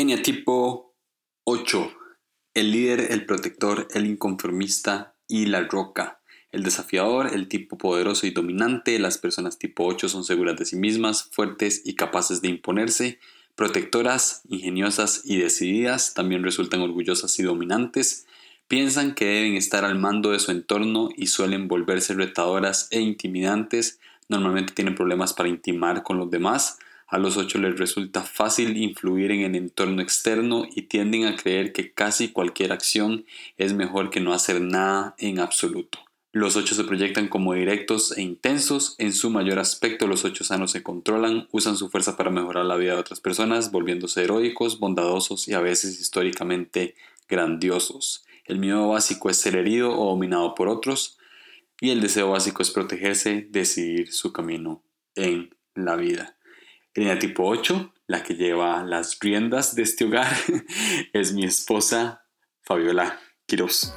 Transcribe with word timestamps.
Eneatipo 0.00 0.94
8. 1.44 1.92
El 2.54 2.72
líder, 2.72 3.08
el 3.10 3.26
protector, 3.26 3.86
el 3.92 4.06
inconformista 4.06 5.14
y 5.28 5.44
la 5.44 5.64
roca. 5.64 6.22
El 6.52 6.62
desafiador, 6.62 7.34
el 7.34 7.48
tipo 7.48 7.76
poderoso 7.76 8.26
y 8.26 8.30
dominante. 8.30 8.98
Las 8.98 9.18
personas 9.18 9.58
tipo 9.58 9.84
8 9.84 10.08
son 10.08 10.24
seguras 10.24 10.56
de 10.56 10.64
sí 10.64 10.76
mismas, 10.76 11.28
fuertes 11.32 11.82
y 11.84 11.96
capaces 11.96 12.40
de 12.40 12.48
imponerse. 12.48 13.18
Protectoras, 13.56 14.40
ingeniosas 14.48 15.20
y 15.22 15.36
decididas, 15.36 16.14
también 16.14 16.44
resultan 16.44 16.80
orgullosas 16.80 17.38
y 17.38 17.42
dominantes. 17.42 18.24
Piensan 18.68 19.14
que 19.14 19.26
deben 19.26 19.56
estar 19.56 19.84
al 19.84 19.98
mando 19.98 20.30
de 20.30 20.38
su 20.38 20.50
entorno 20.50 21.10
y 21.14 21.26
suelen 21.26 21.68
volverse 21.68 22.14
retadoras 22.14 22.88
e 22.90 23.00
intimidantes. 23.00 24.00
Normalmente 24.30 24.72
tienen 24.72 24.94
problemas 24.94 25.34
para 25.34 25.50
intimar 25.50 26.02
con 26.02 26.16
los 26.16 26.30
demás 26.30 26.78
a 27.10 27.18
los 27.18 27.36
ocho 27.36 27.58
les 27.58 27.76
resulta 27.76 28.22
fácil 28.22 28.76
influir 28.76 29.32
en 29.32 29.40
el 29.40 29.56
entorno 29.56 30.00
externo 30.00 30.64
y 30.74 30.82
tienden 30.82 31.26
a 31.26 31.34
creer 31.34 31.72
que 31.72 31.92
casi 31.92 32.28
cualquier 32.28 32.72
acción 32.72 33.26
es 33.56 33.74
mejor 33.74 34.10
que 34.10 34.20
no 34.20 34.32
hacer 34.32 34.60
nada 34.60 35.16
en 35.18 35.40
absoluto. 35.40 35.98
Los 36.32 36.54
ocho 36.54 36.76
se 36.76 36.84
proyectan 36.84 37.26
como 37.26 37.54
directos 37.54 38.16
e 38.16 38.22
intensos. 38.22 38.94
En 38.98 39.12
su 39.12 39.30
mayor 39.30 39.58
aspecto, 39.58 40.06
los 40.06 40.24
ocho 40.24 40.44
sanos 40.44 40.70
se 40.70 40.84
controlan, 40.84 41.48
usan 41.50 41.76
su 41.76 41.90
fuerza 41.90 42.16
para 42.16 42.30
mejorar 42.30 42.64
la 42.66 42.76
vida 42.76 42.94
de 42.94 43.00
otras 43.00 43.18
personas, 43.18 43.72
volviéndose 43.72 44.22
heroicos, 44.22 44.78
bondadosos 44.78 45.48
y 45.48 45.54
a 45.54 45.60
veces 45.60 46.00
históricamente 46.00 46.94
grandiosos. 47.28 48.24
El 48.44 48.58
miedo 48.60 48.86
básico 48.88 49.28
es 49.28 49.38
ser 49.38 49.56
herido 49.56 49.98
o 49.98 50.10
dominado 50.10 50.54
por 50.54 50.68
otros. 50.68 51.18
Y 51.80 51.90
el 51.90 52.00
deseo 52.00 52.30
básico 52.30 52.62
es 52.62 52.70
protegerse, 52.70 53.48
decidir 53.50 54.12
su 54.12 54.32
camino 54.32 54.84
en 55.16 55.52
la 55.74 55.96
vida. 55.96 56.36
Línea 56.96 57.20
tipo 57.20 57.44
8, 57.46 57.94
la 58.08 58.24
que 58.24 58.34
lleva 58.34 58.82
las 58.82 59.16
riendas 59.20 59.76
de 59.76 59.82
este 59.82 60.06
hogar, 60.06 60.36
es 61.12 61.32
mi 61.32 61.44
esposa 61.44 62.26
Fabiola 62.62 63.16
Quiroz. 63.46 63.94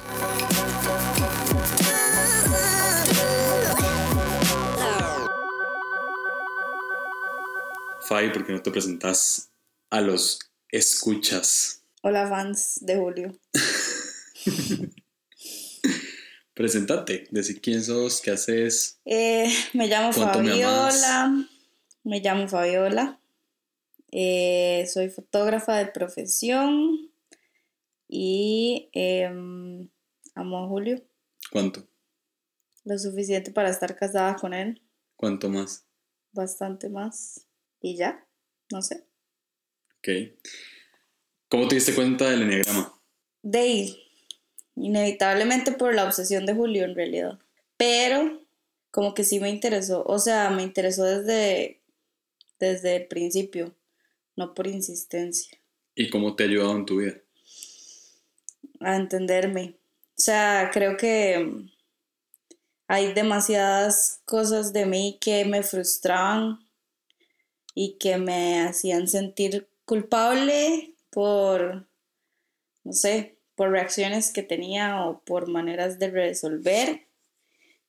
Fabi, 8.06 8.28
¿por 8.30 8.46
qué 8.46 8.52
no 8.52 8.62
te 8.62 8.70
presentas 8.70 9.50
a 9.90 10.00
los 10.00 10.38
escuchas? 10.68 11.82
Hola 12.02 12.28
fans 12.28 12.78
de 12.80 12.96
Julio. 12.96 13.36
Presentate, 16.54 17.26
decir 17.32 17.60
quién 17.60 17.82
sos, 17.82 18.20
qué 18.20 18.30
haces. 18.30 19.00
Eh, 19.04 19.52
me 19.72 19.88
llamo 19.88 20.12
Fabiola. 20.12 21.48
Me 22.04 22.20
llamo 22.20 22.46
Fabiola. 22.48 23.18
Eh, 24.12 24.86
soy 24.92 25.08
fotógrafa 25.08 25.76
de 25.78 25.86
profesión 25.86 27.10
y 28.06 28.90
em, 28.92 29.88
amo 30.34 30.64
a 30.64 30.68
Julio. 30.68 31.02
¿Cuánto? 31.50 31.88
Lo 32.84 32.98
suficiente 32.98 33.50
para 33.50 33.70
estar 33.70 33.96
casada 33.96 34.36
con 34.36 34.52
él. 34.52 34.82
¿Cuánto 35.16 35.48
más? 35.48 35.86
Bastante 36.32 36.90
más. 36.90 37.46
¿Y 37.80 37.96
ya? 37.96 38.26
No 38.70 38.82
sé. 38.82 39.06
Ok. 39.98 40.08
¿Cómo 41.48 41.68
te 41.68 41.76
diste 41.76 41.94
cuenta 41.94 42.28
del 42.28 42.42
enneagrama? 42.42 43.00
De 43.42 43.96
inevitablemente 44.76 45.72
por 45.72 45.94
la 45.94 46.04
obsesión 46.04 46.44
de 46.44 46.54
Julio 46.54 46.84
en 46.84 46.94
realidad. 46.94 47.38
Pero 47.78 48.42
como 48.90 49.14
que 49.14 49.24
sí 49.24 49.40
me 49.40 49.48
interesó. 49.48 50.04
O 50.06 50.18
sea, 50.18 50.50
me 50.50 50.62
interesó 50.62 51.04
desde 51.04 51.80
desde 52.58 52.96
el 52.96 53.06
principio, 53.06 53.74
no 54.36 54.54
por 54.54 54.66
insistencia. 54.66 55.58
¿Y 55.94 56.10
cómo 56.10 56.34
te 56.34 56.44
ha 56.44 56.46
ayudado 56.46 56.76
en 56.76 56.86
tu 56.86 56.98
vida? 56.98 57.14
A 58.80 58.96
entenderme. 58.96 59.76
O 60.16 60.20
sea, 60.20 60.70
creo 60.72 60.96
que 60.96 61.68
hay 62.86 63.12
demasiadas 63.12 64.20
cosas 64.24 64.72
de 64.72 64.86
mí 64.86 65.18
que 65.20 65.44
me 65.44 65.62
frustraban 65.62 66.58
y 67.74 67.94
que 67.94 68.18
me 68.18 68.62
hacían 68.62 69.08
sentir 69.08 69.68
culpable 69.84 70.94
por, 71.10 71.86
no 72.84 72.92
sé, 72.92 73.36
por 73.54 73.70
reacciones 73.70 74.32
que 74.32 74.42
tenía 74.42 75.04
o 75.04 75.20
por 75.20 75.48
maneras 75.48 75.98
de 75.98 76.10
resolver. 76.10 77.06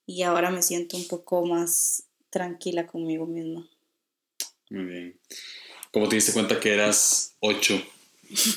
Y 0.06 0.24
ahora 0.24 0.52
me 0.52 0.62
siento 0.62 0.98
un 0.98 1.08
poco 1.08 1.46
más 1.46 2.04
tranquila 2.30 2.88
conmigo 2.88 3.26
misma. 3.26 3.68
Muy 4.76 4.84
bien. 4.84 5.20
¿Cómo 5.94 6.10
te 6.10 6.18
diste 6.18 6.34
cuenta 6.34 6.60
que 6.60 6.74
eras 6.74 7.38
8? 7.40 7.76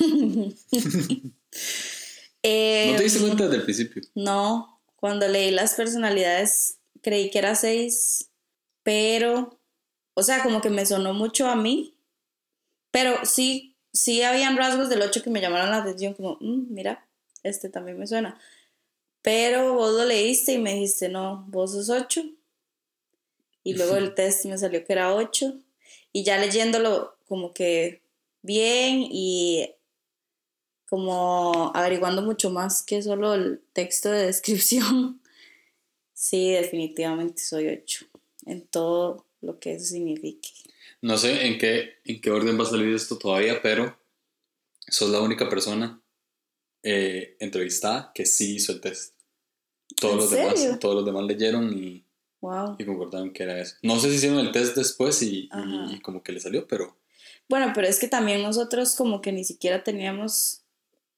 ¿No 0.03 0.53
te 2.43 3.03
diste 3.05 3.21
cuenta 3.21 3.45
desde 3.45 3.56
el 3.59 3.62
principio? 3.62 4.03
No, 4.17 4.81
cuando 4.97 5.29
leí 5.29 5.53
las 5.53 5.75
personalidades 5.75 6.79
creí 7.03 7.31
que 7.31 7.39
era 7.39 7.55
6, 7.55 8.31
pero, 8.83 9.61
o 10.15 10.25
sea, 10.25 10.43
como 10.43 10.61
que 10.61 10.71
me 10.71 10.84
sonó 10.87 11.15
mucho 11.15 11.47
a 11.47 11.55
mí, 11.55 11.95
pero 12.91 13.25
sí, 13.25 13.77
sí 13.93 14.23
habían 14.23 14.56
rasgos 14.56 14.89
del 14.89 15.03
8 15.03 15.23
que 15.23 15.31
me 15.31 15.41
llamaron 15.41 15.71
la 15.71 15.77
atención, 15.77 16.15
como, 16.15 16.37
mm, 16.41 16.75
mira, 16.75 17.09
este 17.45 17.69
también 17.69 17.97
me 17.97 18.09
suena. 18.09 18.41
Pero 19.23 19.75
vos 19.75 19.95
lo 19.95 20.05
leíste 20.05 20.55
y 20.55 20.59
me 20.59 20.75
dijiste, 20.75 21.09
no, 21.09 21.45
vos 21.47 21.71
sos 21.71 21.89
8. 21.91 22.25
Y 23.62 23.75
luego 23.75 23.95
el 23.95 24.15
test 24.17 24.47
me 24.47 24.59
salió 24.59 24.85
que 24.85 24.93
era 24.93 25.15
8 25.15 25.62
y 26.12 26.24
ya 26.24 26.38
leyéndolo 26.38 27.16
como 27.26 27.52
que 27.52 28.02
bien 28.42 29.06
y 29.10 29.70
como 30.88 31.70
averiguando 31.74 32.22
mucho 32.22 32.50
más 32.50 32.82
que 32.82 33.02
solo 33.02 33.34
el 33.34 33.60
texto 33.72 34.10
de 34.10 34.26
descripción, 34.26 35.20
sí, 36.14 36.52
definitivamente 36.52 37.42
soy 37.42 37.69
ocho 37.69 38.06
en 38.46 38.66
todo 38.66 39.26
lo 39.41 39.58
que 39.58 39.74
eso 39.74 39.84
signifique. 39.84 40.48
No 41.00 41.16
sé 41.16 41.46
en 41.46 41.58
qué, 41.58 41.98
en 42.04 42.20
qué 42.20 42.30
orden 42.30 42.58
va 42.58 42.64
a 42.64 42.70
salir 42.70 42.94
esto 42.94 43.19
todavía, 43.19 43.60
pero 43.62 43.96
sos 44.88 45.10
la 45.10 45.20
única 45.20 45.48
persona 45.48 46.02
eh, 46.82 47.36
entrevistada 47.38 48.10
que 48.14 48.26
sí 48.26 48.56
hizo 48.56 48.72
el 48.72 48.80
test. 48.80 49.14
Todos 50.00 50.16
los, 50.16 50.30
demás, 50.30 50.78
todos 50.80 50.94
los 50.96 51.04
demás 51.04 51.25
leyeron 51.25 51.76
y 51.76 52.04
y 52.78 52.84
concordaron 52.84 53.32
que 53.32 53.43
era 53.43 53.59
eso. 53.59 53.76
No 53.82 53.99
sé 53.99 54.10
si 54.10 54.16
hicieron 54.16 54.38
el 54.38 54.53
test 54.53 54.76
después 54.76 55.22
y, 55.22 55.49
como 56.03 56.22
que 56.22 56.32
le 56.32 56.41
salió, 56.41 56.66
pero... 56.66 56.97
Bueno, 57.49 57.72
pero 57.75 57.87
es 57.88 57.99
que 57.99 58.09
también 58.09 58.43
nosotros 58.43 58.94
como 58.94 59.22
que 59.22 59.32
ni 59.32 59.43
siquiera 59.44 59.82
teníamos 59.82 60.62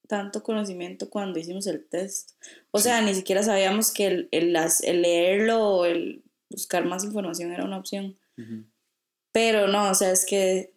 tanto 0.07 0.43
conocimiento 0.43 1.09
cuando 1.09 1.39
hicimos 1.39 1.67
el 1.67 1.85
test. 1.85 2.31
O 2.71 2.79
sea, 2.79 3.01
ni 3.01 3.13
siquiera 3.13 3.43
sabíamos 3.43 3.91
que 3.91 4.07
el, 4.07 4.29
el, 4.31 4.55
el, 4.83 5.01
leerlo 5.01 5.61
o 5.61 5.85
el 5.85 6.23
buscar 6.49 6.85
más 6.85 7.03
información 7.03 7.51
era 7.51 7.65
una 7.65 7.77
opción. 7.77 8.17
Pero 9.31 9.67
no, 9.67 9.91
o 9.91 9.95
sea, 9.95 10.11
es 10.11 10.25
que... 10.25 10.73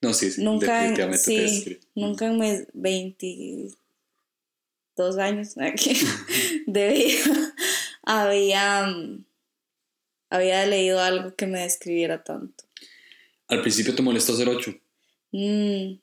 No, 0.00 0.12
sí, 0.14 0.30
sí 0.30 0.44
nunca 0.44 0.82
definitivamente 0.82 1.48
sí, 1.48 1.80
nunca 1.94 2.26
en 2.26 2.38
mis 2.38 2.66
22 2.74 3.76
años 5.18 5.54
de 6.66 6.88
vida 6.88 7.54
había 8.02 8.86
había 10.30 10.64
leído 10.66 11.00
algo 11.00 11.34
que 11.34 11.46
me 11.46 11.60
describiera 11.60 12.24
tanto. 12.24 12.64
¿Al 13.48 13.62
principio 13.62 13.94
te 13.94 14.02
molestó 14.02 14.36
ser 14.36 14.48
8? 14.48 14.74
Mm, 15.32 15.98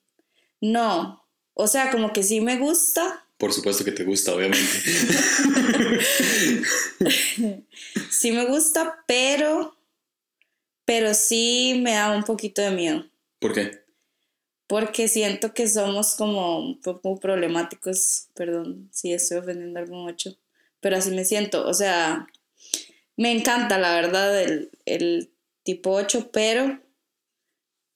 no, 0.61 1.25
o 1.53 1.67
sea, 1.67 1.91
como 1.91 2.13
que 2.13 2.23
sí 2.23 2.41
me 2.41 2.57
gusta. 2.57 3.25
Por 3.37 3.53
supuesto 3.53 3.83
que 3.83 3.91
te 3.91 4.03
gusta, 4.03 4.33
obviamente. 4.33 4.63
sí 8.09 8.31
me 8.31 8.45
gusta, 8.45 9.03
pero, 9.07 9.75
pero 10.85 11.13
sí 11.13 11.79
me 11.83 11.93
da 11.93 12.15
un 12.15 12.23
poquito 12.23 12.61
de 12.61 12.71
miedo. 12.71 13.05
¿Por 13.39 13.53
qué? 13.53 13.83
Porque 14.67 15.09
siento 15.09 15.53
que 15.53 15.67
somos 15.67 16.15
como 16.15 16.59
un 16.59 16.81
poco 16.81 17.19
problemáticos, 17.19 18.29
perdón 18.33 18.89
si 18.91 19.11
estoy 19.11 19.39
ofendiendo 19.39 19.79
a 19.79 19.83
algún 19.83 20.07
8, 20.07 20.37
pero 20.79 20.95
así 20.95 21.11
me 21.11 21.25
siento, 21.25 21.67
o 21.67 21.73
sea, 21.73 22.27
me 23.17 23.31
encanta, 23.31 23.77
la 23.77 23.93
verdad, 23.93 24.41
el, 24.85 25.29
tipo 25.63 25.91
8, 25.91 26.29
pero 26.33 26.81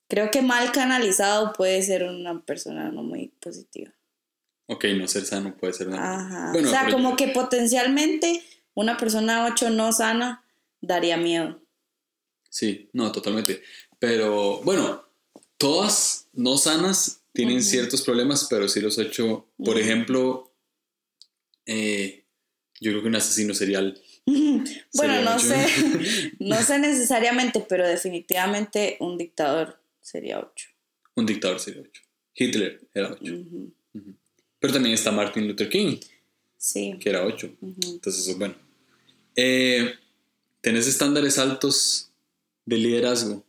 creo 0.08 0.32
que 0.32 0.42
mal 0.42 0.72
canalizado 0.72 1.52
puede 1.52 1.82
ser 1.82 2.04
una 2.04 2.46
persona 2.46 2.92
no 2.92 3.04
muy 3.04 3.28
positiva. 3.42 3.92
Ok, 4.68 4.86
no 4.98 5.08
ser 5.08 5.26
sano 5.26 5.58
puede 5.58 5.74
ser 5.74 5.90
una... 5.90 6.16
Ajá. 6.16 6.54
o 6.58 6.66
sea, 6.66 6.90
como 6.90 7.18
que 7.18 7.28
potencialmente 7.28 8.42
una 8.74 8.96
persona 8.96 9.46
8 9.46 9.72
no 9.72 9.92
sana 9.92 10.46
daría 10.80 11.18
miedo. 11.18 11.60
Sí, 12.50 12.90
no, 12.94 13.12
totalmente. 13.12 13.62
Pero 14.00 14.62
bueno, 14.62 15.04
todas 15.58 16.28
no 16.34 16.58
sanas 16.58 17.22
tienen 17.34 17.62
ciertos 17.62 18.02
problemas, 18.02 18.48
pero 18.50 18.68
si 18.68 18.80
los 18.80 18.98
8, 18.98 19.48
por 19.64 19.78
ejemplo, 19.78 20.54
eh, 21.66 22.26
yo 22.80 22.92
creo 22.92 23.02
que 23.02 23.10
un 23.10 23.16
asesino 23.16 23.54
serial 23.54 24.02
bueno, 24.94 25.22
no 25.22 25.40
sé, 25.40 25.66
no 26.40 26.62
sé 26.62 26.80
necesariamente, 26.80 27.66
pero 27.68 27.88
definitivamente 27.88 28.98
un 29.00 29.18
dictador 29.18 29.80
sería 30.02 30.40
8. 30.40 30.68
Un 31.16 31.26
dictador 31.26 31.60
sería 31.60 31.82
8. 31.82 32.02
Hitler 32.36 32.82
era 32.94 33.12
8. 33.14 33.34
Ujú. 33.34 33.74
Pero 34.60 34.74
también 34.74 34.94
está 34.94 35.12
Martin 35.12 35.48
Luther 35.48 35.70
King, 35.70 35.98
Sí. 36.58 36.98
que 37.00 37.10
era 37.10 37.26
8. 37.26 37.56
ujú. 37.62 37.76
Entonces, 37.94 38.22
eso 38.24 38.32
es 38.32 38.38
bueno. 38.38 38.56
Eh, 39.36 39.94
¿Tenés 40.62 40.88
estándares 40.88 41.38
altos 41.38 42.12
de 42.66 42.78
liderazgo? 42.78 43.46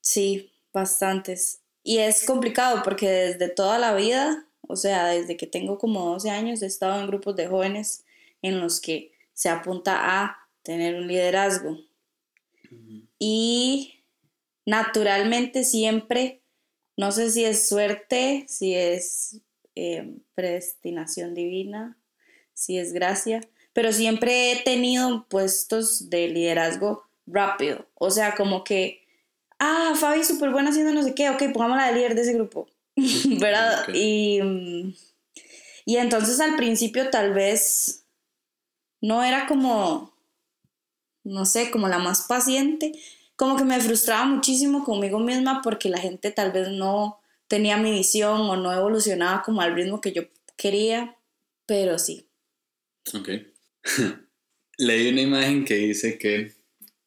Sí, 0.00 0.50
bastantes. 0.72 1.60
Y 1.82 1.98
es 1.98 2.24
complicado 2.24 2.82
porque 2.82 3.08
desde 3.08 3.48
toda 3.48 3.78
la 3.78 3.94
vida, 3.94 4.46
o 4.62 4.76
sea, 4.76 5.08
desde 5.08 5.36
que 5.36 5.46
tengo 5.46 5.78
como 5.78 6.06
12 6.12 6.30
años, 6.30 6.62
he 6.62 6.66
estado 6.66 7.00
en 7.00 7.06
grupos 7.08 7.36
de 7.36 7.48
jóvenes 7.48 8.04
en 8.42 8.60
los 8.60 8.80
que 8.80 9.09
se 9.40 9.48
apunta 9.48 10.20
a 10.22 10.50
tener 10.62 10.96
un 10.96 11.08
liderazgo. 11.08 11.78
Y 13.18 13.94
naturalmente 14.66 15.64
siempre, 15.64 16.42
no 16.98 17.10
sé 17.10 17.30
si 17.30 17.46
es 17.46 17.66
suerte, 17.66 18.44
si 18.48 18.74
es 18.74 19.40
eh, 19.76 20.14
predestinación 20.34 21.32
divina, 21.32 21.96
si 22.52 22.76
es 22.76 22.92
gracia, 22.92 23.40
pero 23.72 23.94
siempre 23.94 24.52
he 24.52 24.56
tenido 24.62 25.26
puestos 25.26 26.10
de 26.10 26.28
liderazgo 26.28 27.08
rápido. 27.26 27.88
O 27.94 28.10
sea, 28.10 28.34
como 28.34 28.62
que, 28.62 29.06
ah, 29.58 29.94
Fabi, 29.98 30.22
súper 30.22 30.50
buena 30.50 30.68
haciendo 30.68 30.92
no 30.92 31.02
sé 31.02 31.14
qué, 31.14 31.30
ok, 31.30 31.44
pongámosla 31.54 31.86
de 31.86 31.94
líder 31.94 32.14
de 32.14 32.20
ese 32.20 32.34
grupo, 32.34 32.68
¿verdad? 33.40 33.88
Y, 33.94 34.94
y 35.86 35.96
entonces 35.96 36.40
al 36.40 36.56
principio 36.56 37.08
tal 37.08 37.32
vez 37.32 37.99
no 39.00 39.22
era 39.22 39.46
como, 39.46 40.14
no 41.24 41.44
sé, 41.46 41.70
como 41.70 41.88
la 41.88 41.98
más 41.98 42.22
paciente, 42.22 42.92
como 43.36 43.56
que 43.56 43.64
me 43.64 43.80
frustraba 43.80 44.26
muchísimo 44.26 44.84
conmigo 44.84 45.18
misma 45.18 45.62
porque 45.62 45.88
la 45.88 45.98
gente 45.98 46.30
tal 46.30 46.52
vez 46.52 46.68
no 46.68 47.20
tenía 47.48 47.76
mi 47.76 47.90
visión 47.90 48.42
o 48.42 48.56
no 48.56 48.72
evolucionaba 48.72 49.42
como 49.42 49.60
al 49.60 49.74
ritmo 49.74 50.00
que 50.00 50.12
yo 50.12 50.22
quería, 50.56 51.16
pero 51.66 51.98
sí. 51.98 52.28
Ok. 53.14 53.28
Leí 54.78 55.08
una 55.08 55.22
imagen 55.22 55.64
que 55.64 55.74
dice 55.74 56.18
que 56.18 56.52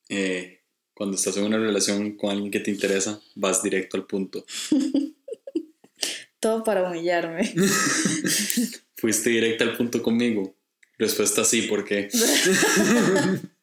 eh, 0.10 0.62
cuando 0.94 1.16
estás 1.16 1.38
en 1.38 1.46
una 1.46 1.58
relación 1.58 2.18
con 2.18 2.32
alguien 2.32 2.52
que 2.52 2.60
te 2.60 2.72
interesa, 2.72 3.22
vas 3.36 3.64
directo 3.64 3.98
al 3.98 4.06
punto. 4.06 4.46
Todo 6.40 6.64
para 6.64 6.90
humillarme. 6.90 7.54
Fuiste 8.98 9.30
directo 9.30 9.64
al 9.64 9.78
punto 9.78 10.04
conmigo. 10.04 10.56
Respuesta 10.98 11.44
sí, 11.44 11.64
¿por 11.64 11.84
qué? 11.86 12.10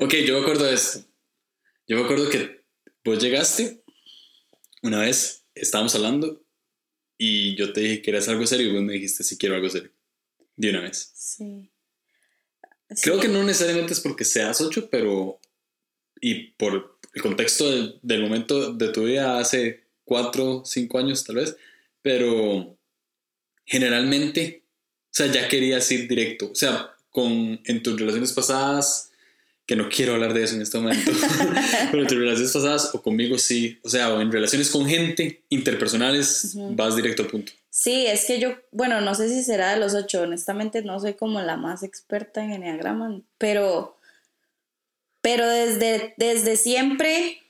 ok, 0.00 0.14
yo 0.26 0.34
me 0.34 0.40
acuerdo 0.42 0.64
de 0.64 0.74
esto. 0.74 1.00
Yo 1.86 1.96
me 1.96 2.04
acuerdo 2.04 2.28
que 2.28 2.64
vos 3.04 3.18
llegaste 3.22 3.82
una 4.82 5.00
vez, 5.00 5.44
estábamos 5.54 5.94
hablando 5.94 6.44
y 7.16 7.56
yo 7.56 7.72
te 7.72 7.80
dije 7.80 8.02
que 8.02 8.10
eras 8.10 8.28
algo 8.28 8.46
serio 8.46 8.68
y 8.68 8.72
vos 8.74 8.82
me 8.82 8.92
dijiste 8.92 9.24
si 9.24 9.36
quiero 9.38 9.54
algo 9.56 9.68
serio. 9.70 9.90
De 10.56 10.70
una 10.70 10.80
vez. 10.80 11.12
Sí. 11.14 11.70
Creo 13.02 13.16
Sí. 13.16 13.20
que 13.22 13.28
no 13.28 13.42
necesariamente 13.44 13.92
es 13.92 14.00
porque 14.00 14.24
seas 14.24 14.60
ocho, 14.60 14.88
pero. 14.90 15.40
Y 16.20 16.50
por 16.52 16.98
el 17.14 17.22
contexto 17.22 17.70
del, 17.70 17.98
del 18.02 18.22
momento 18.22 18.72
de 18.72 18.88
tu 18.88 19.04
vida 19.04 19.38
hace 19.38 19.84
cuatro, 20.04 20.62
cinco 20.64 20.98
años 20.98 21.22
tal 21.24 21.36
vez, 21.36 21.56
pero 22.02 22.76
generalmente, 23.64 24.64
sea, 25.18 25.26
ya 25.32 25.48
querías 25.48 25.90
ir 25.90 26.08
directo. 26.08 26.50
O 26.50 26.54
sea, 26.54 26.90
con, 27.10 27.60
en 27.64 27.82
tus 27.82 27.98
relaciones 27.98 28.32
pasadas, 28.32 29.10
que 29.68 29.76
no 29.76 29.90
quiero 29.90 30.14
hablar 30.14 30.32
de 30.32 30.44
eso 30.44 30.54
en 30.54 30.62
este 30.62 30.78
momento, 30.78 31.12
pero 31.90 32.02
en 32.02 32.08
tus 32.08 32.16
relaciones 32.16 32.52
pasadas 32.52 32.94
o 32.94 33.02
conmigo 33.02 33.36
sí, 33.36 33.78
o 33.82 33.88
sea, 33.90 34.14
o 34.14 34.20
en 34.20 34.32
relaciones 34.32 34.70
con 34.70 34.86
gente 34.86 35.42
interpersonales, 35.50 36.54
Ujú. 36.54 36.74
vas 36.74 36.96
directo 36.96 37.22
al 37.22 37.28
punto. 37.28 37.52
Sí, 37.68 38.06
es 38.06 38.24
que 38.24 38.40
yo, 38.40 38.54
bueno, 38.72 39.02
no 39.02 39.14
sé 39.14 39.28
si 39.28 39.42
será 39.42 39.72
de 39.72 39.78
los 39.78 39.94
ocho, 39.94 40.22
honestamente 40.22 40.82
no 40.82 40.98
soy 41.00 41.14
como 41.14 41.40
la 41.42 41.58
más 41.58 41.82
experta 41.82 42.42
en 42.42 42.54
enneagrama, 42.54 43.20
pero, 43.36 43.98
pero 45.20 45.46
desde, 45.46 46.14
desde 46.16 46.56
siempre, 46.56 47.42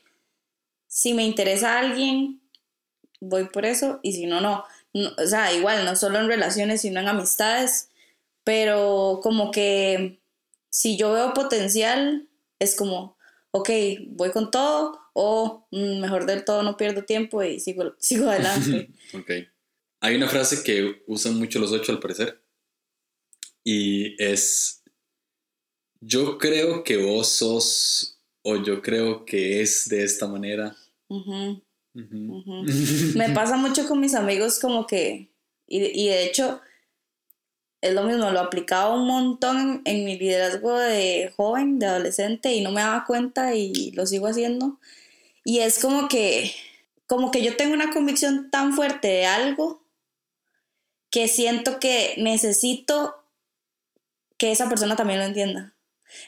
si 0.88 1.14
me 1.14 1.24
interesa 1.24 1.78
alguien, 1.78 2.40
voy 3.20 3.44
por 3.44 3.64
eso, 3.64 4.00
y 4.02 4.12
si 4.12 4.26
no, 4.26 4.40
no. 4.40 4.64
No, 4.94 5.10
O 5.18 5.26
sea, 5.26 5.52
igual, 5.52 5.84
no 5.84 5.96
solo 5.96 6.18
en 6.18 6.28
relaciones, 6.28 6.80
sino 6.80 7.00
en 7.00 7.08
amistades, 7.08 7.90
pero 8.44 9.20
como 9.22 9.50
que 9.50 10.20
si 10.70 10.96
yo 10.96 11.12
veo 11.12 11.34
potencial, 11.34 12.28
es 12.58 12.76
como, 12.76 13.16
ok, 13.50 13.70
voy 14.08 14.30
con 14.30 14.50
todo, 14.50 14.98
o 15.12 15.66
mm, 15.70 16.00
mejor 16.00 16.26
del 16.26 16.44
todo 16.44 16.62
no 16.62 16.76
pierdo 16.76 17.04
tiempo 17.04 17.42
y 17.42 17.60
sigo, 17.60 17.94
sigo 17.98 18.30
adelante. 18.30 18.90
Ok. 19.14 19.30
Hay 20.00 20.14
una 20.14 20.28
frase 20.28 20.62
que 20.62 21.02
usan 21.08 21.34
mucho 21.38 21.58
los 21.58 21.72
ocho 21.72 21.90
al 21.90 21.98
parecer. 21.98 22.40
Y 23.64 24.22
es, 24.22 24.84
yo 26.00 26.38
creo 26.38 26.84
que 26.84 26.98
vos 26.98 27.28
sos 27.28 28.20
o 28.42 28.62
yo 28.62 28.80
creo 28.80 29.24
que 29.24 29.60
es 29.60 29.88
de 29.88 30.04
esta 30.04 30.28
manera. 30.28 30.76
Me 33.16 33.30
pasa 33.30 33.56
mucho 33.56 33.88
con 33.88 34.00
mis 34.00 34.14
amigos 34.14 34.58
como 34.58 34.86
que, 34.86 35.30
y, 35.66 35.78
y 35.78 36.08
de 36.08 36.24
hecho 36.24 36.60
es 37.80 37.94
lo 37.94 38.02
mismo, 38.02 38.30
lo 38.30 38.40
aplicaba 38.40 38.94
un 38.94 39.06
montón 39.06 39.58
en, 39.58 39.82
en 39.84 40.04
mi 40.04 40.18
liderazgo 40.18 40.76
de 40.78 41.32
joven, 41.36 41.78
de 41.78 41.86
adolescente, 41.86 42.52
y 42.52 42.60
no 42.60 42.72
me 42.72 42.80
daba 42.80 43.04
cuenta 43.04 43.54
y 43.54 43.92
lo 43.92 44.04
sigo 44.06 44.26
haciendo. 44.26 44.78
Y 45.44 45.60
es 45.60 45.78
como 45.78 46.08
que, 46.08 46.52
como 47.06 47.30
que 47.30 47.42
yo 47.42 47.56
tengo 47.56 47.74
una 47.74 47.90
convicción 47.90 48.50
tan 48.50 48.74
fuerte 48.74 49.08
de 49.08 49.26
algo 49.26 49.82
que 51.10 51.28
siento 51.28 51.78
que 51.78 52.14
necesito 52.18 53.14
que 54.36 54.52
esa 54.52 54.68
persona 54.68 54.96
también 54.96 55.20
lo 55.20 55.26
entienda. 55.26 55.74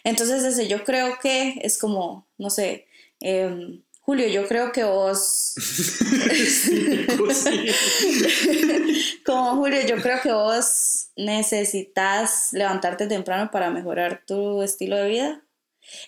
Entonces, 0.05 0.45
ese 0.45 0.69
yo 0.69 0.85
creo 0.85 1.19
que 1.21 1.61
es 1.63 1.79
como, 1.79 2.27
no 2.39 2.51
sé, 2.51 2.87
em, 3.21 3.83
Julio, 4.11 4.27
yo 4.27 4.49
creo 4.49 4.73
que 4.73 4.83
vos 4.83 5.55
Como 9.25 9.55
Julio, 9.55 9.87
yo 9.87 10.03
creo 10.03 10.21
que 10.21 10.33
vos 10.33 11.11
necesitas 11.15 12.53
levantarte 12.53 13.07
temprano 13.07 13.53
para 13.53 13.71
mejorar 13.71 14.25
tu 14.27 14.63
estilo 14.63 14.97
de 14.97 15.07
vida. 15.07 15.45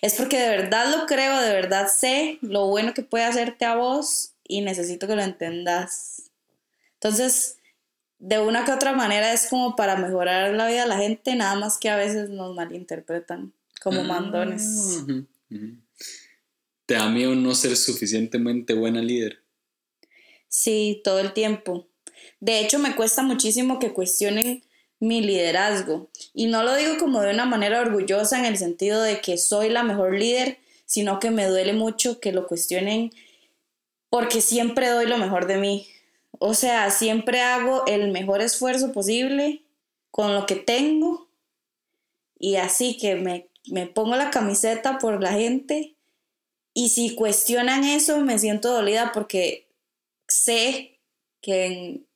Es 0.01 0.15
porque 0.15 0.37
de 0.37 0.49
verdad 0.49 0.93
lo 0.93 1.05
creo, 1.05 1.39
de 1.39 1.53
verdad 1.53 1.87
sé 1.87 2.39
lo 2.41 2.67
bueno 2.67 2.93
que 2.93 3.03
puede 3.03 3.23
hacerte 3.23 3.63
a 3.63 3.77
vos 3.77 4.33
y 4.43 4.59
necesito 4.59 5.07
que 5.07 5.15
lo 5.15 5.21
entendas. 5.21 6.29
Entonces, 6.95 7.57
de 8.19 8.41
una 8.41 8.65
que 8.65 8.73
otra 8.73 8.91
manera 8.91 9.31
es 9.31 9.47
como 9.47 9.77
para 9.77 9.95
mejorar 9.95 10.53
la 10.55 10.67
vida 10.67 10.81
de 10.81 10.89
la 10.89 10.97
gente, 10.97 11.37
nada 11.37 11.55
más 11.55 11.77
que 11.77 11.89
a 11.89 11.95
veces 11.95 12.29
nos 12.29 12.53
malinterpretan 12.53 13.53
como 13.81 14.03
mandones. 14.03 14.97
Ah, 14.99 15.03
ujú. 15.49 15.82
¿Te 16.85 16.95
da 16.95 17.09
miedo 17.09 17.33
no 17.35 17.55
ser 17.55 17.77
suficientemente 17.77 18.73
buena 18.73 19.01
líder? 19.01 19.41
Sí, 20.49 21.01
todo 21.03 21.19
el 21.19 21.33
tiempo. 21.33 21.87
De 22.39 22.59
hecho, 22.59 22.77
me 22.77 22.95
cuesta 22.95 23.23
muchísimo 23.23 23.79
que 23.79 23.93
cuestionen 23.93 24.63
mi 24.99 25.21
liderazgo. 25.21 26.09
Y 26.33 26.47
no 26.47 26.63
lo 26.63 26.75
digo 26.75 26.97
como 26.97 27.21
de 27.21 27.33
una 27.33 27.45
manera 27.45 27.81
orgullosa 27.81 28.39
en 28.39 28.45
el 28.45 28.57
sentido 28.57 29.01
de 29.01 29.21
que 29.21 29.37
soy 29.37 29.69
la 29.69 29.83
mejor 29.83 30.13
líder, 30.13 30.59
sino 30.85 31.19
que 31.19 31.31
me 31.31 31.47
duele 31.47 31.73
mucho 31.73 32.19
que 32.19 32.31
lo 32.31 32.47
cuestionen 32.47 33.11
porque 34.09 34.41
siempre 34.41 34.89
doy 34.89 35.07
lo 35.07 35.17
mejor 35.17 35.47
de 35.47 35.57
mí. 35.57 35.87
O 36.37 36.53
sea, 36.53 36.91
siempre 36.91 37.41
hago 37.41 37.85
el 37.87 38.11
mejor 38.11 38.41
esfuerzo 38.41 38.91
posible 38.91 39.63
con 40.11 40.35
lo 40.35 40.45
que 40.45 40.55
tengo 40.55 41.27
y 42.37 42.57
así 42.57 42.97
que 42.97 43.15
me, 43.15 43.47
me 43.67 43.87
pongo 43.87 44.15
la 44.15 44.29
camiseta 44.29 44.99
por 44.99 45.21
la 45.21 45.31
gente 45.31 45.95
y 46.73 46.89
si 46.89 47.15
cuestionan 47.15 47.83
eso 47.83 48.19
me 48.21 48.39
siento 48.39 48.71
dolida 48.71 49.11
porque 49.13 49.67
sé 50.27 50.99
que 51.41 51.65
en, 51.65 52.07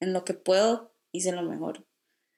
en 0.00 0.12
lo 0.12 0.24
que 0.24 0.34
puedo 0.34 0.92
hice 1.12 1.32
lo 1.32 1.42
mejor. 1.42 1.84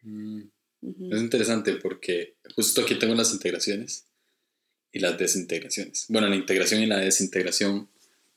Mm. 0.02 0.42
Ujú. 0.80 1.12
Es 1.12 1.20
interesante 1.20 1.74
porque 1.74 2.36
justo 2.54 2.82
aquí 2.82 2.94
tengo 2.94 3.14
las 3.14 3.32
integraciones 3.32 4.04
y 4.92 5.00
las 5.00 5.18
desintegraciones. 5.18 6.06
Bueno, 6.08 6.28
la 6.28 6.36
integración 6.36 6.82
y 6.82 6.86
la 6.86 6.98
desintegración 6.98 7.88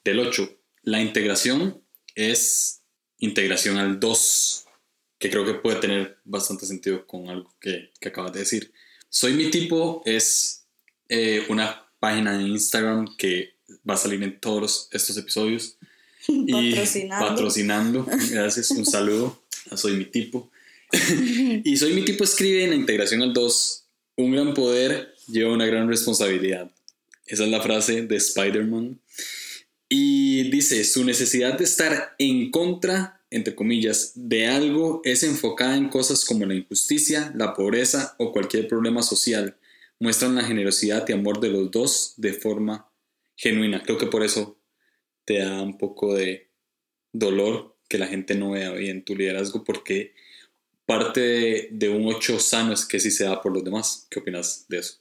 del 0.03 0.19
8. 0.19 0.57
La 0.83 1.01
integración 1.01 1.81
es 2.15 2.81
integración 3.19 3.77
al 3.77 3.99
2, 3.99 4.65
que 5.19 5.29
creo 5.29 5.45
que 5.45 5.53
puede 5.53 5.79
tener 5.79 6.17
bastante 6.23 6.65
sentido 6.65 7.05
con 7.05 7.29
algo 7.29 7.53
que, 7.59 7.91
que 7.99 8.09
acabas 8.09 8.33
de 8.33 8.39
decir. 8.39 8.73
Soy 9.07 9.33
mi 9.33 9.51
tipo 9.51 10.01
es 10.05 10.65
eh, 11.09 11.45
una 11.49 11.90
página 12.01 12.37
de 12.37 12.43
Instagram 12.43 13.15
que 13.15 13.53
va 13.89 13.93
a 13.93 13.97
salir 13.97 14.21
en 14.23 14.37
todos 14.41 14.89
estos 14.91 15.15
episodios. 15.15 15.77
Y 16.27 16.51
Patrocinando. 16.75 17.27
patrocinando. 17.27 18.07
Gracias, 18.29 18.69
un 18.71 18.85
saludo 18.85 19.41
a 19.71 19.77
Soy 19.77 19.93
mi 19.93 20.05
tipo. 20.05 20.51
y 21.63 21.77
Soy 21.77 21.93
mi 21.93 22.03
tipo 22.03 22.23
escribe 22.23 22.63
en 22.63 22.71
la 22.71 22.75
integración 22.75 23.21
al 23.23 23.33
2, 23.33 23.85
un 24.17 24.31
gran 24.31 24.53
poder 24.53 25.15
lleva 25.27 25.51
una 25.51 25.65
gran 25.65 25.87
responsabilidad. 25.87 26.69
Esa 27.25 27.45
es 27.45 27.49
la 27.49 27.61
frase 27.61 28.03
de 28.03 28.17
Spider-Man. 28.17 28.99
Y 29.89 30.49
dice, 30.51 30.83
su 30.83 31.03
necesidad 31.03 31.57
de 31.57 31.63
estar 31.63 32.15
en 32.17 32.51
contra, 32.51 33.21
entre 33.29 33.55
comillas, 33.55 34.11
de 34.15 34.47
algo 34.47 35.01
es 35.03 35.23
enfocada 35.23 35.75
en 35.75 35.89
cosas 35.89 36.23
como 36.23 36.45
la 36.45 36.55
injusticia, 36.55 37.31
la 37.35 37.53
pobreza 37.53 38.15
o 38.19 38.31
cualquier 38.31 38.67
problema 38.67 39.01
social. 39.01 39.55
Muestran 40.01 40.33
la 40.33 40.43
generosidad 40.43 41.07
y 41.07 41.13
amor 41.13 41.39
de 41.39 41.49
los 41.49 41.69
dos 41.69 42.15
de 42.17 42.33
forma 42.33 42.91
genuina. 43.35 43.83
Creo 43.83 43.99
que 43.99 44.07
por 44.07 44.23
eso 44.23 44.57
te 45.25 45.37
da 45.37 45.61
un 45.61 45.77
poco 45.77 46.15
de 46.15 46.49
dolor 47.13 47.77
que 47.87 47.99
la 47.99 48.07
gente 48.07 48.33
no 48.33 48.49
vea 48.49 48.71
bien 48.71 49.05
tu 49.05 49.15
liderazgo 49.15 49.63
porque 49.63 50.15
parte 50.87 51.69
de, 51.71 51.89
un 51.89 52.07
ocho 52.07 52.39
sano 52.39 52.73
es 52.73 52.83
que 52.83 52.99
sí 52.99 53.11
se 53.11 53.25
da 53.25 53.43
por 53.43 53.53
los 53.53 53.63
demás. 53.63 54.07
¿Qué 54.09 54.19
opinas 54.19 54.65
de 54.69 54.79
eso? 54.79 54.95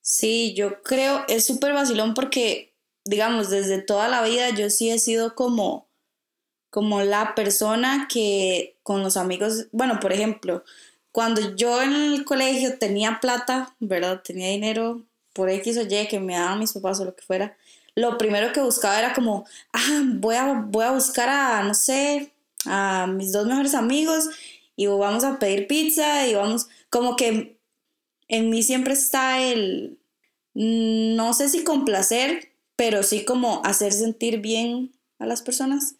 Sí, 0.00 0.54
yo 0.54 0.84
creo, 0.84 1.24
es 1.26 1.44
súper 1.44 1.72
vacilón 1.72 2.14
porque, 2.14 2.76
digamos, 3.04 3.50
desde 3.50 3.82
toda 3.82 4.06
la 4.06 4.22
vida 4.22 4.50
yo 4.50 4.70
sí 4.70 4.88
he 4.88 5.00
sido 5.00 5.34
como, 5.34 5.90
como 6.70 7.02
la 7.02 7.34
persona 7.34 8.06
que 8.08 8.78
con 8.84 9.02
los 9.02 9.16
amigos, 9.16 9.66
bueno, 9.72 9.98
por 9.98 10.12
ejemplo, 10.12 10.62
cuando 11.12 11.56
yo 11.56 11.82
en 11.82 11.92
el 11.92 12.24
colegio 12.24 12.78
tenía 12.78 13.18
plata, 13.20 13.74
¿verdad? 13.80 14.22
Tenía 14.22 14.48
dinero 14.48 15.04
por 15.32 15.50
X 15.50 15.76
o 15.78 15.82
Y 15.82 16.08
que 16.08 16.20
me 16.20 16.34
daban 16.34 16.58
mis 16.58 16.72
papás 16.72 17.00
o 17.00 17.04
lo 17.04 17.14
que 17.14 17.22
fuera, 17.22 17.56
lo 17.94 18.18
primero 18.18 18.52
que 18.52 18.60
buscaba 18.60 18.98
era 18.98 19.12
como, 19.12 19.44
ah, 19.72 20.02
voy 20.14 20.36
a, 20.36 20.64
voy 20.66 20.84
a 20.84 20.92
buscar 20.92 21.28
a, 21.28 21.62
no 21.62 21.74
sé, 21.74 22.32
a 22.66 23.06
mis 23.06 23.32
dos 23.32 23.46
mejores 23.46 23.74
amigos 23.74 24.28
y 24.76 24.86
vamos 24.86 25.24
a 25.24 25.38
pedir 25.38 25.66
pizza 25.66 26.26
y 26.26 26.34
vamos, 26.34 26.68
como 26.88 27.16
que 27.16 27.58
en 28.28 28.50
mí 28.50 28.62
siempre 28.62 28.94
está 28.94 29.40
el, 29.40 29.98
no 30.54 31.34
sé 31.34 31.48
si 31.48 31.64
complacer, 31.64 32.52
pero 32.76 33.02
sí 33.02 33.24
como 33.24 33.62
hacer 33.64 33.92
sentir 33.92 34.40
bien 34.40 34.92
a 35.18 35.26
las 35.26 35.42
personas. 35.42 35.96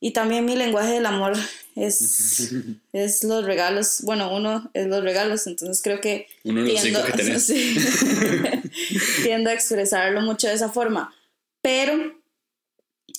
Y 0.00 0.12
también 0.12 0.44
mi 0.44 0.54
lenguaje 0.54 0.92
del 0.92 1.06
amor 1.06 1.36
es, 1.76 2.52
es 2.92 3.24
los 3.24 3.44
regalos. 3.44 4.00
Bueno, 4.02 4.34
uno 4.34 4.70
es 4.74 4.86
los 4.86 5.02
regalos, 5.02 5.46
entonces 5.46 5.82
creo 5.82 6.00
que... 6.00 6.26
Uno 6.44 6.62
de 6.62 6.72
los 6.72 6.80
cinco 6.80 7.02
que 7.04 7.12
tenés. 7.16 7.46
tiendo 9.22 9.50
a 9.50 9.54
expresarlo 9.54 10.20
mucho 10.20 10.48
de 10.48 10.54
esa 10.54 10.68
forma. 10.68 11.14
Pero 11.62 12.16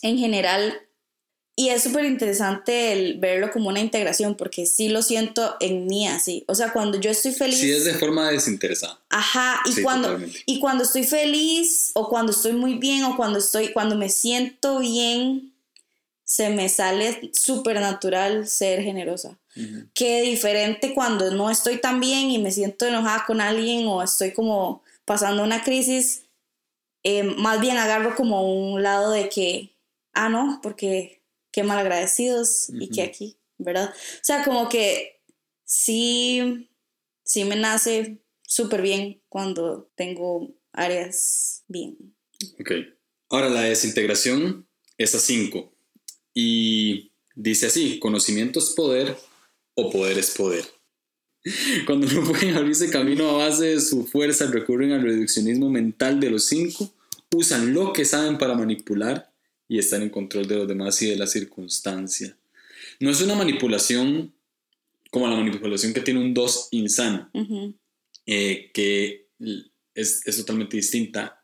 en 0.01 0.17
general 0.17 0.79
y 1.59 1.71
es 1.71 1.83
súper 1.83 2.05
interesante 2.05 2.93
el 2.93 3.19
verlo 3.19 3.51
como 3.51 3.67
una 3.67 3.81
integración, 3.81 4.36
porque 4.36 4.65
sí 4.65 4.88
lo 4.88 5.01
siento 5.01 5.57
en 5.59 5.88
mí 5.88 6.07
así. 6.07 6.45
O 6.48 6.55
sea, 6.55 6.71
cuando 6.71 6.98
yo 6.98 7.12
estoy 7.12 7.33
feliz. 7.33 7.59
Sí, 7.59 7.69
es 7.69 7.83
de 7.83 7.95
forma 7.95 8.31
desinteresada. 8.31 8.98
Ajá, 9.09 9.59
y, 9.65 9.81
cuando, 9.81 10.21
y 10.45 10.62
cuando 10.62 10.86
estoy 10.86 11.03
feliz, 11.03 11.91
o 11.95 12.07
cuando 12.07 12.31
estoy 12.31 12.53
muy 12.53 12.75
bien, 12.75 13.03
o 13.03 13.17
cuando, 13.17 13.39
estoy, 13.39 13.74
cuando 13.74 13.98
me 13.98 14.07
siento 14.07 14.79
bien, 14.79 15.48
se 16.29 16.51
me 16.51 16.69
sale 16.69 17.31
súper 17.33 17.81
natural 17.81 18.48
ser 18.48 18.83
generosa. 18.83 19.39
Qué 19.95 20.21
diferente 20.21 20.93
cuando 20.93 21.31
no 21.31 21.50
estoy 21.50 21.81
tan 21.81 22.00
bien 22.00 22.29
y 22.29 22.38
me 22.38 22.51
siento 22.51 22.86
enojada 22.86 23.25
con 23.25 23.41
alguien, 23.41 23.88
o 23.88 24.03
estoy 24.03 24.31
como 24.31 24.83
pasando 25.05 25.43
una 25.43 25.63
crisis. 25.63 26.27
Eh, 27.01 27.24
más 27.24 27.59
bien 27.59 27.77
agarro 27.77 28.15
como 28.15 28.43
un 28.43 28.83
lado 28.83 29.09
de 29.12 29.27
que, 29.27 29.75
ah, 30.13 30.29
no, 30.29 30.59
porque 30.62 31.24
qué 31.51 31.63
malagradecidos 31.63 32.69
y 32.79 32.89
qué 32.89 33.01
aquí, 33.01 33.39
¿verdad? 33.57 33.89
O 33.89 34.24
sea, 34.24 34.43
como 34.43 34.69
que 34.69 35.24
sí, 35.65 36.69
sí 37.24 37.43
me 37.43 37.55
nace 37.55 38.21
súper 38.43 38.83
bien 38.83 39.24
cuando 39.29 39.89
tengo 39.95 40.53
áreas 40.74 41.63
bien. 41.67 41.98
Ok. 42.59 42.71
Ahora 43.29 43.50
la 43.50 43.62
desintegración 43.62 44.69
es 44.95 45.15
a 45.15 45.19
5 45.19 45.74
y 46.41 47.12
dice 47.36 47.65
así, 47.65 48.00
conocimiento 48.00 48.60
es 48.60 48.69
poder 48.69 49.17
o 49.74 49.91
poder 49.91 50.17
es 50.17 50.31
poder. 50.31 50.65
Cuando 51.86 52.08
no 52.08 52.24
pueden 52.24 52.55
abrirse 52.55 52.89
camino 52.89 53.29
a 53.29 53.48
base 53.48 53.65
de 53.65 53.81
su 53.81 54.05
fuerza, 54.05 54.48
recurren 54.48 54.93
al 54.93 55.01
reduccionismo 55.01 55.69
mental 55.69 56.19
de 56.19 56.29
los 56.29 56.46
cinco, 56.46 56.89
usan 57.36 57.74
lo 57.74 57.91
que 57.91 58.05
saben 58.05 58.38
para 58.38 58.55
manipular 58.55 59.29
y 59.67 59.79
estar 59.79 60.01
en 60.01 60.10
control 60.10 60.48
de 60.48 60.55
los 60.55 60.67
demás 60.67 61.01
y 61.01 61.10
de 61.10 61.17
la 61.17 61.27
circunstancia. 61.27 62.38
No 63.01 63.10
es 63.10 63.22
una 63.22 63.36
manipulación 63.36 64.34
como 65.12 65.27
la 65.27 65.36
manipulación 65.36 65.93
que 65.93 66.01
tiene 66.01 66.22
un 66.22 66.34
2 66.34 66.69
insano, 66.72 67.29
eh, 68.25 68.72
que 68.74 69.27
es, 69.93 70.25
es, 70.25 70.38
totalmente 70.38 70.77
distinta 70.77 71.41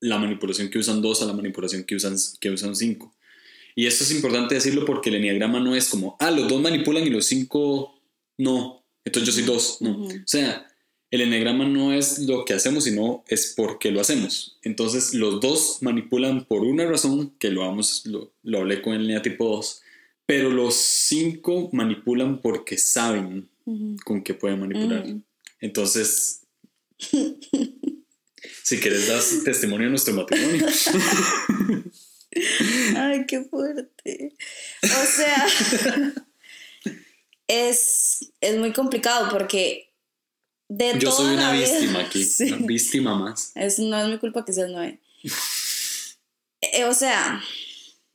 la 0.00 0.18
manipulación 0.18 0.68
que 0.68 0.78
usan 0.78 1.00
2 1.00 1.22
a 1.22 1.26
la 1.26 1.32
manipulación 1.32 1.84
que 1.84 1.96
usan 1.96 2.18
5. 2.18 2.38
Que 2.40 2.50
usan 2.50 2.76
cinco. 2.76 3.15
Y 3.76 3.86
esto 3.86 4.02
es 4.02 4.10
importante 4.10 4.56
decirlo 4.56 4.84
porque 4.84 5.10
el 5.10 5.16
enneagrama 5.16 5.60
no 5.60 5.76
es 5.76 5.88
como, 5.88 6.16
ah, 6.18 6.32
los 6.32 6.48
dos 6.48 6.60
manipulan 6.60 7.06
y 7.06 7.10
los 7.10 7.26
cinco 7.26 7.94
no, 8.38 8.84
entonces 9.04 9.26
yo 9.26 9.40
soy 9.40 9.44
dos, 9.44 9.78
no. 9.80 10.04
O 10.04 10.10
sea, 10.26 10.66
el 11.10 11.20
enegrama 11.20 11.64
no 11.66 11.92
es 11.92 12.18
lo 12.20 12.44
que 12.44 12.54
hacemos, 12.54 12.84
sino 12.84 13.24
es 13.28 13.54
porque 13.56 13.90
lo 13.90 14.00
hacemos. 14.00 14.58
Entonces, 14.62 15.14
los 15.14 15.40
dos 15.40 15.78
manipulan 15.80 16.44
por 16.44 16.62
una 16.62 16.84
razón, 16.86 17.34
que 17.38 17.50
lo, 17.50 17.60
vamos, 17.60 18.04
lo, 18.06 18.58
hablé 18.58 18.82
con 18.82 18.94
el 18.94 19.22
tipo 19.22 19.48
2, 19.48 19.82
pero 20.26 20.50
los 20.50 20.74
cinco 20.74 21.70
manipulan 21.72 22.40
porque 22.40 22.76
saben 22.76 23.48
con 24.04 24.22
qué 24.22 24.34
pueden 24.34 24.60
manipular. 24.60 25.06
Entonces, 25.60 26.40
si 26.98 28.78
quieres, 28.78 29.06
das 29.06 29.42
testimonio 29.44 29.86
de 29.86 29.90
nuestro 29.90 30.14
matrimonio. 30.14 30.66
Ay, 32.96 33.26
qué 33.26 33.42
fuerte. 33.42 34.34
O 34.82 35.06
sea, 35.06 35.46
es, 37.48 38.32
es 38.40 38.58
muy 38.58 38.72
complicado 38.72 39.28
porque 39.30 39.92
yo 40.68 41.12
soy 41.12 41.34
una 41.34 41.52
víctima 41.52 42.00
aquí, 42.00 42.26
una 42.52 42.66
víctima 42.66 43.14
más. 43.14 43.52
Es, 43.54 43.78
no 43.78 43.98
es 44.00 44.08
mi 44.08 44.18
culpa 44.18 44.44
que 44.44 44.52
seas 44.52 44.70
nueve. 44.70 45.00
Eh, 46.60 46.84
o 46.84 46.94
sea, 46.94 47.42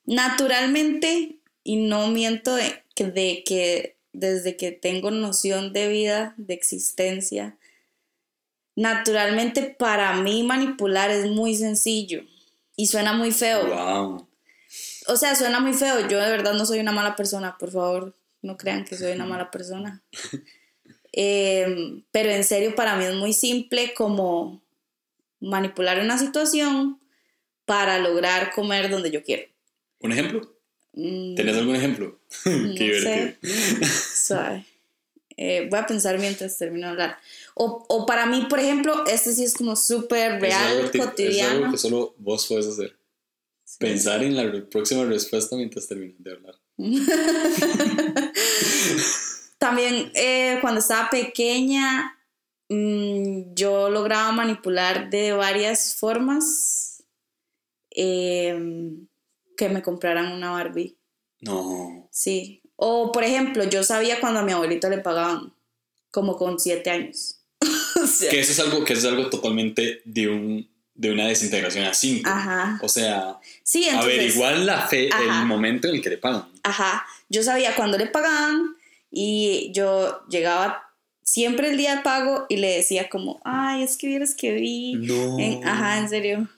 naturalmente, 0.05 1.39
y 1.63 1.77
no 1.77 2.07
miento 2.07 2.55
de, 2.55 2.83
de 2.97 3.43
que 3.45 3.97
desde 4.13 4.57
que 4.57 4.71
tengo 4.71 5.11
noción 5.11 5.71
de 5.71 5.87
vida, 5.87 6.33
de 6.37 6.53
existencia, 6.53 7.57
naturalmente 8.75 9.75
para 9.77 10.15
mí 10.21 10.43
manipular 10.43 11.11
es 11.11 11.27
muy 11.27 11.55
sencillo 11.55 12.23
y 12.81 12.87
suena 12.87 13.13
muy 13.13 13.31
feo. 13.31 13.67
Wow. 13.67 14.27
O 15.05 15.15
sea, 15.15 15.35
suena 15.35 15.59
muy 15.59 15.73
feo. 15.73 16.07
Yo 16.07 16.19
de 16.19 16.31
verdad 16.31 16.55
no 16.55 16.65
soy 16.65 16.79
una 16.79 16.91
mala 16.91 17.15
persona, 17.15 17.55
por 17.59 17.69
favor, 17.69 18.17
no 18.41 18.57
crean 18.57 18.85
que 18.85 18.97
soy 18.97 19.11
una 19.11 19.25
mala 19.25 19.51
persona. 19.51 20.03
Em, 21.13 22.05
pero 22.11 22.29
en 22.29 22.45
serio, 22.45 22.73
para 22.73 22.95
mí 22.95 23.03
es 23.03 23.13
muy 23.15 23.33
simple 23.33 23.93
como 23.93 24.63
manipular 25.41 25.99
una 25.99 26.17
situación 26.17 27.01
para 27.65 27.99
lograr 27.99 28.53
comer 28.53 28.89
donde 28.89 29.11
yo 29.11 29.21
quiero. 29.21 29.43
¿Un 29.99 30.13
ejemplo? 30.13 30.55
Mm, 30.93 31.35
¿Tenés 31.35 31.57
algún 31.57 31.75
ejemplo? 31.75 32.17
Qué 32.45 33.37
Sé. 33.83 34.65
Eh, 35.37 35.67
voy 35.69 35.79
a 35.79 35.85
pensar 35.85 36.19
mientras 36.19 36.57
termino 36.57 36.87
de 36.87 36.91
hablar. 36.91 37.17
O, 37.55 37.85
o, 37.87 38.05
para 38.05 38.25
mí, 38.25 38.45
por 38.49 38.59
ejemplo, 38.59 39.05
este 39.07 39.33
sí 39.33 39.43
es 39.43 39.55
como 39.55 39.75
súper 39.75 40.41
real, 40.41 40.91
cotidiano. 40.91 41.49
Es 41.49 41.57
algo 41.57 41.71
que 41.71 41.77
solo 41.77 42.15
vos 42.17 42.47
puedes 42.47 42.67
hacer. 42.67 42.97
Pensar 43.79 44.21
en 44.23 44.35
la 44.35 44.69
próxima 44.69 45.05
respuesta 45.05 45.55
mientras 45.55 45.87
terminas 45.87 46.15
de 46.19 46.31
hablar. 46.31 46.55
También 49.57 50.11
eh, 50.15 50.57
cuando 50.61 50.79
estaba 50.79 51.09
pequeña, 51.09 52.19
mm, 52.69 53.53
yo 53.53 53.89
lograba 53.89 54.31
manipular 54.31 55.09
de 55.09 55.33
varias 55.33 55.95
formas 55.95 57.03
em, 57.91 59.07
que 59.55 59.69
me 59.69 59.81
compraran 59.81 60.31
una 60.31 60.51
Barbie. 60.51 60.97
No. 61.39 62.09
Sí. 62.11 62.60
O, 62.83 63.11
por 63.11 63.23
ejemplo, 63.23 63.63
yo 63.63 63.83
sabía 63.83 64.19
cuando 64.19 64.39
a 64.39 64.43
mi 64.43 64.53
abuelito 64.53 64.89
le 64.89 64.97
pagaban, 64.97 65.53
como 66.09 66.35
con 66.35 66.59
siete 66.59 66.89
años. 66.89 67.37
que, 68.29 68.39
eso 68.39 68.51
es 68.51 68.59
algo, 68.59 68.83
que 68.83 68.93
es 68.93 69.05
algo 69.05 69.29
totalmente 69.29 70.01
de 70.03 70.27
un 70.27 70.71
de 70.93 71.11
una 71.11 71.27
desintegración 71.27 71.85
a 71.85 71.93
cinco. 71.93 72.29
Ajá. 72.29 72.79
O 72.81 72.89
sea, 72.89 73.39
sí, 73.63 73.87
averiguar 73.89 74.57
la 74.57 74.87
fe, 74.87 75.07
el 75.07 75.45
momento 75.45 75.87
en 75.87 75.95
el 75.95 76.01
que 76.01 76.09
le 76.09 76.17
pagan. 76.17 76.45
Ajá. 76.63 77.05
Yo 77.29 77.41
sabía 77.43 77.75
cuando 77.75 77.97
le 77.97 78.07
pagaban, 78.07 78.75
y 79.11 79.71
yo 79.73 80.25
llegaba 80.29 80.89
siempre 81.21 81.69
el 81.69 81.77
día 81.77 81.95
del 81.95 82.03
pago 82.03 82.45
y 82.49 82.57
le 82.57 82.77
decía 82.77 83.09
como, 83.09 83.41
ay, 83.43 83.83
es 83.83 83.97
que 83.97 84.07
vieras 84.07 84.33
que 84.33 84.53
vi. 84.53 84.95
No. 84.95 85.37
ajá, 85.65 85.99
en 85.99 86.09
serio. 86.09 86.49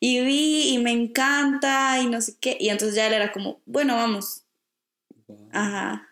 Y 0.00 0.20
vi 0.22 0.70
y 0.70 0.78
me 0.78 0.90
encanta 0.90 2.00
y 2.00 2.06
no 2.06 2.20
sé 2.20 2.34
qué. 2.40 2.56
Y 2.58 2.70
entonces 2.70 2.96
ya 2.96 3.06
él 3.06 3.12
era 3.12 3.30
como, 3.30 3.60
bueno, 3.66 3.94
vamos. 3.94 4.42
Ajá. 5.52 6.08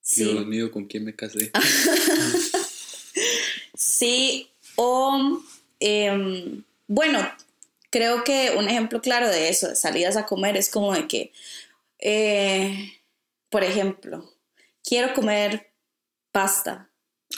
Sí. 0.00 0.24
Dios 0.24 0.46
mío, 0.46 0.70
¿con 0.70 0.86
quién 0.86 1.04
me 1.04 1.14
casé? 1.14 1.52
sí, 3.74 4.50
o, 4.76 5.40
em, 5.78 6.64
bueno, 6.88 7.30
creo 7.90 8.24
que 8.24 8.52
un 8.56 8.68
ejemplo 8.68 9.00
claro 9.00 9.28
de 9.28 9.48
eso, 9.48 9.68
de 9.68 9.76
salidas 9.76 10.16
a 10.16 10.26
comer, 10.26 10.56
es 10.56 10.70
como 10.70 10.92
de 10.92 11.06
que, 11.06 11.32
eh, 11.98 12.92
por 13.48 13.62
ejemplo, 13.62 14.28
quiero 14.82 15.14
comer 15.14 15.70
pasta. 16.32 16.90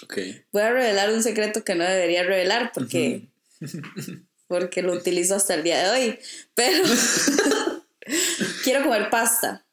Ok. 0.03 0.19
Voy 0.53 0.63
a 0.63 0.73
revelar 0.73 1.13
un 1.13 1.23
secreto 1.23 1.65
que 1.65 1.75
no 1.75 1.85
debería 1.85 2.23
revelar 2.23 2.73
porque, 2.73 3.29
porque 4.49 4.83
lo 4.83 4.93
utilizo 4.93 5.35
hasta 5.35 5.55
el 5.55 5.65
día 5.65 5.83
de 5.83 5.91
hoy. 5.91 6.19
Pero 6.55 6.85
quiero 8.65 8.85
comer 8.85 9.11
pasta. 9.11 9.67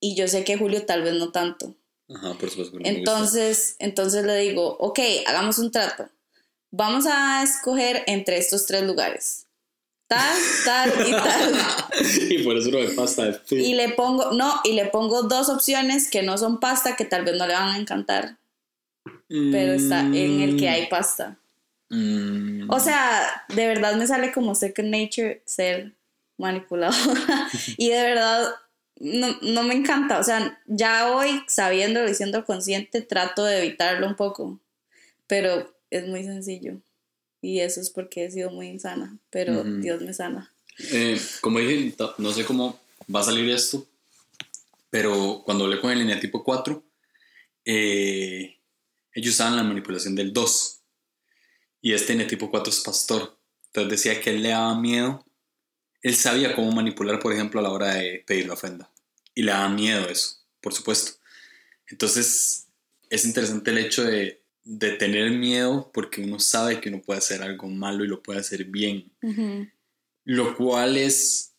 Y 0.00 0.14
yo 0.16 0.26
sé 0.28 0.44
que 0.44 0.56
Julio 0.56 0.86
tal 0.86 1.02
vez 1.02 1.14
no 1.14 1.30
tanto. 1.30 1.74
Ajá, 2.08 2.34
por 2.34 2.50
supuesto. 2.50 2.76
me. 2.76 2.88
Entonces, 2.88 3.76
entonces 3.78 4.24
le 4.24 4.36
digo, 4.36 4.76
ok, 4.78 4.98
hagamos 5.26 5.58
un 5.58 5.70
trato. 5.70 6.08
Vamos 6.70 7.06
a 7.06 7.42
escoger 7.42 8.02
entre 8.06 8.38
estos 8.38 8.66
tres 8.66 8.82
lugares. 8.82 9.46
Tal, 10.08 10.36
tal 10.64 10.90
y 11.06 11.12
tal. 11.12 11.54
y 12.30 12.42
por 12.42 12.56
eso 12.56 12.70
lo 12.70 12.80
de 12.80 12.88
pasta 12.94 13.32
food. 13.44 13.58
Y 13.58 13.74
le 13.74 13.90
pongo, 13.90 14.32
no, 14.32 14.60
y 14.64 14.72
le 14.72 14.86
pongo 14.86 15.22
dos 15.22 15.48
opciones 15.48 16.10
que 16.10 16.22
no 16.22 16.36
son 16.36 16.58
pasta, 16.58 16.96
que 16.96 17.04
tal 17.04 17.24
vez 17.24 17.36
no 17.36 17.46
le 17.46 17.52
van 17.54 17.68
a 17.68 17.78
encantar, 17.78 18.38
pero 19.28 19.72
está 19.72 20.00
en 20.00 20.40
el 20.40 20.56
que 20.56 20.68
hay 20.68 20.88
pasta. 20.88 21.38
Mm, 21.90 22.68
O 22.70 22.80
sea, 22.80 23.44
de 23.54 23.66
verdad 23.68 23.94
me 23.94 24.06
sale 24.06 24.32
como 24.32 24.56
second 24.56 24.88
nature 24.88 25.42
ser 25.46 25.92
manipuladora. 26.38 27.48
y 27.76 27.90
de 27.90 28.02
verdad 28.02 28.52
no, 29.00 29.38
no 29.40 29.62
me 29.62 29.74
encanta. 29.74 30.18
O 30.18 30.24
sea, 30.24 30.60
ya 30.66 31.10
hoy, 31.10 31.42
sabiéndolo 31.48 32.08
y 32.08 32.14
siendo 32.14 32.44
consciente, 32.44 33.00
trato 33.00 33.44
de 33.44 33.58
evitarlo 33.58 34.06
un 34.06 34.14
poco. 34.14 34.60
Pero 35.26 35.74
es 35.90 36.06
muy 36.06 36.22
sencillo. 36.22 36.80
Y 37.40 37.60
eso 37.60 37.80
es 37.80 37.90
porque 37.90 38.26
he 38.26 38.30
sido 38.30 38.50
muy 38.50 38.68
insana. 38.68 39.16
Pero. 39.30 39.64
Dios 39.64 40.02
me 40.02 40.12
sana. 40.12 40.52
Eh, 40.92 41.20
como 41.40 41.58
dije, 41.58 41.94
no 42.18 42.32
sé 42.32 42.44
cómo 42.44 42.78
va 43.14 43.20
a 43.20 43.24
salir 43.24 43.48
esto, 43.50 43.86
pero 44.88 45.42
cuando 45.44 45.64
hablé 45.64 45.80
con 45.80 45.90
el 45.90 45.98
línea 45.98 46.20
tipo 46.20 46.42
4, 46.42 46.82
eh, 47.64 48.56
ellos 49.14 49.34
usaban 49.34 49.56
la 49.56 49.62
manipulación 49.62 50.14
del 50.14 50.32
2. 50.32 50.80
Y 51.82 51.94
este 51.94 52.14
tipo 52.24 52.50
4 52.50 52.70
es 52.70 52.80
pastor. 52.80 53.36
Entonces 53.66 53.90
decía 53.90 54.20
que 54.20 54.30
él 54.30 54.42
le 54.42 54.50
daba 54.50 54.78
miedo. 54.78 55.24
Él 56.02 56.14
sabía 56.14 56.54
cómo 56.54 56.72
manipular, 56.72 57.18
por 57.18 57.32
ejemplo, 57.32 57.60
a 57.60 57.62
la 57.62 57.70
hora 57.70 57.94
de 57.94 58.22
pedir 58.26 58.46
la 58.46 58.54
ofrenda. 58.54 58.89
Y 59.40 59.42
le 59.42 59.52
daba 59.52 59.70
miedo 59.70 60.06
eso, 60.10 60.36
por 60.60 60.74
supuesto. 60.74 61.12
Entonces, 61.86 62.66
es 63.08 63.24
interesante 63.24 63.70
el 63.70 63.78
hecho 63.78 64.04
de, 64.04 64.44
de 64.64 64.90
tener 64.92 65.30
miedo 65.30 65.90
porque 65.94 66.20
uno 66.20 66.38
sabe 66.38 66.78
que 66.78 66.90
uno 66.90 67.00
puede 67.00 67.20
hacer 67.20 67.40
algo 67.42 67.66
malo 67.68 68.04
y 68.04 68.08
lo 68.08 68.22
puede 68.22 68.40
hacer 68.40 68.64
bien. 68.66 69.10
Lo 70.24 70.54
cual 70.56 70.98
es 70.98 71.54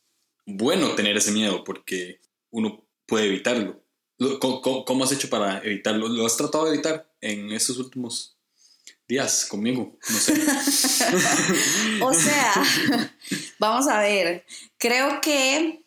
bueno 0.46 0.94
tener 0.94 1.18
ese 1.18 1.32
miedo 1.32 1.64
porque 1.64 2.22
uno 2.52 2.86
puede 3.08 3.26
evitarlo. 3.26 3.84
Lo- 4.20 4.40
¿Cómo, 4.40 4.62
cómo- 4.62 4.86
cómo 4.86 5.04
has 5.04 5.12
hecho 5.12 5.28
para 5.30 5.58
evitarlo? 5.64 6.08
¿Lo 6.08 6.26
has 6.28 6.38
tratado 6.38 6.66
de 6.66 6.76
evitar 6.76 7.12
en 7.20 7.52
estos 7.52 7.80
últimos 7.80 8.38
días 9.08 9.48
conmigo? 9.48 9.98
No 10.08 10.18
sé. 10.20 10.34
O 12.04 12.14
sea, 12.14 12.54
vamos 13.60 13.88
a 13.88 14.00
ver. 14.02 14.46
Creo 14.78 15.20
que 15.22 15.84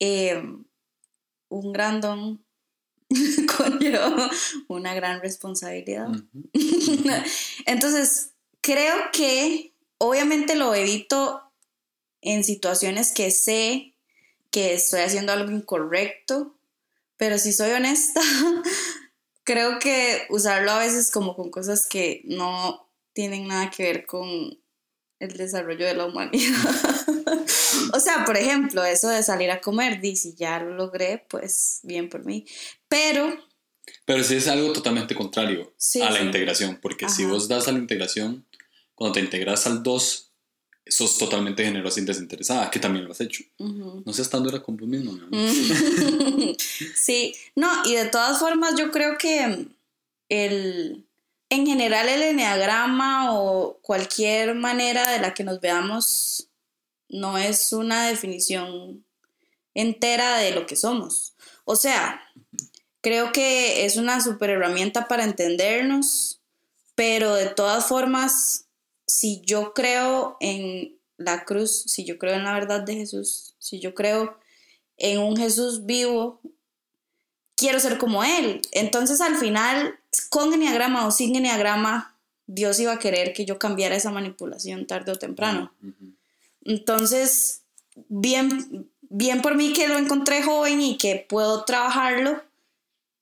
eh, 0.00 0.42
un 1.50 1.72
gran 1.72 2.00
don 2.00 2.42
conlleva 3.58 4.30
una 4.68 4.94
gran 4.94 5.20
responsabilidad. 5.20 6.08
Entonces, 7.66 8.30
creo 8.60 8.96
que 9.12 9.74
obviamente 9.98 10.54
lo 10.54 10.74
evito 10.74 11.42
en 12.22 12.44
situaciones 12.44 13.12
que 13.12 13.30
sé 13.30 13.94
que 14.50 14.74
estoy 14.74 15.00
haciendo 15.00 15.32
algo 15.32 15.50
incorrecto, 15.50 16.56
pero 17.16 17.38
si 17.38 17.52
soy 17.52 17.70
honesta, 17.72 18.20
creo 19.44 19.78
que 19.78 20.26
usarlo 20.30 20.72
a 20.72 20.78
veces 20.78 21.10
como 21.10 21.36
con 21.36 21.50
cosas 21.50 21.86
que 21.86 22.22
no 22.24 22.88
tienen 23.12 23.46
nada 23.46 23.70
que 23.70 23.84
ver 23.84 24.06
con 24.06 24.58
el 25.18 25.36
desarrollo 25.36 25.86
de 25.86 25.94
la 25.94 26.06
humanidad. 26.06 27.09
o 27.94 28.00
sea, 28.00 28.24
por 28.24 28.36
ejemplo, 28.36 28.84
eso 28.84 29.08
de 29.08 29.22
salir 29.22 29.50
a 29.50 29.60
comer, 29.60 30.00
di, 30.00 30.16
si 30.16 30.34
ya 30.34 30.58
lo 30.60 30.74
logré, 30.74 31.24
pues 31.28 31.80
bien 31.82 32.08
por 32.08 32.24
mí. 32.24 32.44
Pero 32.88 33.36
Pero 34.04 34.22
sí 34.24 34.36
es 34.36 34.48
algo 34.48 34.72
totalmente 34.72 35.14
contrario 35.14 35.72
Sí, 35.76 36.00
a 36.02 36.10
la 36.10 36.18
sí. 36.18 36.24
integración, 36.24 36.78
porque 36.80 37.08
si 37.08 37.24
vos 37.24 37.48
das 37.48 37.68
a 37.68 37.72
la 37.72 37.78
integración, 37.78 38.44
cuando 38.94 39.14
te 39.14 39.20
integras 39.20 39.66
al 39.66 39.82
2, 39.82 40.26
sos 40.86 41.18
totalmente 41.18 41.64
generosa 41.64 42.00
y 42.00 42.04
desinteresada, 42.04 42.70
que 42.70 42.80
también 42.80 43.04
lo 43.04 43.12
has 43.12 43.20
hecho. 43.20 43.44
No 43.58 44.12
seas 44.12 44.28
tan 44.28 44.42
dura 44.42 44.60
con 44.62 44.76
vos 44.76 44.88
mismo, 44.88 45.12
mi 45.12 45.20
amor. 45.20 46.50
Sí, 46.96 47.34
no, 47.54 47.68
y 47.86 47.94
de 47.94 48.06
todas 48.06 48.38
formas 48.38 48.74
yo 48.76 48.90
creo 48.90 49.16
que 49.18 49.68
el, 50.28 51.06
en 51.48 51.66
general 51.66 52.08
el 52.08 52.22
enneagrama 52.22 53.34
o 53.38 53.78
cualquier 53.82 54.54
manera 54.54 55.10
de 55.10 55.18
la 55.20 55.32
que 55.34 55.44
nos 55.44 55.60
veamos 55.60 56.48
no 57.10 57.36
es 57.38 57.72
una 57.72 58.06
definición 58.06 59.04
entera 59.74 60.38
de 60.38 60.52
lo 60.52 60.66
que 60.66 60.76
somos. 60.76 61.34
O 61.64 61.76
sea, 61.76 62.22
creo 63.00 63.32
que 63.32 63.84
es 63.84 63.96
una 63.96 64.20
super 64.20 64.50
herramienta 64.50 65.08
para 65.08 65.24
entendernos, 65.24 66.40
pero 66.94 67.34
de 67.34 67.46
todas 67.46 67.86
formas, 67.86 68.66
si 69.06 69.42
yo 69.44 69.74
creo 69.74 70.36
en 70.40 70.98
la 71.16 71.44
cruz, 71.44 71.82
si 71.86 72.04
yo 72.04 72.18
creo 72.18 72.34
en 72.34 72.44
la 72.44 72.54
verdad 72.54 72.80
de 72.80 72.94
Jesús, 72.94 73.54
si 73.58 73.80
yo 73.80 73.94
creo 73.94 74.38
en 74.96 75.18
un 75.18 75.36
Jesús 75.36 75.86
vivo, 75.86 76.40
quiero 77.56 77.80
ser 77.80 77.98
como 77.98 78.24
Él. 78.24 78.60
Entonces 78.72 79.20
al 79.20 79.36
final, 79.36 79.98
con 80.30 80.52
enneagrama 80.52 81.06
o 81.06 81.10
sin 81.10 81.34
enneagrama, 81.36 82.16
Dios 82.46 82.80
iba 82.80 82.92
a 82.92 82.98
querer 82.98 83.32
que 83.32 83.44
yo 83.44 83.58
cambiara 83.58 83.94
esa 83.94 84.10
manipulación 84.10 84.86
tarde 84.86 85.12
o 85.12 85.16
temprano. 85.16 85.72
Entonces, 86.70 87.62
bien, 88.08 88.88
bien 89.00 89.42
por 89.42 89.56
mí 89.56 89.72
que 89.72 89.88
lo 89.88 89.98
encontré 89.98 90.40
joven 90.40 90.80
y 90.80 90.98
que 90.98 91.26
puedo 91.28 91.64
trabajarlo, 91.64 92.40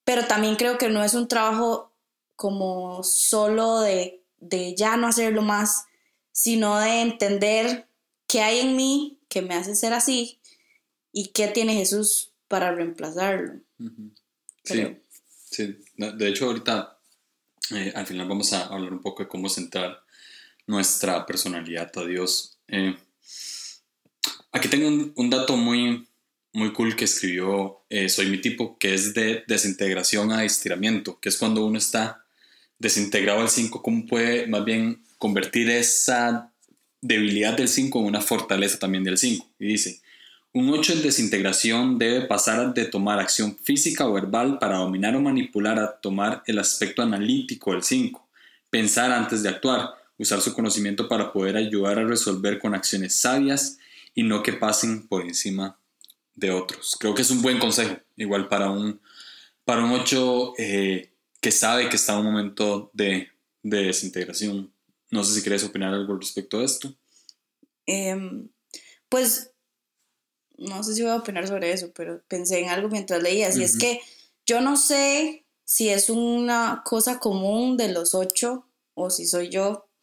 pero 0.05 0.27
también 0.27 0.57
creo 0.57 0.77
que 0.77 0.91
no 0.91 1.03
es 1.03 1.15
un 1.15 1.29
trabajo 1.29 1.91
como 2.37 3.03
solo 3.03 3.81
de, 3.81 4.23
de 4.39 4.75
ya 4.75 4.99
no 4.99 5.07
hacerlo 5.07 5.41
más, 5.41 5.87
sino 6.31 6.79
de 6.79 7.01
entender 7.01 7.89
qué 8.27 8.43
hay 8.43 8.59
en 8.59 8.77
mí 8.77 9.19
que 9.31 9.41
me 9.41 9.55
hace 9.55 9.75
ser 9.75 9.95
así 9.95 10.39
y 11.11 11.29
qué 11.29 11.49
tiene 11.49 11.73
Jesús 11.73 12.33
para 12.49 12.75
reemplazarlo. 12.75 13.61
Sí, 14.63 14.99
sí. 15.51 15.79
De 15.97 16.29
hecho, 16.29 16.45
ahorita 16.45 16.99
eh, 17.71 17.95
al 17.97 18.07
final 18.07 18.29
vamos 18.29 18.53
a 18.53 18.67
hablar 18.67 18.93
un 18.93 19.01
poco 19.01 19.23
de 19.23 19.29
cómo 19.31 19.49
centrar 19.49 20.03
nuestra 20.67 21.25
personalidad 21.25 21.91
a 21.97 22.05
Dios. 22.05 22.59
Eh, 22.69 22.95
aquí 24.53 24.69
tengo 24.69 25.13
un, 25.15 25.31
dato 25.31 25.57
muy, 25.57 26.07
muy 26.53 26.73
cool 26.73 26.97
que 26.97 27.05
escribió 27.05 27.81
eh, 27.89 28.09
Soy 28.09 28.27
mi 28.27 28.41
tipo, 28.41 28.79
que 28.79 28.95
es 28.95 29.15
de 29.15 29.45
desintegración 29.47 30.33
a 30.33 30.45
estiramiento, 30.45 31.19
que 31.21 31.29
es 31.29 31.37
cuando 31.37 31.65
uno 31.65 31.79
está 31.79 32.25
desintegrado 32.79 33.41
al 33.41 33.51
5, 33.51 33.83
cómo 33.83 34.07
puede 34.07 34.47
más 34.47 34.65
bien 34.65 35.03
convertir 35.19 35.69
esa 35.71 36.53
debilidad 37.01 37.57
del 37.57 37.69
5 37.69 37.99
en 37.99 38.05
una 38.07 38.21
fortaleza 38.21 38.79
también 38.79 39.05
del 39.05 39.19
5. 39.19 39.47
Y 39.59 39.67
dice, 39.67 40.01
un 40.53 40.71
8 40.71 40.95
en 40.95 41.03
desintegración 41.03 41.99
debe 41.99 42.23
pasar 42.23 42.73
de 42.73 42.87
tomar 42.87 43.19
acción 43.19 43.57
física 43.57 44.07
o 44.07 44.13
verbal 44.13 44.59
para 44.59 44.79
dominar 44.79 45.15
o 45.17 45.21
manipular 45.21 45.79
a 45.79 46.01
tomar 46.01 46.43
el 46.47 46.59
aspecto 46.59 47.03
analítico 47.03 47.73
del 47.73 47.83
5, 47.83 48.29
pensar 48.71 49.11
antes 49.13 49.43
de 49.43 49.51
actuar, 49.51 49.91
usar 50.19 50.41
su 50.41 50.55
conocimiento 50.55 51.09
para 51.09 51.33
poder 51.33 51.57
ayudar 51.57 51.99
a 51.99 52.05
resolver 52.05 52.59
con 52.59 52.75
acciones 52.75 53.15
sabias 53.15 53.79
y 54.19 54.25
no 54.25 54.43
que 54.43 54.53
pasen 54.53 55.07
por 55.07 55.23
encima 55.23 55.79
de 56.35 56.51
otros. 56.51 56.97
Creo 56.99 57.15
que 57.15 57.23
es 57.23 57.31
un 57.31 57.41
buen 57.41 57.61
consejo, 57.61 57.99
igual 58.17 58.49
para 58.49 58.69
un, 58.69 59.01
para 59.65 59.85
un 59.85 59.93
8 59.93 60.55
eh, 60.59 61.13
que 61.41 61.53
sabe 61.53 61.89
que 61.89 61.95
está 61.95 62.15
en 62.15 62.19
un 62.19 62.25
momento 62.25 62.91
de, 62.95 63.29
de 63.63 63.85
desintegración. 63.85 64.73
No 65.13 65.23
sé 65.23 65.35
si 65.37 65.43
quieres 65.43 65.63
opinar 65.63 65.95
algo 65.95 66.17
respecto 66.17 66.59
a 66.59 66.65
esto. 66.65 66.93
Em, 67.87 68.49
pues 69.09 69.53
no 70.57 70.83
sé 70.83 70.97
si 70.97 71.03
voy 71.03 71.13
a 71.13 71.17
opinar 71.19 71.47
sobre 71.47 71.71
eso, 71.71 71.93
pero 71.95 72.21
pensé 72.27 72.59
en 72.59 72.71
algo 72.71 72.89
mientras 72.89 73.23
leía. 73.23 73.49
Y 73.55 73.63
es 73.63 73.77
Ujú. 73.77 73.79
que 73.79 74.01
yo 74.47 74.61
no 74.61 74.77
sé 74.77 75.45
si 75.65 75.91
es 75.91 76.11
una 76.11 76.83
cosa 76.85 77.21
común 77.21 77.77
de 77.77 77.93
los 77.93 78.17
ocho 78.17 78.67
o 78.95 79.11
si 79.11 79.27
soy 79.27 79.49
yo, 79.49 79.89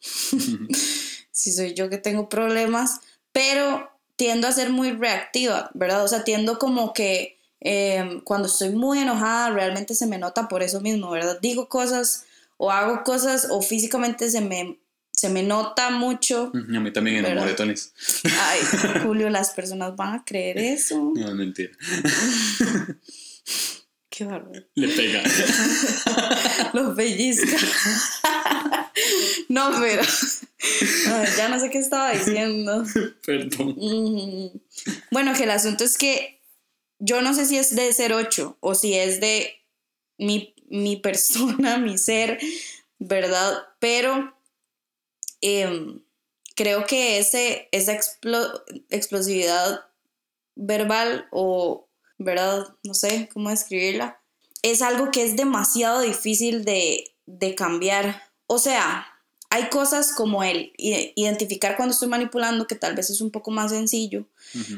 si 1.30 1.52
soy 1.52 1.74
yo 1.74 1.90
que 1.90 1.98
tengo 1.98 2.30
problemas, 2.30 3.00
pero 3.30 3.94
tiendo 4.16 4.48
a 4.48 4.52
ser 4.52 4.70
muy 4.70 4.92
reactiva, 4.92 5.70
¿verdad? 5.74 6.04
O 6.04 6.08
sea, 6.08 6.24
tiendo 6.24 6.58
como 6.58 6.92
que 6.92 7.38
em, 7.60 8.20
cuando 8.20 8.48
estoy 8.48 8.70
muy 8.70 8.98
enojada 8.98 9.50
realmente 9.50 9.94
se 9.94 10.06
me 10.06 10.18
nota 10.18 10.48
por 10.48 10.62
eso 10.62 10.80
mismo, 10.80 11.10
¿verdad? 11.10 11.38
Digo 11.40 11.68
cosas 11.68 12.24
o 12.56 12.70
hago 12.70 13.02
cosas 13.04 13.48
o 13.50 13.60
físicamente 13.60 14.30
se 14.30 14.40
me, 14.40 14.78
se 15.12 15.28
me 15.28 15.42
nota 15.42 15.90
mucho. 15.90 16.50
A 16.54 16.80
mí 16.80 16.92
también 16.92 17.24
en 17.24 17.34
moretones. 17.36 17.92
Ay, 18.24 18.60
Julio, 19.02 19.28
las 19.30 19.50
personas 19.50 19.94
van 19.96 20.14
a 20.14 20.24
creer 20.24 20.58
eso. 20.58 21.12
No, 21.14 21.28
es 21.28 21.34
mentira. 21.34 21.72
Qué 24.08 24.24
bárbaro. 24.24 24.66
Le 24.74 24.88
pega. 24.88 25.22
Los 26.72 26.96
pellizca. 26.96 27.56
No, 29.48 29.70
pero. 29.80 30.02
ya 31.36 31.48
no 31.48 31.60
sé 31.60 31.70
qué 31.70 31.78
estaba 31.78 32.12
diciendo. 32.12 32.84
Perdón. 33.24 33.76
Bueno, 35.10 35.34
que 35.34 35.44
el 35.44 35.50
asunto 35.50 35.84
es 35.84 35.98
que 35.98 36.40
yo 36.98 37.20
no 37.22 37.34
sé 37.34 37.46
si 37.46 37.58
es 37.58 37.74
de 37.74 37.92
ser 37.92 38.12
ocho 38.12 38.56
o 38.60 38.74
si 38.74 38.94
es 38.94 39.20
de 39.20 39.62
mi, 40.18 40.54
mi 40.68 40.96
persona, 40.96 41.76
mi 41.78 41.98
ser, 41.98 42.38
¿verdad? 42.98 43.62
Pero 43.78 44.36
Em, 45.40 46.02
creo 46.54 46.86
que 46.86 47.18
ese, 47.18 47.68
esa 47.72 47.92
explosividad 48.90 49.84
verbal 50.54 51.28
o, 51.30 51.88
¿verdad? 52.18 52.66
No 52.82 52.94
sé 52.94 53.28
cómo 53.32 53.50
describirla. 53.50 54.20
Es 54.62 54.82
algo 54.82 55.10
que 55.10 55.22
es 55.22 55.36
demasiado 55.36 56.00
difícil 56.00 56.64
de, 56.64 57.12
cambiar. 57.56 58.22
O 58.46 58.58
sea, 58.58 59.06
hay 59.50 59.68
cosas 59.68 60.12
como 60.12 60.42
el 60.42 60.72
identificar 60.76 61.76
cuando 61.76 61.92
estoy 61.92 62.08
manipulando, 62.08 62.66
que 62.66 62.74
tal 62.74 62.94
vez 62.94 63.10
es 63.10 63.20
un 63.20 63.30
poco 63.30 63.50
más 63.50 63.70
sencillo, 63.70 64.26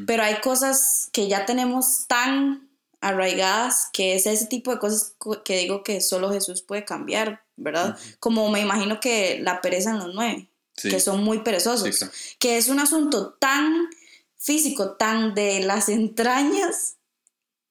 pero 0.06 0.22
hay 0.22 0.36
cosas 0.40 1.08
que 1.12 1.28
ya 1.28 1.46
tenemos 1.46 2.06
tan 2.06 2.68
arraigadas 3.00 3.88
que 3.92 4.14
es 4.14 4.26
ese 4.26 4.46
tipo 4.46 4.72
de 4.72 4.78
cosas 4.78 5.14
que 5.44 5.58
digo 5.58 5.82
que 5.82 6.00
solo 6.00 6.32
Jesús 6.32 6.62
puede 6.62 6.84
cambiar, 6.84 7.44
¿verdad? 7.56 7.96
Como 8.20 8.50
me 8.50 8.60
imagino 8.60 9.00
que 9.00 9.40
la 9.40 9.60
pereza 9.60 9.90
en 9.90 9.98
los 9.98 10.14
nueve 10.14 10.48
que 10.82 11.00
son 11.00 11.24
muy 11.24 11.40
perezosos, 11.40 12.06
que 12.38 12.56
es 12.56 12.68
un 12.68 12.78
asunto 12.78 13.36
tan 13.40 13.88
físico, 14.36 14.92
tan 14.92 15.34
de 15.34 15.60
las 15.60 15.88
entrañas, 15.88 16.96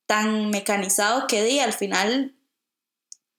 tan 0.05 0.49
mecanizado 0.49 1.27
que 1.27 1.43
di, 1.43 1.59
al 1.59 1.73
final 1.73 2.35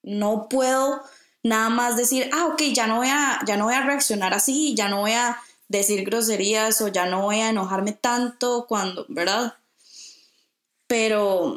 no 0.03 0.49
puedo 0.49 1.03
nada 1.49 1.69
más 1.69 1.97
decir, 1.97 2.31
ah, 2.33 2.47
ok, 2.47 2.63
ya 2.73 2.87
no 2.87 2.97
voy 2.97 3.09
a, 3.09 3.41
ya 3.47 3.57
no 3.57 3.65
voy 3.65 3.75
a 3.75 3.85
reaccionar 3.85 4.35
así, 4.35 4.75
ya 4.77 4.89
no 4.89 5.01
voy 5.01 5.13
a 5.13 5.39
decir 5.69 6.05
groserías 6.05 6.81
o 6.81 6.89
ya 6.89 7.07
no 7.07 7.23
voy 7.23 7.41
a 7.41 7.51
enojarme 7.51 7.93
tanto 7.93 8.67
cuando, 8.69 9.05
¿verdad? 9.09 9.55
Pero, 10.87 11.57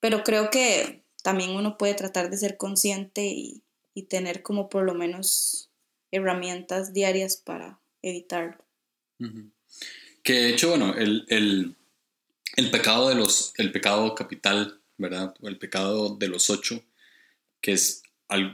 pero 0.00 0.24
creo 0.24 0.50
que 0.50 1.02
también 1.22 1.50
uno 1.50 1.76
puede 1.76 1.94
tratar 1.94 2.30
de 2.30 2.38
ser 2.38 2.56
consciente 2.56 3.26
y, 3.26 3.62
y 3.94 4.04
tener 4.04 4.42
como 4.42 4.68
por 4.68 4.84
lo 4.84 4.94
menos 4.94 5.70
herramientas 6.10 6.92
diarias 6.92 7.36
para 7.36 7.80
evitarlo. 8.02 8.64
Que 10.22 10.32
de 10.32 10.50
hecho, 10.50 10.70
bueno, 10.70 10.94
el, 10.94 11.76
pecado 12.70 13.08
de 13.08 13.14
los, 13.14 13.52
el 13.56 13.72
pecado 13.72 14.14
capital, 14.14 14.80
¿verdad? 14.96 15.34
O 15.40 15.48
el 15.48 15.58
pecado 15.58 16.16
de 16.16 16.28
los 16.28 16.48
ocho, 16.50 16.84
que 17.60 17.72
es, 17.72 18.02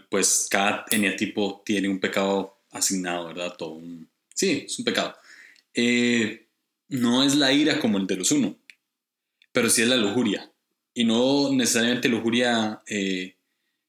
pues 0.08 0.46
cada 0.50 0.84
eneatipo 0.90 1.62
tiene 1.64 1.88
un 1.88 1.98
pecado 1.98 2.58
asignado, 2.70 3.28
¿verdad? 3.28 3.54
Todo 3.56 3.70
un, 3.70 4.08
sí, 4.34 4.64
es 4.66 4.78
un 4.78 4.84
pecado. 4.84 5.14
Eh, 5.74 6.46
no 6.88 7.22
es 7.22 7.34
la 7.34 7.52
ira 7.52 7.80
como 7.80 7.98
el 7.98 8.06
de 8.06 8.16
los 8.16 8.30
uno, 8.30 8.56
pero 9.52 9.68
sí 9.68 9.82
es 9.82 9.88
la 9.88 9.96
lujuria. 9.96 10.50
Y 10.94 11.04
no 11.04 11.52
necesariamente 11.52 12.08
lujuria 12.08 12.80
eh, 12.86 13.34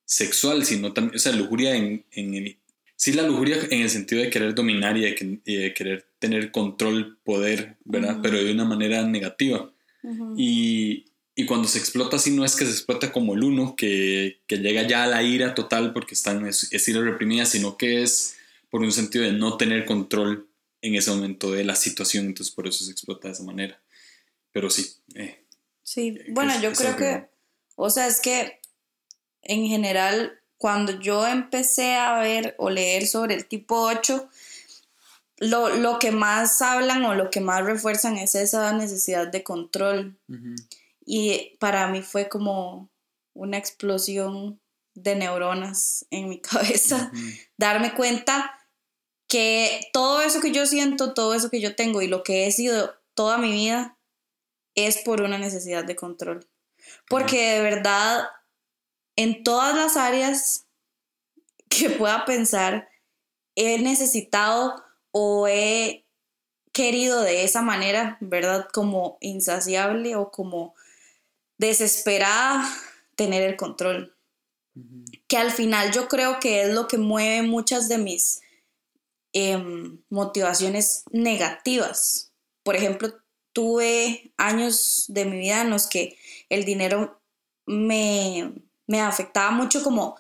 sexual, 0.06 0.66
sino 0.66 0.94
también, 0.94 1.16
o 1.16 1.20
sea, 1.20 1.34
lujuria 1.34 1.76
en, 1.76 2.04
en, 2.12 2.58
sí 2.96 3.14
la 3.14 3.24
lujuria 3.24 3.58
en 3.70 3.82
el 3.82 3.90
sentido 3.90 4.22
de 4.22 4.30
querer 4.30 4.56
dominar 4.56 4.98
y 4.98 5.02
de, 5.02 5.74
querer 5.74 6.08
tener 6.18 6.52
control, 6.52 7.18
poder, 7.24 7.78
¿verdad? 7.84 8.20
Pero 8.24 8.44
de 8.44 8.52
una 8.52 8.66
manera 8.66 9.04
negativa. 9.04 9.72
y, 10.38 11.06
cuando 11.46 11.68
se 11.68 11.80
explota 11.80 12.16
así 12.16 12.32
no 12.32 12.46
es 12.46 12.56
que 12.56 12.66
se 12.66 12.72
explota 12.72 13.12
como 13.12 13.34
el 13.34 13.44
uno, 13.44 13.76
que, 13.76 14.40
llega 14.48 14.88
ya 14.88 15.04
a 15.04 15.08
la 15.08 15.22
ira 15.22 15.54
total 15.54 15.92
porque 15.92 16.14
están, 16.14 16.46
es, 16.48 16.72
es 16.72 16.88
ira 16.88 17.02
reprimida, 17.02 17.46
sino 17.46 17.76
que 17.76 18.04
es 18.04 18.38
por 18.70 18.82
un 18.82 18.92
sentido 18.92 19.26
de 19.26 19.34
no 19.34 19.58
tener 19.58 19.86
control 19.86 20.48
en 20.82 20.96
ese 20.96 21.12
momento 21.12 21.52
de 21.52 21.64
la 21.66 21.76
situación, 21.76 22.26
entonces 22.28 22.54
por 22.54 22.68
eso 22.68 22.86
se 22.86 22.92
explota 22.92 23.28
de 23.28 23.34
esa 23.34 23.44
manera. 23.44 23.82
Pero 24.52 24.70
sí. 24.70 24.94
Eh, 25.16 25.44
sí, 25.84 26.18
bueno, 26.30 26.54
yo 26.62 26.72
creo 26.72 26.96
que, 26.96 27.26
o 27.76 27.90
sea, 27.90 28.08
es 28.08 28.22
que 28.22 28.60
en 29.42 29.68
general 29.68 30.40
cuando 30.58 31.00
yo 31.00 31.28
empecé 31.28 31.96
a 31.96 32.18
ver 32.20 32.56
o 32.58 32.70
leer 32.70 33.08
sobre 33.08 33.36
el 33.36 33.46
tipo 33.46 33.82
8, 33.82 34.30
lo, 35.38 36.00
que 36.00 36.12
más 36.12 36.62
hablan 36.62 37.04
o 37.06 37.14
lo 37.14 37.30
que 37.30 37.42
más 37.42 37.64
refuerzan 37.64 38.18
es 38.18 38.36
esa 38.36 38.72
necesidad 38.74 39.28
de 39.28 39.44
control. 39.44 40.18
Y 41.06 41.56
para 41.60 41.88
mí 41.88 42.02
fue 42.02 42.28
como 42.28 42.90
una 43.34 43.58
explosión 43.58 44.60
de 44.96 45.16
neuronas 45.16 46.06
en 46.10 46.30
mi 46.30 46.42
cabeza, 46.42 47.12
darme 47.58 47.94
cuenta 47.94 48.52
que 49.28 49.90
todo 49.94 50.22
eso 50.22 50.42
que 50.42 50.52
yo 50.52 50.66
siento, 50.66 51.14
todo 51.14 51.34
eso 51.34 51.50
que 51.50 51.62
yo 51.62 51.76
tengo 51.76 52.02
y 52.02 52.08
lo 52.08 52.24
que 52.24 52.48
he 52.48 52.52
sido 52.52 52.96
toda 53.14 53.38
mi 53.38 53.52
vida 53.52 53.98
es 54.76 54.98
por 55.00 55.22
una 55.22 55.38
necesidad 55.38 55.84
de 55.84 55.96
control. 55.96 56.48
Porque 57.10 57.54
de 57.54 57.62
verdad 57.62 58.28
en 59.16 59.44
todas 59.44 59.76
las 59.76 59.98
áreas 59.98 60.68
que 61.70 61.90
pueda 61.90 62.26
pensar, 62.26 62.90
he 63.56 63.80
necesitado 63.80 64.84
o 65.12 65.48
he 65.48 66.06
querido 66.72 67.22
de 67.22 67.44
esa 67.46 67.62
manera, 67.62 68.18
¿verdad? 68.20 68.68
Como 68.74 69.18
insaciable 69.22 70.16
o 70.16 70.30
como 70.30 70.76
desesperada 71.58 72.70
tener 73.16 73.44
el 73.44 73.56
control. 73.56 74.16
Que 75.28 75.38
al 75.38 75.52
final 75.52 75.92
yo 75.92 76.08
creo 76.08 76.40
que 76.40 76.64
es 76.64 76.74
lo 76.74 76.88
que 76.88 76.98
mueve 76.98 77.42
muchas 77.48 77.88
de 77.88 77.98
mis 77.98 78.42
em, 79.34 80.00
motivaciones 80.10 81.04
negativas. 81.12 82.32
Por 82.64 82.76
ejemplo, 82.76 83.14
tuve 83.54 84.34
años 84.38 85.06
de 85.08 85.26
mi 85.26 85.38
vida 85.38 85.62
en 85.62 85.70
los 85.70 85.88
que 85.88 86.18
el 86.50 86.66
dinero 86.66 87.22
me 87.66 88.54
me 88.88 89.02
afectaba 89.02 89.52
mucho 89.52 89.84
como 89.84 90.18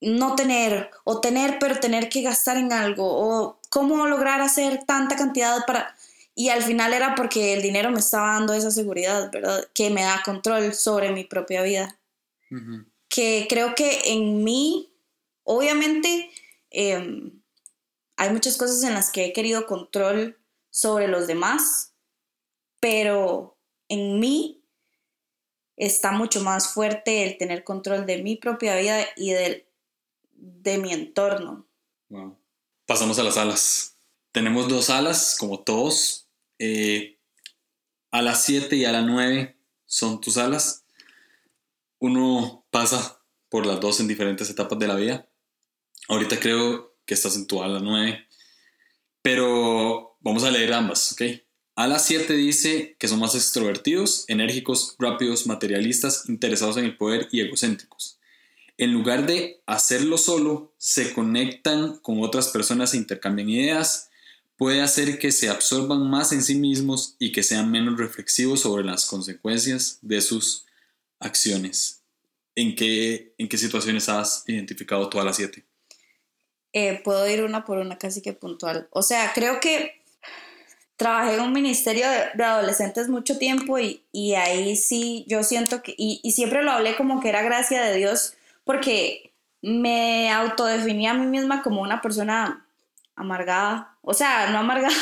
no 0.00 0.36
tener 0.36 0.90
o 1.04 1.20
tener 1.20 1.58
pero 1.58 1.80
tener 1.80 2.08
que 2.08 2.22
gastar 2.22 2.56
en 2.56 2.72
algo 2.72 3.04
o 3.06 3.58
cómo 3.68 4.06
lograr 4.06 4.40
hacer 4.40 4.84
tanta 4.84 5.16
cantidad 5.16 5.64
para 5.66 5.96
y 6.38 6.50
al 6.50 6.62
final 6.62 6.92
era 6.92 7.16
porque 7.16 7.52
el 7.52 7.62
dinero 7.62 7.90
me 7.90 7.98
estaba 7.98 8.34
dando 8.34 8.52
esa 8.52 8.70
seguridad, 8.70 9.28
¿verdad? 9.32 9.68
Que 9.74 9.90
me 9.90 10.04
da 10.04 10.22
control 10.24 10.72
sobre 10.72 11.10
mi 11.10 11.24
propia 11.24 11.62
vida. 11.62 11.98
Que 13.08 13.48
creo 13.50 13.74
que 13.74 14.12
en 14.12 14.44
mí, 14.44 14.94
obviamente, 15.42 16.30
em, 16.70 17.42
hay 18.16 18.30
muchas 18.30 18.56
cosas 18.56 18.84
en 18.84 18.94
las 18.94 19.10
que 19.10 19.24
he 19.24 19.32
querido 19.32 19.66
control 19.66 20.38
sobre 20.70 21.08
los 21.08 21.26
demás, 21.26 21.92
pero 22.78 23.58
en 23.88 24.20
mí 24.20 24.62
está 25.74 26.12
mucho 26.12 26.40
más 26.44 26.72
fuerte 26.72 27.24
el 27.24 27.36
tener 27.36 27.64
control 27.64 28.06
de 28.06 28.22
mi 28.22 28.36
propia 28.36 28.76
vida 28.76 29.04
y 29.16 29.32
del, 29.32 29.66
de 30.34 30.78
mi 30.78 30.92
entorno. 30.92 31.66
Pasamos 32.86 33.18
a 33.18 33.24
las 33.24 33.36
alas. 33.36 33.96
Tenemos 34.30 34.68
dos 34.68 34.88
alas, 34.88 35.36
como 35.36 35.58
todos. 35.58 36.26
Eh, 36.58 37.18
a 38.10 38.22
las 38.22 38.44
7 38.44 38.76
y 38.76 38.84
a 38.84 38.92
las 38.92 39.04
9 39.04 39.56
son 39.86 40.20
tus 40.20 40.36
alas. 40.36 40.84
Uno 41.98 42.66
pasa 42.70 43.22
por 43.48 43.66
las 43.66 43.80
dos 43.80 44.00
en 44.00 44.08
diferentes 44.08 44.50
etapas 44.50 44.78
de 44.78 44.88
la 44.88 44.94
vida. 44.94 45.28
Ahorita 46.08 46.38
creo 46.40 46.96
que 47.04 47.14
estás 47.14 47.36
en 47.36 47.46
tu 47.46 47.62
ala 47.62 47.80
9. 47.80 48.26
Pero 49.22 50.16
vamos 50.20 50.44
a 50.44 50.50
leer 50.50 50.72
ambas, 50.72 51.12
¿ok? 51.12 51.22
A 51.74 51.86
las 51.86 52.04
7 52.06 52.34
dice 52.34 52.96
que 52.98 53.08
son 53.08 53.20
más 53.20 53.34
extrovertidos, 53.34 54.24
enérgicos, 54.28 54.96
rápidos, 54.98 55.46
materialistas, 55.46 56.28
interesados 56.28 56.76
en 56.76 56.84
el 56.84 56.96
poder 56.96 57.28
y 57.30 57.40
egocéntricos. 57.40 58.18
En 58.78 58.92
lugar 58.92 59.26
de 59.26 59.62
hacerlo 59.66 60.18
solo, 60.18 60.74
se 60.78 61.12
conectan 61.12 61.98
con 61.98 62.22
otras 62.22 62.48
personas 62.48 62.94
e 62.94 62.96
intercambian 62.96 63.48
ideas, 63.48 64.07
puede 64.58 64.82
hacer 64.82 65.18
que 65.18 65.32
se 65.32 65.48
absorban 65.48 66.10
más 66.10 66.32
en 66.32 66.42
sí 66.42 66.56
mismos 66.56 67.14
y 67.18 67.32
que 67.32 67.42
sean 67.42 67.70
menos 67.70 67.96
reflexivos 67.96 68.60
sobre 68.60 68.84
las 68.84 69.06
consecuencias 69.06 69.98
de 70.02 70.20
sus 70.20 70.66
acciones. 71.20 72.02
¿En 72.54 72.74
qué, 72.74 73.34
en 73.38 73.48
qué 73.48 73.56
situaciones 73.56 74.08
has 74.08 74.42
identificado 74.46 75.08
a 75.18 75.24
las 75.24 75.36
7? 75.36 75.64
Eh, 76.72 77.00
puedo 77.04 77.26
ir 77.28 77.44
una 77.44 77.64
por 77.64 77.78
una 77.78 77.96
casi 77.96 78.20
que 78.20 78.32
puntual. 78.32 78.88
O 78.90 79.02
sea, 79.02 79.32
creo 79.32 79.60
que 79.60 80.02
trabajé 80.96 81.34
en 81.34 81.40
un 81.40 81.52
ministerio 81.52 82.06
de, 82.10 82.44
adolescentes 82.44 83.08
mucho 83.08 83.38
tiempo 83.38 83.78
y, 83.78 84.02
ahí 84.34 84.74
sí 84.74 85.24
yo 85.28 85.44
siento 85.44 85.82
que, 85.84 85.94
y, 85.96 86.32
siempre 86.32 86.64
lo 86.64 86.72
hablé 86.72 86.96
como 86.96 87.20
que 87.20 87.28
era 87.28 87.42
gracia 87.42 87.80
de 87.82 87.96
Dios, 87.96 88.34
porque 88.64 89.32
me 89.62 90.30
autodefinía 90.32 91.12
a 91.12 91.14
mí 91.14 91.26
misma 91.26 91.62
como 91.62 91.80
una 91.80 92.02
persona 92.02 92.66
amargada. 93.14 93.97
O 94.10 94.14
sea, 94.14 94.48
no 94.50 94.56
amargada 94.60 94.94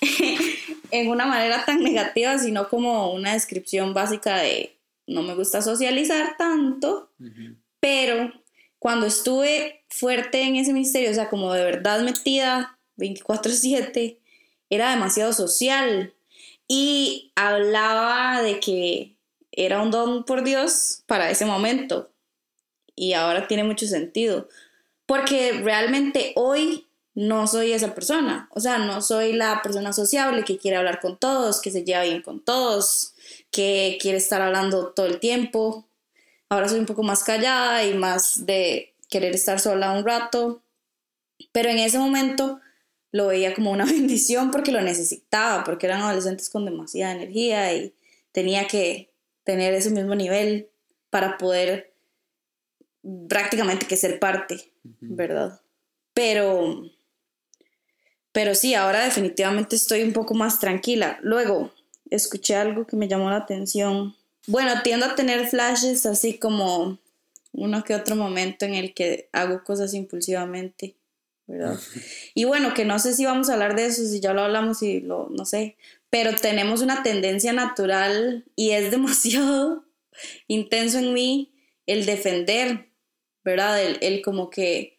en 0.92 1.08
una 1.08 1.26
manera 1.26 1.64
tan 1.64 1.82
negativa, 1.82 2.38
sino 2.38 2.68
como 2.68 3.12
una 3.12 3.32
descripción 3.32 3.92
básica 3.92 4.36
de 4.36 4.76
no 5.08 5.22
me 5.22 5.34
gusta 5.34 5.62
socializar 5.62 6.36
tanto, 6.38 7.10
pero 7.80 8.32
cuando 8.78 9.06
estuve 9.06 9.82
fuerte 9.88 10.42
en 10.42 10.54
ese 10.54 10.72
misterio, 10.72 11.10
o 11.10 11.14
sea, 11.14 11.28
como 11.28 11.52
de 11.54 11.64
verdad 11.64 12.02
metida 12.02 12.78
24/7, 12.98 14.20
era 14.70 14.90
demasiado 14.90 15.32
social 15.32 16.14
y 16.68 17.32
hablaba 17.34 18.42
de 18.42 18.60
que 18.60 19.16
era 19.50 19.82
un 19.82 19.90
don 19.90 20.24
por 20.24 20.44
Dios 20.44 21.02
para 21.06 21.32
ese 21.32 21.46
momento 21.46 22.12
y 22.94 23.14
ahora 23.14 23.48
tiene 23.48 23.64
mucho 23.64 23.88
sentido, 23.88 24.48
porque 25.04 25.50
realmente 25.64 26.32
hoy 26.36 26.86
no 27.14 27.46
soy 27.46 27.72
esa 27.72 27.94
persona, 27.94 28.48
o 28.50 28.60
sea, 28.60 28.78
no 28.78 29.00
soy 29.00 29.32
la 29.32 29.62
persona 29.62 29.92
sociable 29.92 30.44
que 30.44 30.58
quiere 30.58 30.76
hablar 30.76 31.00
con 31.00 31.16
todos, 31.16 31.60
que 31.60 31.70
se 31.70 31.84
lleva 31.84 32.02
bien 32.02 32.22
con 32.22 32.44
todos, 32.44 33.14
que 33.50 33.98
quiere 34.00 34.18
estar 34.18 34.42
hablando 34.42 34.88
todo 34.88 35.06
el 35.06 35.20
tiempo. 35.20 35.86
Ahora 36.48 36.68
soy 36.68 36.80
un 36.80 36.86
poco 36.86 37.02
más 37.02 37.22
callada 37.22 37.84
y 37.84 37.94
más 37.94 38.46
de 38.46 38.94
querer 39.08 39.34
estar 39.34 39.60
sola 39.60 39.92
un 39.92 40.04
rato, 40.04 40.62
pero 41.52 41.68
en 41.68 41.78
ese 41.78 41.98
momento 41.98 42.60
lo 43.12 43.28
veía 43.28 43.54
como 43.54 43.70
una 43.70 43.84
bendición 43.84 44.50
porque 44.50 44.72
lo 44.72 44.80
necesitaba, 44.80 45.62
porque 45.62 45.86
eran 45.86 46.02
adolescentes 46.02 46.50
con 46.50 46.64
demasiada 46.64 47.14
energía 47.14 47.72
y 47.74 47.94
tenía 48.32 48.66
que 48.66 49.12
tener 49.44 49.72
ese 49.74 49.90
mismo 49.90 50.16
nivel 50.16 50.68
para 51.10 51.38
poder 51.38 51.94
prácticamente 53.28 53.86
que 53.86 53.96
ser 53.96 54.18
parte, 54.18 54.72
¿verdad? 55.00 55.60
Pero, 56.12 56.90
pero 58.34 58.54
sí, 58.54 58.74
ahora 58.74 59.04
definitivamente 59.04 59.76
estoy 59.76 60.02
un 60.02 60.12
poco 60.12 60.34
más 60.34 60.58
tranquila. 60.58 61.18
Luego, 61.22 61.72
escuché 62.10 62.56
algo 62.56 62.86
que 62.86 62.96
me 62.96 63.08
llamó 63.08 63.30
la 63.30 63.36
atención. 63.36 64.14
Bueno, 64.48 64.72
tiendo 64.82 65.06
a 65.06 65.14
tener 65.14 65.46
flashes 65.46 66.04
así 66.04 66.36
como 66.38 66.98
uno 67.52 67.84
que 67.84 67.94
otro 67.94 68.16
momento 68.16 68.64
en 68.64 68.74
el 68.74 68.92
que 68.92 69.28
hago 69.32 69.62
cosas 69.62 69.94
impulsivamente. 69.94 70.96
¿verdad? 71.46 71.78
Y 72.34 72.44
bueno, 72.44 72.74
que 72.74 72.84
no 72.84 72.98
sé 72.98 73.14
si 73.14 73.24
vamos 73.24 73.48
a 73.48 73.52
hablar 73.52 73.76
de 73.76 73.86
eso, 73.86 74.04
si 74.04 74.18
ya 74.18 74.32
lo 74.32 74.42
hablamos 74.42 74.82
y 74.82 75.00
lo, 75.00 75.28
no 75.30 75.44
sé, 75.44 75.76
pero 76.10 76.34
tenemos 76.34 76.82
una 76.82 77.02
tendencia 77.02 77.52
natural 77.52 78.44
y 78.56 78.70
es 78.70 78.90
demasiado 78.90 79.84
intenso 80.48 80.98
en 80.98 81.12
mí 81.12 81.52
el 81.86 82.04
defender, 82.04 82.88
¿verdad? 83.44 83.80
El, 84.00 84.22
como 84.22 84.50
que 84.50 84.93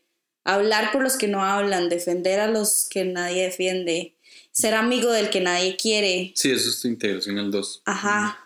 hablar 0.45 0.91
por 0.93 1.03
los 1.03 1.17
que 1.17 1.27
no 1.27 1.43
hablan, 1.43 1.89
defender 1.89 2.39
a 2.39 2.47
los 2.47 2.87
que 2.89 3.03
nadie 3.03 3.43
defiende, 3.43 4.15
ser 4.51 4.73
amigo 4.73 5.11
del 5.11 5.29
que 5.29 5.41
nadie 5.41 5.75
quiere. 5.75 6.31
Sí, 6.35 6.51
eso 6.51 6.69
es 6.69 6.79
tu 6.79 6.87
integración 6.87 7.37
el 7.37 7.51
2. 7.51 7.81
Ajá. 7.85 8.39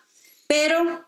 Pero 0.48 1.08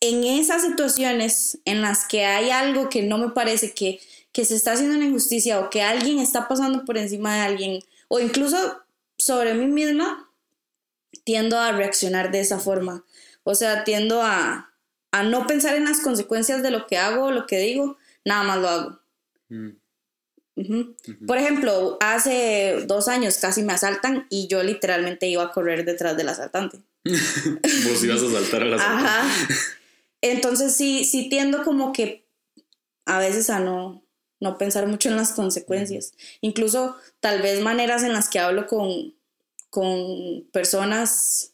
en 0.00 0.24
esas 0.24 0.62
situaciones 0.62 1.58
en 1.64 1.82
las 1.82 2.06
que 2.06 2.24
hay 2.24 2.50
algo 2.50 2.88
que 2.88 3.02
no 3.02 3.18
me 3.18 3.30
parece 3.30 3.72
que 3.72 4.00
que 4.32 4.44
se 4.44 4.54
está 4.54 4.72
haciendo 4.72 4.96
una 4.96 5.06
injusticia 5.06 5.58
o 5.58 5.70
que 5.70 5.82
alguien 5.82 6.18
está 6.18 6.48
pasando 6.48 6.84
por 6.84 6.96
encima 6.96 7.34
de 7.34 7.40
alguien 7.40 7.84
o 8.08 8.20
incluso 8.20 8.84
sobre 9.16 9.54
mí 9.54 9.66
misma, 9.66 10.30
tiendo 11.24 11.58
a 11.58 11.72
reaccionar 11.72 12.30
de 12.30 12.40
esa 12.40 12.60
forma. 12.60 13.04
O 13.42 13.54
sea, 13.54 13.84
tiendo 13.84 14.22
a, 14.22 14.72
a 15.10 15.22
no 15.24 15.46
pensar 15.46 15.74
en 15.74 15.86
las 15.86 16.00
consecuencias 16.00 16.62
de 16.62 16.70
lo 16.70 16.86
que 16.86 16.98
hago 16.98 17.24
o 17.24 17.30
lo 17.32 17.46
que 17.46 17.58
digo, 17.58 17.96
nada 18.24 18.44
más 18.44 18.58
lo 18.58 18.68
hago. 18.68 19.00
Mm. 19.48 19.70
Por 21.26 21.38
ejemplo, 21.38 21.96
hace 22.00 22.84
dos 22.86 23.08
años 23.08 23.38
casi 23.38 23.62
me 23.62 23.72
asaltan 23.72 24.26
y 24.30 24.48
yo 24.48 24.62
literalmente 24.62 25.26
iba 25.26 25.42
a 25.42 25.52
correr 25.52 25.84
detrás 25.84 26.16
del 26.16 26.28
asaltante. 26.28 26.78
Vos 27.04 28.04
ibas 28.04 28.22
a 28.22 28.26
asaltar 28.26 28.62
al 28.62 28.74
asaltante. 28.74 29.08
Ajá. 29.08 29.28
Entonces 30.20 30.74
sí, 30.74 31.04
sí 31.04 31.28
tiendo 31.28 31.64
como 31.64 31.92
que 31.92 32.26
a 33.06 33.18
veces 33.18 33.50
a 33.50 33.60
no, 33.60 34.04
no 34.40 34.58
pensar 34.58 34.86
mucho 34.86 35.08
en 35.08 35.16
las 35.16 35.32
consecuencias. 35.32 36.12
Incluso 36.40 36.96
tal 37.20 37.42
vez 37.42 37.60
maneras 37.60 38.02
en 38.02 38.12
las 38.12 38.28
que 38.28 38.38
hablo 38.38 38.66
con, 38.66 39.14
con 39.70 40.46
personas, 40.52 41.52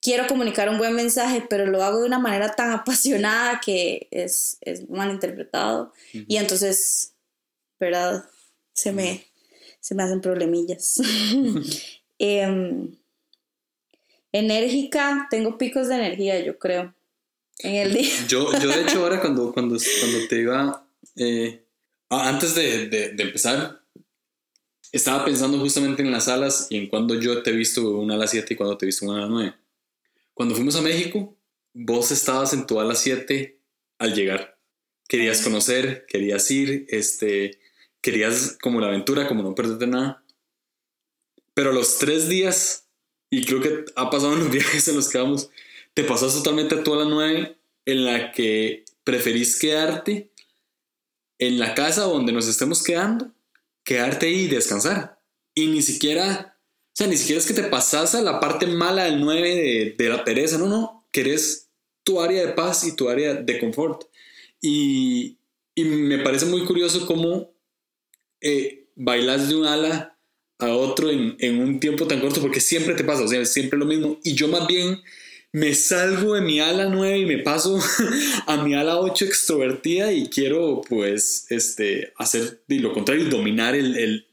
quiero 0.00 0.26
comunicar 0.26 0.68
un 0.68 0.78
buen 0.78 0.94
mensaje, 0.94 1.46
pero 1.48 1.66
lo 1.66 1.82
hago 1.82 2.00
de 2.00 2.06
una 2.06 2.18
manera 2.18 2.54
tan 2.54 2.70
apasionada 2.72 3.60
que 3.64 4.08
es, 4.10 4.58
es 4.60 4.88
malinterpretado. 4.90 5.92
Y 6.12 6.36
entonces, 6.36 7.11
¿verdad? 7.86 8.24
Se 8.72 8.92
me, 8.92 9.26
se 9.80 9.94
me 9.94 10.02
hacen 10.02 10.20
problemillas. 10.20 11.00
Em, 12.24 12.96
enérgica, 14.30 15.26
tengo 15.28 15.58
picos 15.58 15.88
de 15.88 15.96
energía, 15.96 16.38
yo 16.38 16.56
creo. 16.56 16.94
En 17.58 17.74
el 17.74 17.92
día. 17.92 18.14
Yo, 18.28 18.52
yo 18.60 18.68
de 18.68 18.82
hecho, 18.82 19.02
ahora 19.02 19.20
cuando, 19.20 19.52
cuando, 19.52 19.76
cuando 20.00 20.28
te 20.28 20.36
iba 20.36 20.86
eh, 21.16 21.62
Ah, 22.14 22.28
antes 22.28 22.54
de, 22.54 22.88
de, 22.88 23.22
empezar, 23.22 23.80
estaba 24.92 25.24
pensando 25.24 25.58
justamente 25.58 26.02
en 26.02 26.10
las 26.10 26.28
alas 26.28 26.66
y 26.68 26.76
en 26.76 26.88
cuando 26.88 27.18
yo 27.18 27.42
te 27.42 27.48
he 27.48 27.54
visto 27.54 27.96
una 27.98 28.16
ala 28.16 28.26
7 28.26 28.52
y 28.52 28.56
cuando 28.58 28.76
te 28.76 28.84
he 28.84 28.88
visto 28.88 29.06
una 29.06 29.16
ala 29.16 29.28
9. 29.28 29.54
Cuando 30.34 30.54
fuimos 30.54 30.76
a 30.76 30.82
México, 30.82 31.34
vos 31.72 32.10
estabas 32.10 32.52
en 32.52 32.66
tu 32.66 32.78
ala 32.78 32.94
7 32.94 33.58
al 33.96 34.14
llegar. 34.14 34.58
Querías 35.08 35.40
conocer, 35.40 36.04
querías 36.06 36.50
ir, 36.50 36.84
este, 36.90 37.58
querías 38.02 38.58
como 38.60 38.80
la 38.80 38.88
aventura, 38.88 39.28
como 39.28 39.42
no 39.42 39.54
perderte 39.54 39.86
nada. 39.86 40.22
Pero 41.54 41.72
los 41.72 41.98
tres 41.98 42.28
días, 42.28 42.88
y 43.30 43.44
creo 43.44 43.60
que 43.60 43.84
ha 43.96 44.10
pasado 44.10 44.34
en 44.34 44.40
los 44.40 44.50
viajes 44.52 44.86
en 44.88 44.96
los 44.96 45.08
que 45.08 45.18
vamos, 45.18 45.48
te 45.94 46.04
pasas 46.04 46.34
totalmente 46.34 46.74
a 46.74 46.82
tu 46.82 46.92
ala 46.92 47.04
9 47.04 47.56
en 47.86 48.04
la 48.04 48.32
que 48.32 48.84
preferís 49.04 49.58
quedarte 49.58 50.30
en 51.38 51.58
la 51.58 51.74
casa 51.74 52.02
donde 52.02 52.32
nos 52.32 52.46
estemos 52.48 52.82
quedando, 52.82 53.32
quedarte 53.84 54.26
ahí 54.26 54.42
y 54.42 54.48
descansar. 54.48 55.20
Y 55.54 55.66
ni 55.66 55.82
siquiera, 55.82 56.56
o 56.58 56.92
sea, 56.94 57.06
ni 57.06 57.16
siquiera 57.16 57.40
es 57.40 57.46
que 57.46 57.54
te 57.54 57.64
pasas 57.64 58.14
a 58.14 58.22
la 58.22 58.40
parte 58.40 58.66
mala 58.66 59.04
del 59.04 59.20
9 59.20 59.96
de, 59.98 60.08
la 60.08 60.24
pereza, 60.24 60.58
no, 60.58 60.66
no, 60.66 61.06
querés 61.12 61.68
tu 62.04 62.20
área 62.20 62.46
de 62.46 62.52
paz 62.52 62.84
y 62.84 62.96
tu 62.96 63.08
área 63.08 63.34
de 63.34 63.58
confort. 63.58 64.04
Y, 64.60 65.36
y 65.74 65.84
me 65.84 66.18
parece 66.20 66.46
muy 66.46 66.64
curioso 66.64 67.06
cómo 67.06 67.51
eh, 68.42 68.86
bailas 68.96 69.48
de 69.48 69.56
un 69.56 69.66
ala 69.66 70.18
a 70.58 70.68
otro 70.68 71.10
en, 71.10 71.36
en, 71.38 71.60
un 71.60 71.80
tiempo 71.80 72.06
tan 72.06 72.20
corto, 72.20 72.40
porque 72.40 72.60
siempre 72.60 72.94
te 72.94 73.04
pasa, 73.04 73.24
o 73.24 73.28
sea, 73.28 73.44
siempre 73.44 73.78
lo 73.78 73.86
mismo. 73.86 74.18
Y 74.22 74.34
yo 74.34 74.48
más 74.48 74.66
bien 74.66 75.00
me 75.52 75.74
salgo 75.74 76.34
de 76.34 76.40
mi 76.40 76.60
ala 76.60 76.86
9 76.86 77.18
y 77.18 77.26
me 77.26 77.38
paso 77.38 77.78
a 78.46 78.64
mi 78.64 78.74
ala 78.74 78.98
8 78.98 79.26
extrovertida 79.26 80.10
y 80.12 80.28
quiero 80.28 80.80
pues 80.88 81.46
este, 81.50 82.12
hacer 82.16 82.62
lo 82.68 82.92
contrario, 82.94 83.26
dominar 83.26 83.74
el, 83.74 84.26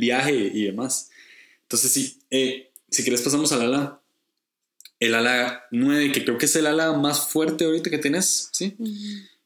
viaje 0.00 0.34
y 0.34 0.64
demás. 0.64 1.10
Entonces 1.62 1.92
sí, 1.92 2.18
eh, 2.30 2.72
si 2.90 3.02
quieres 3.02 3.22
pasamos 3.22 3.52
al 3.52 3.62
ala, 3.62 4.00
el 4.98 5.14
ala 5.14 5.64
9, 5.70 6.10
que 6.12 6.24
creo 6.24 6.36
que 6.36 6.46
es 6.46 6.56
el 6.56 6.66
ala 6.66 6.92
más 6.94 7.28
fuerte 7.28 7.64
ahorita 7.64 7.90
que 7.90 7.98
tienes, 7.98 8.50
¿sí? 8.52 8.76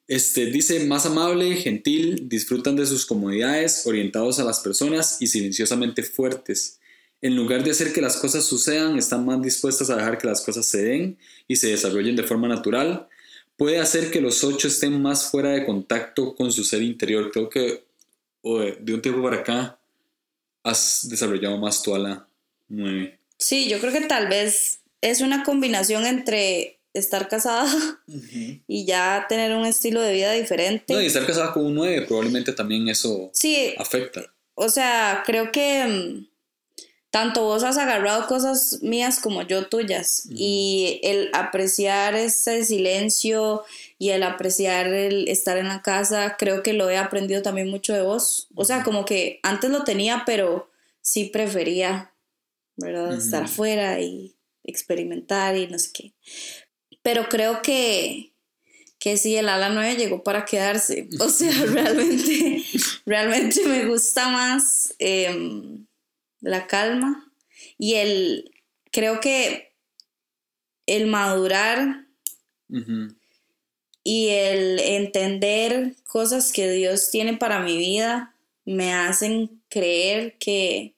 Este, 0.09 0.47
dice, 0.47 0.85
más 0.87 1.07
amable, 1.07 1.55
gentil, 1.57 2.29
disfrutan 2.29 2.75
de 2.75 2.87
sus 2.87 3.07
comodidades, 3.07 3.87
orientados 3.87 4.40
a 4.40 4.44
las 4.44 4.61
personas 4.61 5.18
y 5.21 5.29
silenciosamente 5.29 6.03
fuertes 6.03 6.79
en 7.21 7.35
lugar 7.35 7.64
de 7.64 7.73
hacer 7.73 7.92
que 7.92 8.01
las 8.01 8.16
cosas 8.16 8.44
sucedan, 8.44 8.97
están 8.97 9.25
más 9.25 9.42
dispuestas 9.42 9.90
a 9.90 9.97
dejar 9.97 10.18
que 10.18 10.27
las 10.27 10.40
cosas 10.40 10.66
se 10.66 10.83
den 10.83 11.18
y 11.49 11.57
se 11.57 11.68
desarrollen 11.68 12.16
de 12.16 12.23
forma 12.23 12.47
natural. 12.47 13.09
Puede 13.57 13.81
hacer 13.81 14.11
que 14.11 14.21
los 14.21 14.44
ocho 14.44 14.68
estén 14.68 15.03
más 15.03 15.31
fuera 15.31 15.51
de 15.51 15.66
contacto 15.66 16.35
con 16.37 16.53
su 16.53 16.62
ser 16.62 16.83
interior. 16.83 17.31
Creo 17.33 17.49
que 17.49 17.85
de 18.42 18.94
un 18.94 19.03
tiempo 19.03 19.23
para 19.23 19.38
acá 19.38 19.79
has 20.62 21.09
desarrollado 21.09 21.59
más 21.59 21.83
tu 21.83 21.94
ala 21.94 22.29
nueve. 22.68 23.18
Sí, 23.37 23.68
yo 23.68 23.81
creo 23.81 23.92
que 23.92 24.03
tal 24.03 24.29
vez 24.29 24.81
es 25.01 25.21
una 25.21 25.42
combinación 25.42 26.07
entre 26.07 26.77
estar 26.98 27.28
casada 27.28 27.66
y 28.66 28.87
ya 28.87 29.26
tener 29.28 29.54
un 29.54 29.66
estilo 29.66 30.00
de 30.00 30.12
vida 30.12 30.32
diferente. 30.32 30.92
No, 30.92 31.00
y 31.00 31.06
estar 31.06 31.26
casada 31.26 31.52
con 31.52 31.66
un 31.66 31.74
9 31.74 32.02
probablemente 32.06 32.52
también 32.52 32.88
eso 32.88 33.30
sí, 33.32 33.74
afecta. 33.78 34.22
O 34.54 34.68
sea, 34.68 35.22
creo 35.24 35.52
que 35.52 35.84
mm, 35.84 36.26
tanto 37.11 37.44
vos 37.44 37.62
has 37.62 37.78
agarrado 37.78 38.26
cosas 38.26 38.80
mías 38.82 39.18
como 39.18 39.42
yo 39.42 39.66
tuyas 39.66 40.28
y 40.30 41.00
el 41.02 41.30
apreciar 41.32 42.14
ese 42.14 42.64
silencio 42.64 43.64
y 43.98 44.11
el 44.11 44.22
apreciar 44.22 44.88
el 44.88 45.28
estar 45.28 45.56
en 45.56 45.68
la 45.68 45.80
casa, 45.82 46.37
creo 46.38 46.62
que 46.62 46.74
lo 46.74 46.90
he 46.90 46.98
aprendido 46.98 47.40
también 47.42 47.70
mucho 47.70 47.94
de 47.94 48.02
vos. 48.02 48.48
O 48.54 48.64
sea, 48.64 48.82
como 48.82 49.04
que 49.04 49.40
antes 49.42 49.70
lo 49.70 49.84
tenía, 49.84 50.24
pero 50.26 50.70
sí 51.00 51.24
prefería, 51.24 52.12
¿verdad? 52.76 53.16
Estar 53.16 53.44
afuera 53.44 54.00
y 54.00 54.37
experimentar 54.64 55.56
y 55.56 55.66
no 55.66 55.78
sé 55.78 55.90
qué. 55.94 56.12
Pero 57.09 57.27
creo 57.31 57.62
que, 57.62 58.35
que 58.99 59.16
sí, 59.16 59.35
el 59.35 59.49
ala 59.49 59.71
9 59.71 59.97
llegó 59.97 60.23
para 60.23 60.44
quedarse. 60.44 61.09
O 61.18 61.31
sea, 61.31 61.51
realmente, 61.66 62.62
realmente 63.07 63.64
me 63.64 63.87
gusta 63.87 64.29
más 64.29 64.94
em, 64.99 65.87
la 66.42 66.66
calma 66.66 67.33
y 67.79 67.94
el, 67.94 68.53
creo 68.92 69.21
que 69.21 69.73
el 70.85 71.07
madurar 71.07 72.05
y 74.05 74.29
el 74.29 74.79
entender 74.79 75.94
cosas 76.05 76.53
que 76.53 76.71
Dios 76.71 77.11
tiene 77.11 77.38
para 77.38 77.61
mi 77.61 77.79
vida 77.79 78.35
me 78.66 78.92
hacen 78.92 79.62
creer 79.71 80.37
que, 80.38 80.92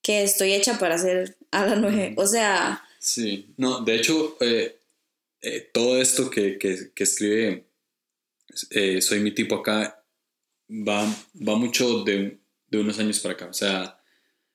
que 0.00 0.22
estoy 0.22 0.54
hecha 0.54 0.78
para 0.78 0.96
ser 0.96 1.36
ala 1.50 1.76
9. 1.76 2.14
O 2.16 2.26
sea... 2.26 2.82
Sí, 2.98 3.50
no, 3.58 3.82
de 3.82 3.94
hecho, 3.94 4.38
eh, 4.40 4.77
eh, 5.42 5.70
todo 5.72 6.00
esto 6.00 6.30
que, 6.30 6.58
que, 6.58 6.92
que 6.94 7.04
escribe 7.04 7.68
eh, 8.70 9.00
Soy 9.00 9.20
mi 9.20 9.32
tipo 9.32 9.56
acá 9.56 10.02
va, 10.70 11.04
va 11.46 11.56
mucho 11.56 12.02
de, 12.04 12.38
de, 12.68 12.78
unos 12.78 12.98
años 12.98 13.20
para 13.20 13.34
acá. 13.34 13.46
O 13.46 13.52
sea, 13.52 14.00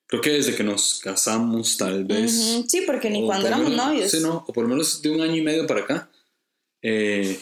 creo 0.06 0.20
que 0.20 0.30
desde 0.30 0.54
que 0.54 0.64
nos 0.64 1.00
casamos 1.00 1.76
tal 1.76 2.04
vez. 2.04 2.64
Sí, 2.68 2.82
porque 2.86 3.10
ni 3.10 3.24
cuando 3.24 3.46
éramos 3.46 3.72
novios. 3.72 4.10
Sí, 4.10 4.20
no, 4.20 4.44
o 4.46 4.52
por 4.52 4.64
lo 4.64 4.70
menos 4.70 5.00
de 5.02 5.10
un 5.10 5.20
año 5.20 5.36
y 5.36 5.42
medio 5.42 5.66
para 5.66 5.80
acá. 5.80 6.10
Eh, 6.82 7.38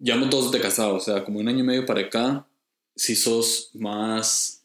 llevamos 0.00 0.30
dos 0.30 0.52
de 0.52 0.60
casados, 0.60 1.02
o 1.02 1.12
sea, 1.12 1.24
como 1.24 1.40
un 1.40 1.48
año 1.48 1.60
y 1.60 1.66
medio 1.66 1.86
para 1.86 2.02
acá, 2.02 2.46
si 2.94 3.16
sos 3.16 3.70
más 3.74 4.64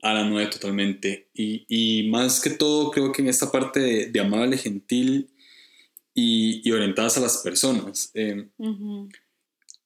a 0.00 0.14
la 0.14 0.24
nueve 0.24 0.50
totalmente. 0.50 1.28
Y, 1.34 1.64
y, 1.68 2.08
más 2.08 2.40
que 2.40 2.50
todo, 2.50 2.90
creo 2.90 3.12
que 3.12 3.22
en 3.22 3.28
esta 3.28 3.52
parte 3.52 3.78
de, 3.78 4.06
de 4.06 4.20
amable, 4.20 4.56
gentil 4.56 5.31
y, 6.14 6.70
orientadas 6.70 7.16
a 7.16 7.20
las 7.20 7.38
personas. 7.38 8.10
Em, 8.14 8.48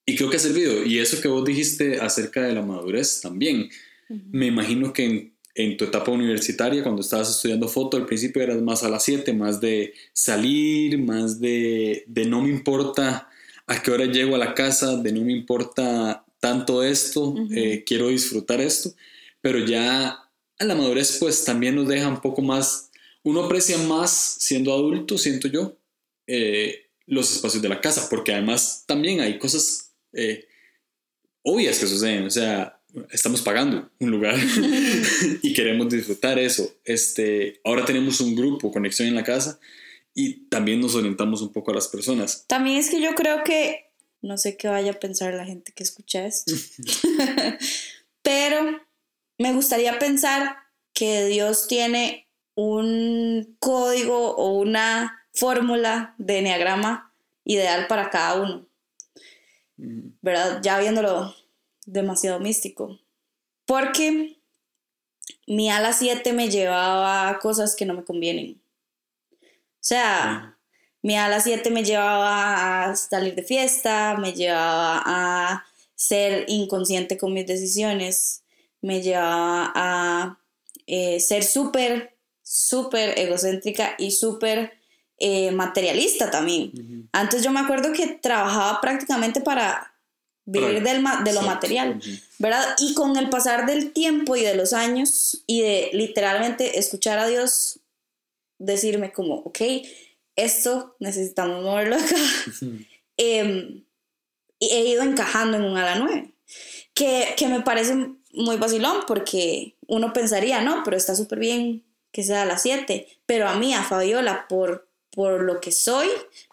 y 0.05 0.17
creo 0.17 0.31
que 0.31 0.37
ha 0.37 0.41
servido. 0.41 0.85
Y 0.85 0.99
eso 0.99 1.21
que 1.21 1.29
vos 1.29 1.45
dijiste 1.45 2.01
acerca 2.01 2.43
de 2.43 2.53
la 2.53 2.62
madurez 2.62 3.21
también. 3.21 3.69
Me 4.09 4.47
imagino 4.47 4.93
que 4.93 5.33
en, 5.55 5.77
tu 5.77 5.85
etapa 5.85 6.12
universitaria, 6.12 6.83
cuando 6.83 7.01
estabas 7.01 7.31
estudiando 7.31 7.69
foto, 7.69 7.97
al 7.97 8.07
principio 8.07 8.43
eras 8.43 8.61
más 8.62 8.85
a 8.85 8.89
las 8.89 9.03
7, 9.03 9.33
más 9.33 9.61
de 9.61 9.95
salir, 10.12 10.99
más 10.99 11.41
de, 11.41 12.05
de 12.07 12.25
no 12.27 12.43
me 12.43 12.51
importa 12.51 13.29
a 13.67 13.83
qué 13.83 13.91
hora 13.91 14.07
llego 14.07 14.37
a 14.37 14.39
la 14.39 14.55
casa, 14.55 14.97
de 14.97 15.12
no 15.12 15.23
me 15.23 15.33
importa 15.33 16.25
tanto 16.41 16.83
esto, 16.83 17.35
eh, 17.51 17.83
quiero 17.85 18.09
disfrutar 18.09 18.61
esto. 18.61 18.91
Pero 19.41 19.59
ya 19.59 20.19
a 20.59 20.65
la 20.65 20.75
madurez 20.75 21.17
pues 21.19 21.45
también 21.45 21.75
nos 21.75 21.89
deja 21.89 22.09
un 22.09 22.21
poco 22.21 22.43
más, 22.43 22.91
uno 23.25 23.45
aprecia 23.45 23.79
más 23.79 24.37
siendo 24.39 24.73
adulto, 24.73 25.19
siento 25.19 25.49
yo, 25.49 25.77
eh, 26.27 26.91
los 27.07 27.31
espacios 27.35 27.62
de 27.62 27.69
la 27.69 27.81
casa, 27.81 28.09
porque 28.11 28.33
además 28.33 28.85
también 28.87 29.21
hay 29.21 29.39
cosas 29.39 29.95
eh, 30.12 30.47
obvias 31.43 31.79
que 31.79 31.87
suceden, 31.87 32.25
o 32.25 32.31
sea, 32.31 32.81
estamos 33.11 33.43
pagando 33.43 33.91
un 34.01 34.11
lugar 34.11 34.37
y 35.43 35.53
queremos 35.53 35.89
disfrutar 35.89 36.39
eso. 36.39 36.75
Este, 36.85 37.61
ahora 37.65 37.85
tenemos 37.85 38.21
un 38.21 38.35
grupo, 38.35 38.73
conexión 38.73 39.09
en 39.09 39.15
la 39.15 39.25
casa, 39.25 39.61
y 40.15 40.49
también 40.49 40.81
nos 40.81 40.95
orientamos 40.95 41.43
un 41.43 41.53
poco 41.53 41.71
a 41.71 41.75
las 41.75 41.89
personas. 41.89 42.47
También 42.49 42.79
es 42.79 42.91
que 42.91 43.01
yo 43.01 43.15
creo 43.15 43.45
que, 43.45 43.93
no 44.23 44.39
sé 44.39 44.57
qué 44.57 44.67
vaya 44.67 44.93
a 44.93 44.99
pensar 44.99 45.35
la 45.35 45.45
gente 45.45 45.73
que 45.73 45.83
escucha 45.83 46.27
esto, 46.27 46.53
pero 48.23 48.81
me 49.39 49.53
gustaría 49.53 49.99
pensar 49.99 50.57
que 50.95 51.27
Dios 51.27 51.69
tiene 51.69 52.27
un 52.55 53.57
código 53.61 54.35
o 54.35 54.59
una 54.59 55.26
fórmula 55.37 56.14
de 56.18 56.38
enneagrama 56.38 57.12
ideal 57.44 57.87
para 57.87 58.11
cada 58.11 58.42
uno. 58.42 58.66
¿Verdad? 59.77 60.61
Ya 60.62 60.79
viéndolo 60.79 61.35
demasiado 61.85 62.40
místico. 62.40 62.99
Porque 63.66 64.38
mi 65.46 65.70
ala 65.70 65.92
7 65.92 66.33
me 66.33 66.49
llevaba 66.49 67.29
a 67.29 67.38
cosas 67.38 67.77
que 67.77 67.85
no 67.85 67.94
me 67.94 68.05
convienen. 68.05 68.61
O 69.40 69.88
sea, 69.88 70.59
mi 71.03 71.16
ala 71.16 71.40
7 71.40 71.70
me 71.70 71.85
llevaba 71.85 72.87
a 72.87 72.96
salir 72.96 73.35
de 73.35 73.42
fiesta, 73.42 74.16
me 74.18 74.33
llevaba 74.33 75.03
a 75.05 75.66
ser 75.94 76.46
inconsciente 76.49 77.18
con 77.18 77.33
mis 77.33 77.46
decisiones, 77.46 78.42
me 78.81 79.03
llevaba 79.03 79.72
a 79.75 80.38
eh, 80.87 81.20
ser 81.20 81.44
súper, 81.44 82.16
súper 82.42 83.18
egocéntrica 83.18 83.94
y 83.99 84.11
súper 84.12 84.72
eh, 85.18 85.50
materialista 85.50 86.31
también. 86.31 87.09
Antes 87.12 87.42
yo 87.42 87.50
me 87.50 87.61
acuerdo 87.61 87.92
que 87.92 88.07
trabajaba 88.07 88.81
prácticamente 88.81 89.40
para 89.40 89.94
vivir 90.44 90.83
del 90.83 91.02
de 91.24 91.33
lo 91.33 91.42
material, 91.42 92.00
¿verdad? 92.38 92.76
Y 92.79 92.94
con 92.94 93.16
el 93.16 93.29
pasar 93.29 93.66
del 93.66 93.92
tiempo 93.92 94.37
y 94.37 94.42
de 94.42 94.55
los 94.55 94.72
años 94.72 95.42
y 95.46 95.62
de 95.62 95.90
literalmente 95.92 96.79
escuchar 96.79 97.18
a 97.18 97.26
Dios 97.26 97.81
decirme 98.59 99.12
como, 99.12 99.37
ok, 99.37 99.59
esto 100.37 100.96
necesitamos 101.00 101.62
moverlo 101.62 101.96
acá, 101.96 102.16
em, 103.16 103.85
y 104.59 104.68
he 104.70 104.88
ido 104.88 105.02
encajando 105.02 105.57
en 105.57 105.64
un 105.64 105.76
ala 105.76 105.96
9, 105.96 106.31
que, 106.94 107.35
que 107.37 107.48
me 107.48 107.61
parece 107.61 107.96
muy 108.33 108.57
vacilón 108.57 108.98
porque 109.07 109.76
uno 109.87 110.12
pensaría, 110.12 110.61
no, 110.61 110.83
pero 110.85 110.96
está 110.96 111.16
súper 111.16 111.38
bien 111.38 111.85
que 112.12 112.22
sea 112.22 112.42
a 112.42 112.46
las 112.46 112.62
7, 112.62 113.07
pero 113.26 113.48
a 113.48 113.57
mí, 113.57 113.74
a 113.74 113.83
Fabiola, 113.83 114.46
por 114.48 114.86
por 115.16 115.42
lo 115.42 115.62
que 115.62 115.72
soy, 115.72 116.09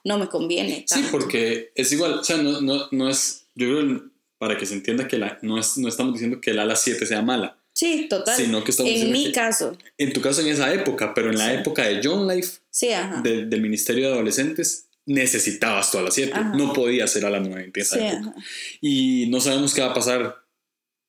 no 0.05 0.17
me 0.17 0.29
conviene. 0.29 0.85
Sí, 0.87 1.03
porque 1.11 1.73
es 1.75 1.91
igual, 1.91 2.13
o 2.19 2.23
sea, 2.23 2.37
no, 2.37 2.61
no, 2.61 2.87
no 2.91 3.09
es, 3.09 3.43
yo 3.55 3.67
creo, 3.67 4.09
para 4.37 4.57
que 4.57 4.65
se 4.65 4.73
entienda 4.73 5.05
que 5.05 5.17
la, 5.17 5.37
no, 5.41 5.59
es, 5.59 5.77
no 5.77 5.89
estamos 5.89 6.13
diciendo 6.13 6.39
que 6.39 6.51
el 6.51 6.59
ala 6.59 6.77
7 6.77 7.05
sea 7.05 7.21
mala. 7.21 7.57
Sí, 7.73 8.07
total. 8.09 8.37
Sino 8.37 8.63
que 8.63 8.71
estamos 8.71 8.93
en 8.93 9.11
mi 9.11 9.33
caso. 9.33 9.77
En 9.97 10.13
tu 10.13 10.21
caso, 10.21 10.39
en 10.39 10.47
esa 10.47 10.73
época, 10.73 11.13
pero 11.13 11.29
en 11.29 11.39
la 11.39 11.53
época 11.53 11.83
de 11.83 11.99
John 12.01 12.25
Life, 12.25 12.59
sí, 12.69 12.93
ajá. 12.93 13.21
del 13.21 13.61
Ministerio 13.61 14.07
de 14.07 14.13
Adolescentes, 14.13 14.87
necesitabas 15.05 15.91
tú 15.91 15.97
a 15.97 16.03
las 16.03 16.13
7. 16.13 16.33
No 16.55 16.71
podías 16.71 17.11
ser 17.11 17.25
a 17.25 17.29
las 17.29 17.45
9 17.45 17.65
en 17.65 17.71
esa 17.75 17.97
sí, 17.97 18.05
época. 18.05 18.33
Y 18.79 19.25
no 19.27 19.41
sabemos 19.41 19.73
qué 19.73 19.81
va 19.81 19.87
a 19.87 19.93
pasar 19.93 20.37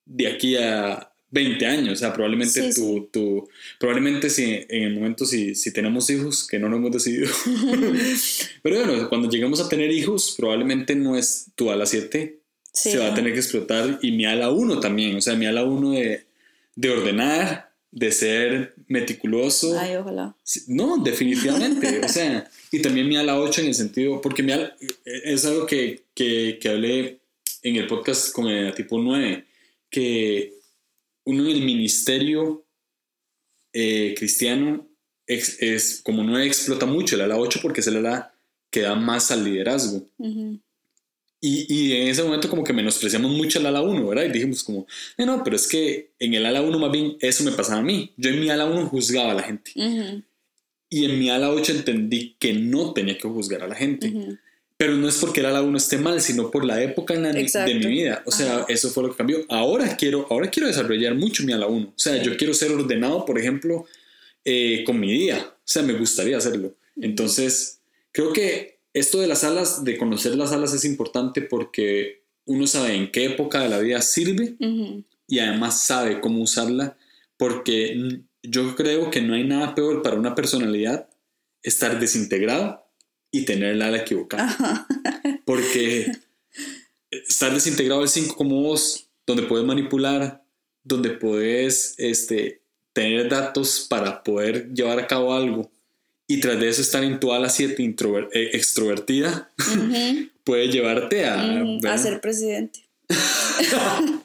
de 0.07 0.27
aquí 0.27 0.57
a 0.57 1.14
20 1.35 1.67
años, 1.67 1.95
o 1.95 1.97
sea, 1.97 2.13
probablemente 2.13 2.73
tú, 2.73 3.49
probablemente 3.81 4.31
si 4.31 4.65
en 4.69 4.85
el 4.85 4.95
momento 4.95 5.27
si, 5.27 5.57
si 5.57 5.73
tenemos 5.73 6.09
hijos, 6.09 6.47
que 6.47 6.61
no 6.61 6.69
lo 6.69 6.77
hemos 6.77 6.93
decidido, 6.93 7.29
pero 8.63 8.85
bueno, 8.85 9.09
cuando 9.09 9.29
lleguemos 9.29 9.61
a 9.61 9.69
tener 9.69 9.91
hijos, 9.91 10.37
probablemente 10.39 10.95
no 10.95 11.19
es 11.19 11.47
tu 11.57 11.73
ala 11.73 11.87
7, 11.87 12.39
se 12.73 12.99
va 12.99 13.09
a 13.09 13.15
tener 13.15 13.33
que 13.33 13.41
explotar 13.41 13.99
y 14.01 14.13
mi 14.13 14.27
ala 14.27 14.51
1 14.51 14.79
también, 14.79 15.17
o 15.17 15.21
sea, 15.21 15.35
mi 15.35 15.47
ala 15.47 15.65
1 15.65 15.91
de, 15.91 16.25
de 16.77 16.91
ordenar, 16.91 17.71
de 17.91 18.13
ser 18.13 18.75
meticuloso. 18.87 19.79
Ay, 19.79 19.97
ojalá. 19.97 20.37
No, 20.69 20.99
definitivamente, 20.99 22.01
o 22.05 22.09
sea, 22.09 22.49
y 22.71 22.81
también 22.81 23.09
mi 23.09 23.17
ala 23.17 23.41
8 23.41 23.61
en 23.61 23.67
el 23.69 23.75
sentido, 23.75 24.21
porque 24.21 24.45
mi 24.45 24.53
ala, 24.53 24.77
es 25.05 25.45
algo 25.45 25.67
que, 25.67 26.05
que, 26.15 26.59
que 26.61 26.69
hablé 26.69 27.19
en 27.65 27.75
el 27.75 27.89
podcast 27.89 28.33
con 28.33 28.47
el 28.47 28.73
tipo 28.75 29.01
9, 29.01 29.45
que 29.91 30.54
uno 31.25 31.45
en 31.45 31.51
el 31.51 31.63
ministerio 31.63 32.65
eh, 33.73 34.15
cristiano 34.17 34.87
es, 35.27 36.01
como 36.03 36.23
no 36.23 36.39
explota 36.39 36.87
mucho 36.87 37.17
el 37.17 37.23
ala 37.23 37.39
8 37.39 37.61
porque 37.63 37.81
es 37.81 37.87
el 37.87 37.97
ala 37.97 38.35
que 38.71 38.83
da 38.83 38.95
más 38.95 39.31
al 39.31 39.45
liderazgo. 39.45 40.07
y, 41.41 41.67
y, 41.69 41.93
en 41.93 42.09
ese 42.09 42.23
momento 42.23 42.49
como 42.49 42.65
que 42.65 42.73
menospreciamos 42.73 43.31
mucho 43.31 43.59
el 43.59 43.67
ala 43.67 43.83
1, 43.83 44.07
¿verdad? 44.07 44.25
Y 44.25 44.33
dijimos 44.33 44.63
como, 44.65 44.87
no, 45.19 45.27
no, 45.27 45.45
pero 45.45 45.57
es 45.57 45.67
que 45.67 46.11
en 46.19 46.35
el 46.35 46.47
ala 46.47 46.63
1 46.63 46.79
más 46.79 46.93
bien 46.93 47.17
eso 47.21 47.45
me 47.45 47.53
pasaba 47.53 47.81
a 47.81 47.85
mí. 47.85 48.13
Yo 48.17 48.31
en 48.31 48.41
mi 48.41 48.49
ala 48.49 48.67
1 48.67 48.87
juzgaba 48.87 49.33
a 49.33 49.35
la 49.35 49.43
gente. 49.43 49.73
Y 50.89 51.05
en 51.05 51.19
mi 51.19 51.31
ala 51.31 51.51
8 51.51 51.73
entendí 51.73 52.37
que 52.39 52.53
no 52.53 52.93
tenía 52.93 53.19
que 53.19 53.29
juzgar 53.29 53.63
a 53.63 53.69
la 53.69 53.75
gente. 53.75 54.39
Pero 54.77 54.97
no 54.97 55.09
es 55.09 55.19
porque 55.19 55.41
el 55.41 55.47
ala 55.47 55.63
1 55.63 55.77
esté 55.79 55.99
mal, 55.99 56.21
sino 56.21 56.51
por 56.51 56.65
la 56.65 56.83
época 56.83 57.15
en 57.15 57.23
la 57.23 57.33
de 57.33 57.75
mi 57.75 57.87
vida. 57.87 58.23
O 58.27 58.33
sea, 58.33 58.65
eso 58.69 58.91
fue 58.91 59.05
lo 59.05 59.11
que 59.11 59.17
cambió. 59.17 59.45
Ahora 59.49 59.97
quiero, 59.97 60.27
ahora 60.31 60.51
quiero 60.51 60.67
desarrollar 60.67 61.15
mucho 61.15 61.45
mi 61.45 61.53
ala 61.53 61.69
1. 61.69 61.87
O 61.87 61.93
sea, 61.97 62.21
yo 62.21 62.37
quiero 62.37 62.55
ser 62.55 62.73
ordenado, 62.73 63.25
por 63.25 63.39
ejemplo, 63.39 63.87
eh, 64.45 64.83
con 64.85 64.99
mi 64.99 65.13
día. 65.13 65.47
O 65.49 65.63
sea, 65.65 65.83
me 65.83 65.93
gustaría 65.93 66.37
hacerlo. 66.37 66.75
Entonces, 67.01 67.81
creo 68.11 68.33
que 68.33 68.81
esto 68.93 69.21
de 69.21 69.29
las 69.29 69.45
alas, 69.45 69.85
de 69.85 69.97
conocer 69.97 70.35
las 70.35 70.53
alas 70.53 70.73
es 70.75 70.85
importante 70.85 71.41
porque 71.43 72.25
uno 72.45 72.67
sabe 72.67 72.95
en 72.95 73.13
qué 73.13 73.27
época 73.27 73.61
de 73.61 73.69
la 73.69 73.79
vida 73.79 74.03
sirve 74.03 74.57
y 75.29 75.39
además 75.39 75.87
sabe 75.87 76.21
cómo 76.21 76.43
usarla. 76.43 76.97
Porque 77.37 78.23
yo 78.43 78.75
creo 78.75 79.11
que 79.11 79.21
no 79.21 79.35
hay 79.35 79.45
nada 79.45 79.75
peor 79.77 80.03
para 80.03 80.17
una 80.17 80.35
personalidad 80.35 81.09
estar 81.63 81.99
desintegrado 81.99 82.84
y 83.35 83.45
tener 83.45 83.73
el 83.73 83.83
ala 83.83 83.99
equivocada. 83.99 84.87
Porque 85.45 86.13
estar 87.11 87.53
desintegrado 87.53 88.05
el 88.05 88.09
5 88.09 88.37
como 88.37 88.63
vos, 88.63 89.09
donde 89.27 89.43
puedes 89.43 89.67
manipular, 89.67 90.45
donde 90.85 91.11
puedes 91.11 91.95
este, 91.99 92.63
tener 92.93 93.29
datos 93.29 93.87
para 93.91 94.23
poder 94.23 94.73
llevar 94.73 95.01
a 95.01 95.09
cabo 95.09 95.35
algo, 95.35 95.69
y 96.29 96.39
tras 96.39 96.61
de 96.61 96.69
eso 96.69 96.81
estar 96.81 97.03
en 97.03 97.19
tu 97.19 97.33
ala 97.33 97.49
7 97.49 97.75
eh, 97.83 98.51
extrovertida, 98.53 99.51
puede 100.45 100.69
llevarte 100.69 101.27
a, 101.27 101.61
Ujú, 101.61 101.89
a 101.89 101.99
ser 101.99 102.21
presidente. 102.21 102.87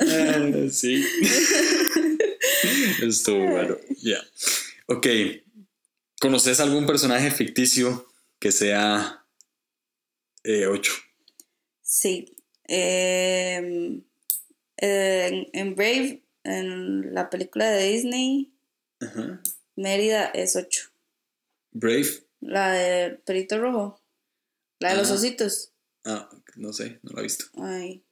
Ah, 0.00 0.50
sí. 0.70 1.04
Estuvo 3.02 3.50
bueno. 3.50 3.76
Ya. 4.02 4.18
Ok. 4.86 5.06
¿Conoces 6.24 6.58
algún 6.58 6.86
personaje 6.86 7.30
ficticio 7.30 8.08
que 8.38 8.50
sea 8.50 9.26
8? 10.42 10.92
Sí. 11.82 12.34
Em, 12.66 14.02
en, 14.78 15.48
en 15.52 15.74
Brave, 15.76 16.22
en 16.42 17.12
la 17.12 17.28
película 17.28 17.68
de 17.68 17.88
Disney, 17.88 18.54
Mérida 19.76 20.24
es 20.28 20.56
8. 20.56 20.90
Brave. 21.72 22.26
La 22.40 22.72
de 22.72 23.10
Perito 23.26 23.60
Rojo. 23.60 24.00
La 24.78 24.92
de 24.92 24.96
los 24.96 25.10
ositos. 25.10 25.72
Ah, 26.06 26.30
no 26.56 26.72
sé, 26.72 27.00
no 27.02 27.12
lo 27.12 27.20
he 27.20 27.24
visto. 27.24 27.44
Ay. 27.62 28.02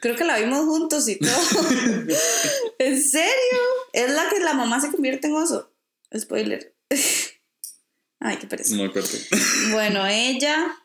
Creo 0.00 0.14
que 0.14 0.24
la 0.24 0.38
vimos 0.38 0.64
juntos 0.64 1.08
y 1.08 1.18
todo. 1.18 1.28
¿En 2.78 3.02
serio? 3.02 3.60
Es 3.94 4.12
la 4.12 4.30
que 4.30 4.38
la 4.38 4.54
mamá 4.54 4.80
se 4.80 4.92
convierte 4.92 5.26
en 5.26 5.34
oso. 5.34 5.72
Spoiler. 6.16 6.78
Ay, 8.20 8.36
qué 8.36 8.46
pereza. 8.46 8.74
No. 8.76 8.92
Bueno, 9.72 10.06
ella, 10.10 10.76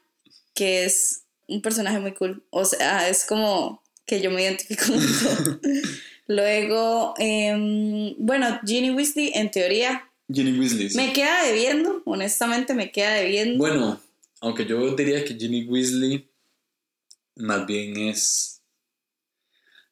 que 0.54 0.86
es 0.86 1.24
un 1.48 1.62
personaje 1.62 2.00
muy 2.00 2.14
cool. 2.14 2.46
O 2.50 2.66
sea, 2.66 3.10
es 3.10 3.26
como 3.26 3.84
que 4.06 4.22
yo 4.22 4.32
me 4.32 4.44
identifico 4.44 4.86
mucho. 4.88 5.60
Luego, 6.28 7.14
em, 7.18 8.16
bueno, 8.18 8.60
Ginny 8.66 8.92
Weasley, 8.92 9.32
en 9.36 9.52
teoría, 9.52 10.10
Ginny 10.32 10.58
Weasley. 10.58 10.90
sí. 10.90 10.98
me 10.98 11.14
queda 11.14 11.44
debiendo. 11.44 12.02
Honestamente, 12.06 12.74
me 12.74 12.92
queda 12.92 13.14
debiendo. 13.14 13.58
Bueno, 13.58 14.02
aunque 14.42 14.66
yo 14.66 14.96
diría 14.96 15.24
que 15.24 15.36
Ginny 15.36 15.66
Weasley 15.66 16.28
más 17.36 17.66
bien 17.66 17.98
es... 17.98 18.62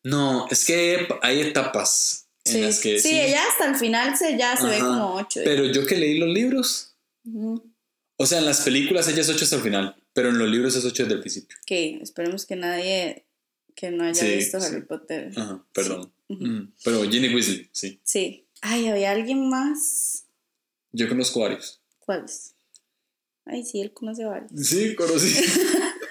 No, 0.03 0.47
es 0.49 0.65
que 0.65 1.07
hay 1.21 1.41
etapas 1.41 2.22
en 2.45 2.51
sí, 2.53 2.61
las 2.61 2.79
que... 2.79 2.99
sí, 2.99 3.19
ella 3.19 3.41
hasta 3.49 3.69
el 3.69 3.75
final 3.75 4.17
se, 4.17 4.37
ya 4.37 4.55
se 4.57 4.67
ve 4.67 4.75
Ajá. 4.77 4.85
como 4.87 5.15
8. 5.15 5.41
Pero 5.43 5.65
yo 5.65 5.85
que 5.85 5.95
leí 5.97 6.17
los 6.17 6.29
libros, 6.29 6.95
o 8.17 8.25
sea, 8.25 8.39
en 8.39 8.45
las 8.45 8.61
películas 8.61 9.07
ella 9.07 9.21
es 9.21 9.29
8 9.29 9.43
hasta 9.43 9.55
el 9.57 9.61
final, 9.61 9.95
pero 10.13 10.29
en 10.29 10.37
los 10.37 10.49
libros 10.49 10.75
es 10.75 10.83
8 10.85 11.03
desde 11.03 11.15
el 11.15 11.21
principio. 11.21 11.57
Ok, 11.61 12.01
esperemos 12.01 12.45
que 12.45 12.55
nadie 12.55 13.25
que 13.75 13.89
no 13.91 14.03
haya 14.03 14.13
Sí, 14.21 14.35
visto. 14.35 14.57
Harry 14.59 14.81
Potter. 14.85 15.31
Ajá, 15.35 15.65
perdón. 15.73 16.13
Mm, 16.27 16.73
Pero 16.83 17.03
Ginny 17.09 17.33
Weasley, 17.33 17.69
sí. 17.71 17.99
Sí. 18.03 18.47
Ay, 18.61 18.87
había 18.87 19.11
alguien 19.11 19.49
más. 19.49 20.25
Yo 20.91 21.09
conozco 21.09 21.39
varios. 21.41 21.81
¿Cuáles? 21.99 22.53
Ay, 23.45 23.63
sí, 23.65 23.81
él 23.81 23.91
conoce 23.93 24.25
varios. 24.25 24.51
Sí, 24.55 24.95
conocí. 24.95 25.33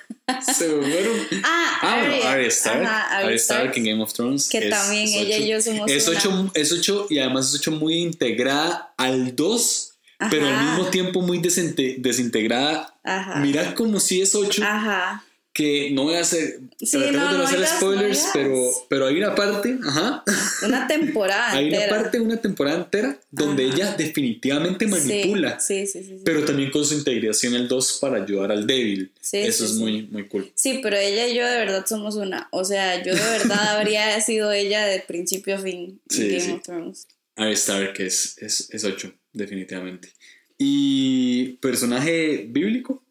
Se 0.62 0.74
me 0.74 0.90
fueron. 0.92 1.16
Ah, 1.44 1.78
Ah, 1.82 1.96
bueno, 1.98 2.14
Arya. 2.14 2.30
Arya 2.32 2.48
Stark. 2.48 2.82
Ajá, 2.82 3.16
Arya 3.18 3.34
Stark 3.36 3.60
Stark. 3.66 3.76
en 3.78 3.84
Game 3.84 4.02
of 4.02 4.12
Thrones. 4.12 4.48
Que 4.48 4.58
es- 4.58 4.70
también 4.70 5.04
es 5.04 5.14
ella 5.14 5.36
y 5.38 5.42
ocho. 5.54 5.64
yo 5.66 5.72
somos 5.72 5.90
Es 5.90 6.08
una. 6.08 6.18
8, 6.18 6.50
es 6.54 6.72
8 6.72 7.06
y 7.10 7.18
además 7.18 7.48
es 7.48 7.54
8 7.60 7.70
muy 7.72 7.94
integrada 7.94 8.94
al 8.96 9.34
2, 9.36 9.94
pero 10.30 10.46
al 10.48 10.64
mismo 10.66 10.86
tiempo 10.90 11.20
muy 11.22 11.38
desinte- 11.40 11.96
desintegrada. 11.98 12.94
Ajá. 13.04 13.36
Mira 13.40 13.74
como 13.74 13.98
si 14.00 14.20
es 14.20 14.34
8, 14.34 14.62
Ajá. 14.64 15.24
Que 15.52 15.90
no 15.90 16.04
voy 16.04 16.14
a 16.14 16.20
hacer, 16.20 16.60
Sí, 16.80 16.96
no, 16.96 17.02
de 17.02 17.12
no 17.12 17.42
hacer 17.42 17.60
no 17.60 17.66
spoilers, 17.66 18.26
pero, 18.32 18.70
pero 18.88 19.06
hay 19.06 19.16
una 19.18 19.34
parte, 19.34 19.78
ajá, 19.86 20.24
Una 20.64 20.86
temporada. 20.88 21.52
hay 21.52 21.68
una 21.68 21.88
parte, 21.88 22.20
una 22.20 22.40
temporada 22.40 22.78
entera 22.78 23.20
donde 23.30 23.66
Ajá. 23.66 23.74
ella 23.74 23.94
definitivamente 23.96 24.86
manipula. 24.86 25.60
Sí, 25.60 25.86
sí, 25.86 26.02
sí. 26.02 26.22
Pero 26.24 26.44
también 26.44 26.70
con 26.70 26.84
su 26.86 26.94
integración 26.94 27.54
el 27.54 27.68
2 27.68 27.98
para 28.00 28.22
ayudar 28.22 28.50
al 28.50 28.66
débil. 28.66 29.12
Sí, 29.20 29.38
Eso 29.38 29.66
es 29.66 29.74
muy, 29.74 30.02
muy 30.06 30.26
cool. 30.28 30.50
Sí, 30.54 30.80
pero 30.82 30.96
ella 30.96 31.26
y 31.28 31.34
yo 31.34 31.46
de 31.46 31.58
verdad 31.58 31.84
somos 31.86 32.16
una. 32.16 32.48
O 32.50 32.64
sea, 32.64 33.02
yo 33.02 33.14
de 33.14 33.20
verdad 33.20 33.76
habría 33.78 34.18
sido 34.22 34.52
ella 34.52 34.86
de 34.86 35.00
principio 35.00 35.56
a 35.56 35.58
fin 35.58 36.00
Game 36.08 36.52
of 36.54 36.62
Thrones. 36.62 37.06
Stark 37.36 38.00
es, 38.00 38.38
es, 38.38 38.68
es 38.70 38.84
8, 38.84 39.12
definitivamente. 39.34 40.12
¿Y 40.56 41.54
personaje 41.60 42.46
bíblico? 42.48 43.04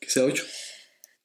Que 0.00 0.10
sea 0.10 0.24
8. 0.24 0.44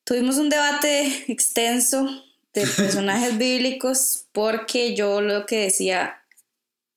Tuvimos 0.03 0.37
un 0.37 0.49
debate 0.49 1.25
extenso 1.27 2.07
de 2.53 2.65
personajes 2.77 3.37
bíblicos 3.37 4.25
porque 4.31 4.95
yo 4.95 5.21
lo 5.21 5.45
que 5.45 5.57
decía, 5.63 6.21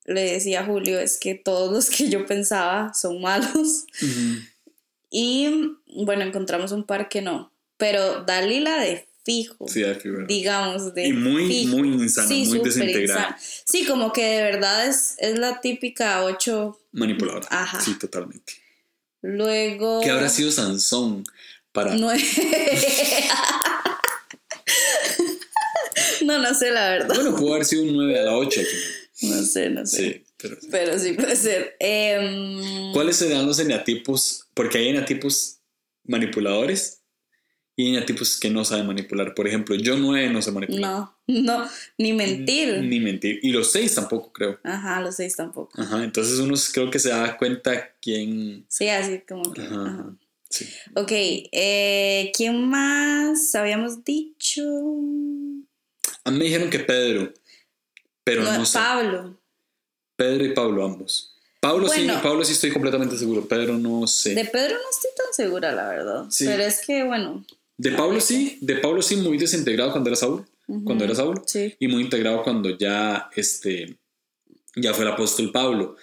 le 0.05 0.33
decía 0.33 0.61
a 0.61 0.65
Julio, 0.65 0.99
es 0.99 1.17
que 1.17 1.35
todos 1.35 1.71
los 1.71 1.89
que 1.89 2.09
yo 2.09 2.25
pensaba 2.25 2.93
son 2.93 3.21
malos. 3.21 3.85
Y 5.09 5.71
bueno, 6.03 6.23
encontramos 6.23 6.71
un 6.71 6.83
par 6.83 7.09
que 7.09 7.21
no. 7.21 7.51
Pero 7.77 8.23
Dalila 8.23 8.79
de 8.79 9.07
fijo. 9.23 9.67
Sí, 9.67 9.83
hay 9.83 9.95
figura. 9.95 10.25
digamos, 10.27 10.93
de 10.93 11.07
Y 11.07 11.13
muy, 11.13 11.47
fijo. 11.47 11.77
muy 11.77 11.89
insana, 11.89 12.27
muy 12.27 12.45
súper 12.45 12.61
desintegrada. 12.63 13.19
insana. 13.21 13.37
Sí, 13.65 13.85
como 13.85 14.11
que 14.13 14.23
de 14.25 14.43
verdad 14.43 14.87
es, 14.87 15.15
es 15.19 15.37
la 15.39 15.61
típica 15.61 16.23
8. 16.23 16.79
Manipuladora. 16.91 17.47
Ajá. 17.49 17.79
Sí, 17.81 17.97
totalmente. 17.97 18.53
Luego. 19.21 20.01
¿Qué 20.01 20.11
habrá 20.11 20.29
sido 20.29 20.51
Sansón 20.51 21.23
para... 21.75 21.93
Nueve. 21.93 22.23
no, 26.25 26.39
no 26.39 26.55
sé 26.55 26.71
la 26.71 26.89
verdad. 26.89 27.13
Bueno, 27.13 27.35
pudo 27.35 27.53
haber 27.53 27.65
sido 27.65 27.83
un 27.83 27.93
9 27.93 28.19
a 28.19 28.23
la 28.23 28.37
8. 28.37 28.61
No 29.21 29.43
sé, 29.43 29.69
no 29.69 29.85
sé. 29.85 29.97
Sí, 29.97 30.23
pero... 30.37 30.57
Pero 30.71 30.97
sí 30.97 31.13
puede 31.13 31.35
ser. 31.35 31.75
Em, 31.79 32.91
¿Cuáles 32.93 33.17
serán 33.17 33.45
los 33.45 33.59
eneatipos? 33.59 34.47
Porque 34.53 34.79
hay 34.79 34.89
eneatipos 34.89 35.59
manipuladores 36.05 37.03
y 37.75 37.89
eneatipos 37.89 38.39
que 38.39 38.49
no 38.49 38.63
saben 38.63 38.87
manipular. 38.87 39.35
Por 39.35 39.47
ejemplo, 39.47 39.75
yo 39.75 39.97
9 39.97 40.29
no 40.29 40.41
sé 40.41 40.51
manipular. 40.51 40.81
no, 40.81 41.17
no, 41.27 41.69
ni 41.97 42.13
mentir. 42.13 42.79
Ni 42.81 42.99
mentir. 42.99 43.39
Y 43.43 43.51
los 43.51 43.71
6 43.71 43.95
tampoco 43.95 44.31
creo. 44.31 44.59
Ajá, 44.63 45.01
los 45.01 45.17
seis 45.17 45.35
tampoco. 45.35 45.81
Ajá, 45.81 46.03
entonces 46.03 46.39
uno 46.39 46.55
creo 46.73 46.89
que 46.89 46.99
se 46.99 47.09
da 47.09 47.37
cuenta 47.37 47.95
quién... 48.01 48.65
Sí, 48.69 48.87
así 48.87 49.21
como 49.27 49.51
que. 49.51 49.61
Ajá, 49.61 49.81
ajá. 49.81 50.17
Sí. 50.49 50.67
Ok, 50.95 51.11
eh, 51.11 52.31
¿quién 52.35 52.67
más 52.69 53.53
habíamos 53.55 54.03
dicho? 54.03 54.61
A 56.23 56.31
mí 56.31 56.37
me 56.37 56.45
dijeron 56.45 56.69
que 56.69 56.79
Pedro, 56.79 57.33
pero 58.23 58.43
no, 58.43 58.57
No, 58.59 58.65
sé. 58.65 58.77
Pablo. 58.77 59.39
Pedro 60.15 60.45
y 60.45 60.53
Pablo 60.53 60.85
ambos. 60.85 61.35
Pablo 61.59 61.87
sí. 61.89 62.07
Pablo 62.21 62.43
sí 62.45 62.53
estoy 62.53 62.71
completamente 62.71 63.17
seguro, 63.17 63.47
Pedro 63.47 63.77
no 63.77 64.05
sé. 64.07 64.29
De 64.29 64.43
De, 64.43 64.45
Pedro 64.45 64.75
no 64.75 64.89
estoy 64.91 65.11
tan 65.17 65.33
segura, 65.33 65.71
la 65.71 65.87
verdad. 65.89 66.25
Sí. 66.29 66.45
Pero 66.45 66.63
es 66.63 66.85
que, 66.85 67.03
bueno. 67.03 67.45
Pablo 67.97 68.21
sí, 68.21 68.57
de 68.61 68.75
Pablo 68.77 69.01
sí 69.01 69.17
muy 69.17 69.37
desintegrado 69.37 69.91
cuando 69.91 70.09
era 70.09 70.15
Saúl, 70.15 70.45
cuando 70.85 71.03
era 71.03 71.13
Saúl, 71.15 71.41
Sí. 71.45 71.75
y 71.79 71.87
muy 71.87 72.03
integrado 72.03 72.41
cuando 72.43 72.77
ya 72.77 73.29
este 73.35 73.97
ya 74.77 74.93
fue 74.93 75.05
el 75.05 75.11
apóstol 75.11 75.51
Pablo. 75.51 75.95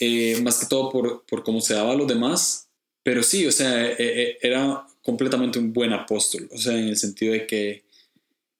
Eh, 0.00 0.40
más 0.42 0.58
que 0.58 0.66
todo 0.66 0.90
por, 0.90 1.24
por 1.26 1.42
cómo 1.42 1.60
se 1.60 1.74
daba 1.74 1.92
a 1.92 1.96
los 1.96 2.06
demás, 2.06 2.67
pero 3.08 3.22
sí, 3.22 3.46
o 3.46 3.52
sea, 3.52 3.86
eh, 3.86 3.96
eh, 3.98 4.38
era 4.42 4.86
completamente 5.02 5.58
un 5.58 5.72
buen 5.72 5.94
apóstol, 5.94 6.46
o 6.52 6.58
sea, 6.58 6.74
en 6.78 6.88
el 6.88 6.96
sentido 6.98 7.32
de 7.32 7.46
que 7.46 7.82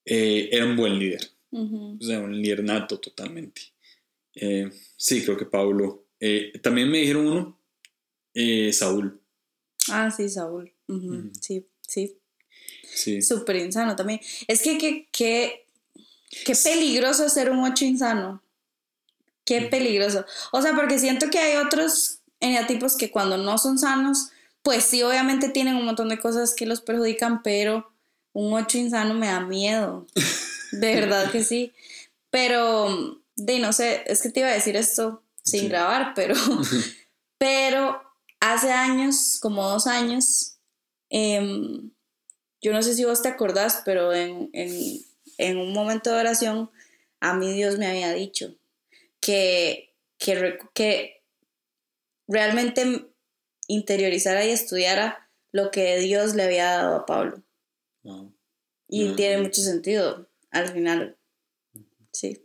eh, 0.06 0.48
era 0.50 0.64
un 0.64 0.74
buen 0.74 0.98
líder. 0.98 1.20
O 1.52 1.98
sea, 2.00 2.20
un 2.20 2.34
líder 2.40 2.64
nato 2.64 2.98
totalmente. 2.98 3.60
Eh, 4.34 4.70
sí, 4.96 5.22
creo 5.22 5.36
que 5.36 5.44
Pablo. 5.44 6.06
Eh, 6.18 6.58
también 6.62 6.90
me 6.90 6.96
dijeron 6.96 7.26
uno, 7.26 7.58
Saúl. 8.72 9.20
Ah, 9.90 10.10
sí, 10.10 10.30
Saúl. 10.30 10.72
Sí, 11.42 11.66
sí. 11.86 12.16
Sí. 12.94 13.20
Súper 13.20 13.56
insano 13.56 13.96
también. 13.96 14.18
Es 14.46 14.62
que, 14.62 14.78
que, 14.78 15.08
que- 15.12 15.66
qué 16.46 16.54
peligroso 16.64 17.28
ser 17.28 17.50
un 17.50 17.58
ocho 17.70 17.84
insano. 17.84 18.42
Qué 19.44 19.60
peligroso. 19.60 20.24
O 20.52 20.62
sea, 20.62 20.74
porque 20.74 20.98
siento 20.98 21.28
que 21.28 21.38
hay 21.38 21.56
otros 21.58 22.20
eneatipos 22.40 22.96
que 22.96 23.10
cuando 23.10 23.36
no 23.36 23.58
son 23.58 23.78
sanos, 23.78 24.30
pues 24.68 24.84
sí, 24.84 25.02
obviamente 25.02 25.48
tienen 25.48 25.76
un 25.76 25.86
montón 25.86 26.10
de 26.10 26.18
cosas 26.18 26.54
que 26.54 26.66
los 26.66 26.82
perjudican, 26.82 27.42
pero 27.42 27.90
un 28.34 28.52
ocho 28.52 28.76
insano 28.76 29.14
me 29.14 29.28
da 29.28 29.40
miedo. 29.40 30.06
De 30.72 30.94
verdad 30.94 31.32
que 31.32 31.42
sí. 31.42 31.72
Pero, 32.28 33.18
de 33.34 33.60
no 33.60 33.72
sé, 33.72 34.02
es 34.04 34.20
que 34.20 34.28
te 34.28 34.40
iba 34.40 34.50
a 34.50 34.52
decir 34.52 34.76
esto 34.76 35.22
sin 35.42 35.60
Sí. 35.60 35.68
grabar, 35.68 36.12
pero, 36.14 36.34
pero 37.38 38.02
hace 38.40 38.70
años, 38.70 39.38
como 39.40 39.66
dos 39.66 39.86
años, 39.86 40.58
em, 41.08 41.90
yo 42.60 42.74
no 42.74 42.82
sé 42.82 42.92
si 42.92 43.06
vos 43.06 43.22
te 43.22 43.28
acordás, 43.28 43.80
pero 43.86 44.12
en, 44.12 44.50
en, 44.52 45.00
en 45.38 45.56
un 45.56 45.72
momento 45.72 46.12
de 46.12 46.20
oración, 46.20 46.70
a 47.20 47.32
mí 47.32 47.54
Dios 47.54 47.78
me 47.78 47.86
había 47.86 48.12
dicho 48.12 48.54
que, 49.18 49.94
que, 50.18 50.58
que 50.74 51.22
realmente 52.26 53.08
interiorizara 53.68 54.44
y 54.44 54.50
estudiara 54.50 55.30
lo 55.52 55.70
que 55.70 55.98
Dios 55.98 56.34
le 56.34 56.42
había 56.42 56.64
dado 56.64 56.96
a 56.96 57.06
Pablo. 57.06 57.42
Wow. 58.02 58.34
Y 58.88 59.14
tiene 59.14 59.42
mucho 59.42 59.62
sentido 59.62 60.28
al 60.50 60.68
final. 60.68 61.16
Sí, 62.12 62.44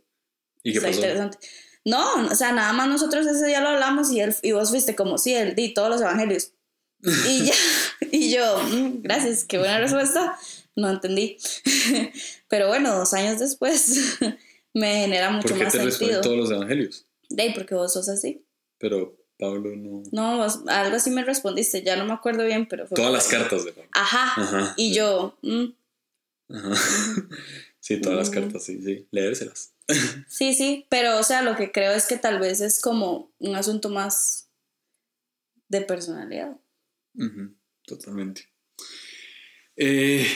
¿Y 0.62 0.72
qué 0.72 0.78
está 0.78 0.88
pasó? 0.88 1.00
interesante. 1.00 1.38
No, 1.84 2.26
o 2.26 2.34
sea, 2.34 2.52
nada 2.52 2.72
más 2.72 2.88
nosotros 2.88 3.26
ese 3.26 3.46
día 3.46 3.60
lo 3.60 3.68
hablamos 3.68 4.10
y, 4.10 4.20
él, 4.20 4.34
y 4.42 4.52
vos 4.52 4.70
fuiste 4.70 4.94
como, 4.94 5.18
sí, 5.18 5.34
él 5.34 5.54
di 5.54 5.74
todos 5.74 5.90
los 5.90 6.00
evangelios. 6.00 6.52
y 7.28 7.44
ya, 7.46 7.54
y 8.10 8.30
yo, 8.30 8.58
mm, 8.58 9.02
gracias, 9.02 9.44
qué 9.44 9.58
buena 9.58 9.78
respuesta. 9.80 10.38
No 10.76 10.90
entendí. 10.90 11.36
Pero 12.48 12.68
bueno, 12.68 12.96
dos 12.96 13.12
años 13.14 13.38
después 13.38 14.18
me 14.74 15.00
genera 15.00 15.30
mucho 15.30 15.48
¿Por 15.48 15.58
qué 15.58 15.64
más 15.64 15.72
te 15.72 15.90
sentido. 15.90 16.20
todos 16.20 16.36
los 16.36 16.50
evangelios? 16.50 17.06
De 17.28 17.42
ahí, 17.42 17.54
porque 17.54 17.74
vos 17.74 17.92
sos 17.92 18.08
así. 18.08 18.44
Pero 18.78 19.16
Pablo 19.38 19.74
no. 19.76 20.02
No, 20.12 20.38
vos- 20.38 20.60
algo 20.68 20.96
así 20.96 21.10
me 21.10 21.24
respondiste, 21.24 21.82
ya 21.82 21.96
no 21.96 22.04
me 22.06 22.12
acuerdo 22.12 22.44
bien, 22.44 22.66
pero 22.68 22.86
fue 22.86 22.96
Todas 22.96 23.12
las 23.12 23.26
cartas 23.28 23.64
de 23.64 23.72
Pablo. 23.72 23.90
Ajá. 23.92 24.40
Ajá. 24.42 24.74
Y 24.76 24.94
yo, 24.94 25.36
mm, 25.42 25.64
Ajá. 26.50 26.70
Sí, 27.80 28.00
todas 28.00 28.16
las 28.18 28.28
Ujú. 28.30 28.40
cartas, 28.40 28.64
sí, 28.64 28.80
sí. 28.82 29.06
Leérselas. 29.10 29.74
sí, 30.28 30.54
sí, 30.54 30.86
pero 30.88 31.18
o 31.18 31.22
sea, 31.22 31.42
lo 31.42 31.54
que 31.56 31.70
creo 31.70 31.92
es 31.92 32.06
que 32.06 32.16
tal 32.16 32.38
vez 32.38 32.62
es 32.62 32.80
como 32.80 33.30
un 33.40 33.56
asunto 33.56 33.90
más 33.90 34.48
de 35.68 35.82
personalidad. 35.82 36.56
Ujú, 37.14 37.54
Totalmente. 37.86 38.48
Eh, 39.76 40.26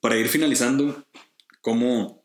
para 0.00 0.16
ir 0.16 0.28
finalizando, 0.28 1.04
¿cómo 1.60 2.24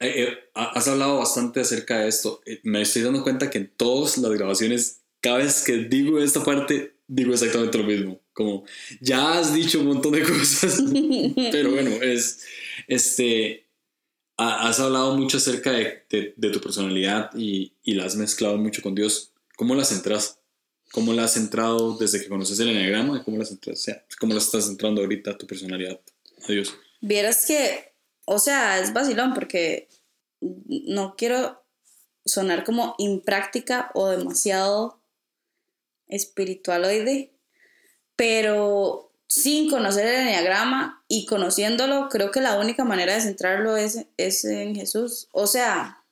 eh, 0.00 0.24
eh, 0.24 0.38
ha- 0.54 0.70
has 0.72 0.88
hablado 0.88 1.18
bastante 1.18 1.60
acerca 1.60 1.98
de 2.00 2.08
esto? 2.08 2.42
Eh, 2.44 2.60
me 2.64 2.82
estoy 2.82 3.02
dando 3.02 3.22
cuenta 3.22 3.48
que 3.48 3.58
en 3.58 3.70
todas 3.74 4.18
las 4.18 4.32
grabaciones, 4.32 5.01
cada 5.22 5.38
vez 5.38 5.62
que 5.64 5.78
digo 5.78 6.18
esta 6.20 6.44
parte, 6.44 6.96
digo 7.06 7.32
exactamente 7.32 7.78
lo 7.78 7.84
mismo. 7.84 8.20
Como 8.34 8.64
ya 9.00 9.38
has 9.38 9.54
dicho 9.54 9.80
un 9.80 9.86
montón 9.86 10.12
de 10.12 10.22
cosas, 10.28 10.82
pero 11.50 11.70
bueno, 11.70 11.90
es 12.02 12.42
este. 12.88 13.66
ha- 14.36 14.68
Has 14.68 14.80
hablado 14.80 15.16
mucho 15.16 15.36
acerca 15.38 15.70
de, 15.72 16.04
de- 16.36 16.50
tu 16.50 16.60
personalidad 16.60 17.30
y, 17.34 17.74
y 17.82 17.94
la 17.94 18.04
has 18.04 18.16
mezclado 18.16 18.56
mucho 18.58 18.82
con 18.82 18.94
Dios. 18.94 19.32
¿Cómo 19.56 19.74
la 19.74 19.84
centras? 19.84 20.38
¿Cómo 20.92 21.12
la 21.12 21.24
has 21.24 21.34
centrado 21.34 21.96
desde 21.96 22.20
que 22.20 22.28
conoces 22.28 22.58
el 22.60 22.68
enneagrama? 22.70 23.18
¿Y 23.18 23.22
cómo 23.22 23.38
la, 23.38 23.44
centras, 23.44 23.80
sea, 23.80 24.04
¿Cómo 24.18 24.32
la 24.34 24.40
estás 24.40 24.66
centrando 24.66 25.00
ahorita 25.02 25.38
tu 25.38 25.46
personalidad? 25.46 26.00
Adiós. 26.48 26.74
Vieras 27.00 27.46
que, 27.46 27.92
o 28.26 28.38
sea, 28.38 28.78
es 28.80 28.92
vacilón 28.92 29.32
porque 29.34 29.88
no 30.40 31.14
quiero 31.16 31.62
sonar 32.24 32.64
como 32.64 32.94
impráctica 32.98 33.90
o 33.94 34.08
demasiado 34.08 35.01
espiritualoide, 36.12 37.32
pero 38.16 39.12
sin 39.26 39.70
conocer 39.70 40.06
el 40.06 40.20
enneagrama 40.20 41.02
y 41.08 41.24
conociéndolo, 41.26 42.08
creo 42.10 42.30
que 42.30 42.40
la 42.40 42.58
única 42.58 42.84
manera 42.84 43.14
de 43.14 43.22
centrarlo 43.22 43.76
es, 43.76 44.04
es 44.18 44.44
en 44.44 44.74
Jesús. 44.74 45.28
O 45.32 45.46
sea, 45.46 46.04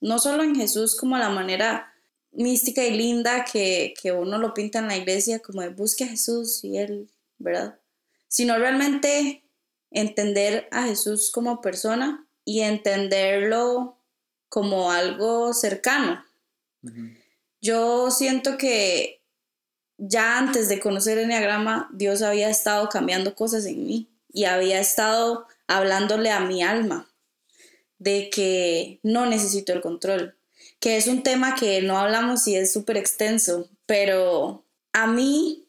no 0.00 0.18
solo 0.18 0.44
en 0.44 0.54
Jesús 0.54 0.96
como 0.96 1.18
la 1.18 1.28
manera 1.28 1.92
mística 2.30 2.84
y 2.84 2.96
linda 2.96 3.44
que, 3.44 3.94
que 4.00 4.12
uno 4.12 4.38
lo 4.38 4.54
pinta 4.54 4.78
en 4.78 4.86
la 4.86 4.96
iglesia, 4.96 5.40
como 5.40 5.62
de 5.62 5.70
busque 5.70 6.04
a 6.04 6.08
Jesús 6.08 6.62
y 6.62 6.78
Él, 6.78 7.10
¿verdad? 7.38 7.80
Sino 8.28 8.56
realmente 8.58 9.42
entender 9.90 10.68
a 10.70 10.84
Jesús 10.84 11.32
como 11.32 11.60
persona 11.60 12.28
y 12.44 12.60
entenderlo 12.60 13.98
como 14.48 14.92
algo 14.92 15.52
cercano. 15.52 16.24
Yo 17.60 18.10
siento 18.10 18.56
que 18.56 19.17
ya 19.98 20.38
antes 20.38 20.68
de 20.68 20.80
conocer 20.80 21.18
el 21.18 21.24
Enneagrama, 21.24 21.90
Dios 21.92 22.22
había 22.22 22.48
estado 22.48 22.88
cambiando 22.88 23.34
cosas 23.34 23.66
en 23.66 23.84
mí 23.84 24.08
y 24.32 24.44
había 24.44 24.80
estado 24.80 25.46
hablándole 25.66 26.30
a 26.30 26.40
mi 26.40 26.62
alma 26.62 27.10
de 27.98 28.30
que 28.30 29.00
no 29.02 29.26
necesito 29.26 29.72
el 29.72 29.80
control, 29.80 30.36
que 30.78 30.96
es 30.96 31.08
un 31.08 31.24
tema 31.24 31.56
que 31.56 31.82
no 31.82 31.98
hablamos 31.98 32.46
y 32.46 32.54
es 32.54 32.72
súper 32.72 32.96
extenso, 32.96 33.68
pero 33.86 34.64
a 34.92 35.08
mí 35.08 35.66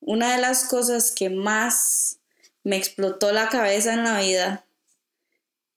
una 0.00 0.34
de 0.34 0.40
las 0.40 0.64
cosas 0.64 1.12
que 1.12 1.30
más 1.30 2.18
me 2.64 2.76
explotó 2.76 3.32
la 3.32 3.48
cabeza 3.48 3.94
en 3.94 4.02
la 4.02 4.20
vida 4.20 4.66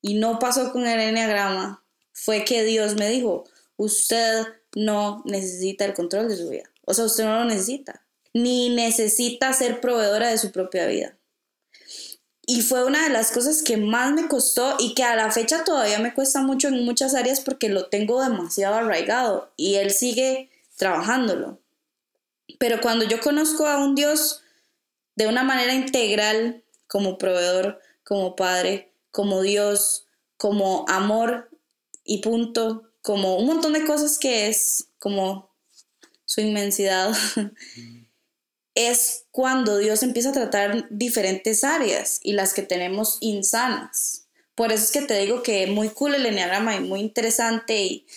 y 0.01 0.15
no 0.15 0.39
pasó 0.39 0.71
con 0.73 0.87
el 0.87 0.99
enneagrama 0.99 1.83
fue 2.11 2.43
que 2.43 2.63
Dios 2.63 2.95
me 2.95 3.09
dijo, 3.09 3.43
usted 3.77 4.45
no 4.75 5.21
necesita 5.25 5.85
el 5.85 5.93
control 5.93 6.27
de 6.27 6.37
su 6.37 6.49
vida. 6.49 6.72
O 6.85 6.93
sea, 6.93 7.05
usted 7.05 7.25
no 7.25 7.39
lo 7.39 7.45
necesita. 7.45 8.05
Ni 8.33 8.69
necesita 8.69 9.53
ser 9.53 9.79
proveedora 9.81 10.29
de 10.29 10.37
su 10.37 10.51
propia 10.51 10.87
vida. 10.87 11.17
Y 12.45 12.61
fue 12.61 12.83
una 12.83 13.03
de 13.03 13.09
las 13.09 13.31
cosas 13.31 13.63
que 13.63 13.77
más 13.77 14.11
me 14.11 14.27
costó 14.27 14.75
y 14.79 14.95
que 14.95 15.03
a 15.03 15.15
la 15.15 15.31
fecha 15.31 15.63
todavía 15.63 15.99
me 15.99 16.13
cuesta 16.13 16.41
mucho 16.41 16.67
en 16.67 16.83
muchas 16.83 17.15
áreas 17.15 17.39
porque 17.39 17.69
lo 17.69 17.87
tengo 17.87 18.21
demasiado 18.21 18.75
arraigado 18.75 19.53
y 19.55 19.75
Él 19.75 19.91
sigue 19.91 20.49
trabajándolo. 20.75 21.59
Pero 22.59 22.81
cuando 22.81 23.05
yo 23.05 23.21
conozco 23.21 23.65
a 23.65 23.77
un 23.77 23.95
Dios 23.95 24.41
de 25.15 25.27
una 25.27 25.43
manera 25.43 25.73
integral, 25.73 26.63
como 26.87 27.17
proveedor, 27.17 27.79
como 28.03 28.35
padre, 28.35 28.93
como 29.11 29.41
Dios, 29.41 30.05
como 30.35 30.85
amor 30.89 31.49
y 32.03 32.17
punto, 32.17 32.83
como 33.01 33.37
un 33.37 33.45
montón 33.45 33.73
de 33.73 33.85
cosas 33.85 34.19
que 34.19 34.47
es 34.47 34.89
como 34.99 35.52
su 36.33 36.41
inmensidad, 36.41 37.13
es 38.75 39.27
cuando 39.29 39.77
Dios 39.77 40.01
empieza 40.01 40.29
a 40.29 40.33
tratar 40.33 40.87
diferentes 40.89 41.63
áreas 41.63 42.19
y 42.23 42.33
las 42.33 42.55
que 42.55 42.63
tenemos 42.63 43.19
insanas. 43.21 44.27
Por 44.55 44.71
eso 44.71 44.83
es 44.83 44.91
que 44.91 45.03
te 45.03 45.19
digo 45.19 45.43
que 45.43 45.67
muy 45.67 45.89
cool 45.89 46.15
el 46.15 46.25
enneagrama 46.25 46.75
y 46.75 46.79
muy 46.79 47.01
interesante 47.01 47.83
y, 47.83 48.07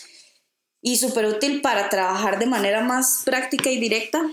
y 0.80 0.96
súper 0.96 1.26
útil 1.26 1.60
para 1.60 1.90
trabajar 1.90 2.38
de 2.38 2.46
manera 2.46 2.80
más 2.80 3.20
práctica 3.26 3.70
y 3.70 3.78
directa. 3.78 4.26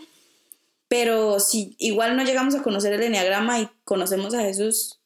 Pero 0.88 1.42
si 1.42 1.76
igual 1.78 2.16
no 2.16 2.24
llegamos 2.24 2.56
a 2.56 2.64
conocer 2.64 2.94
el 2.94 3.04
enneagrama 3.04 3.60
y 3.60 3.70
conocemos 3.84 4.34
a 4.34 4.44
Jesús, 4.44 5.02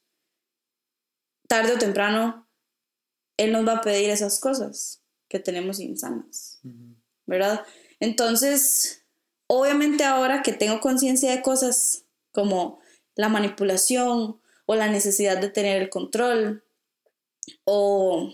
tarde 1.48 1.72
o 1.72 1.78
temprano, 1.78 2.48
Él 3.38 3.50
nos 3.50 3.66
va 3.66 3.78
a 3.78 3.80
pedir 3.80 4.10
esas 4.10 4.38
cosas 4.38 5.02
que 5.28 5.40
tenemos 5.40 5.80
insanas, 5.80 6.60
¿verdad? 7.26 7.64
Entonces, 8.00 9.04
obviamente 9.46 10.04
ahora 10.04 10.42
que 10.42 10.52
tengo 10.52 10.80
conciencia 10.80 11.30
de 11.30 11.42
cosas 11.42 12.04
como 12.32 12.80
la 13.14 13.28
manipulación 13.28 14.40
o 14.66 14.74
la 14.74 14.88
necesidad 14.88 15.38
de 15.38 15.48
tener 15.48 15.82
el 15.82 15.88
control 15.88 16.62
o, 17.64 18.32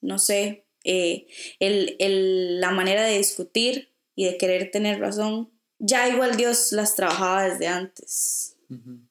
no 0.00 0.18
sé, 0.18 0.64
eh, 0.84 1.26
el, 1.58 1.96
el, 1.98 2.60
la 2.60 2.70
manera 2.70 3.02
de 3.04 3.18
discutir 3.18 3.92
y 4.14 4.24
de 4.24 4.38
querer 4.38 4.70
tener 4.70 5.00
razón, 5.00 5.50
ya 5.78 6.08
igual 6.08 6.36
Dios 6.36 6.72
las 6.72 6.94
trabajaba 6.94 7.44
desde 7.44 7.66
antes. 7.66 8.56
Uh 8.70 8.74
-huh. 8.74 9.08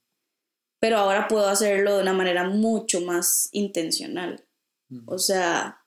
Pero 0.80 0.98
ahora 0.98 1.28
puedo 1.28 1.48
hacerlo 1.48 1.96
de 1.96 2.02
una 2.02 2.14
manera 2.14 2.50
mucho 2.50 3.02
más 3.02 3.50
intencional. 3.52 4.46
Uh 4.90 4.96
-huh. 4.96 5.04
O 5.08 5.20
sea, 5.20 5.84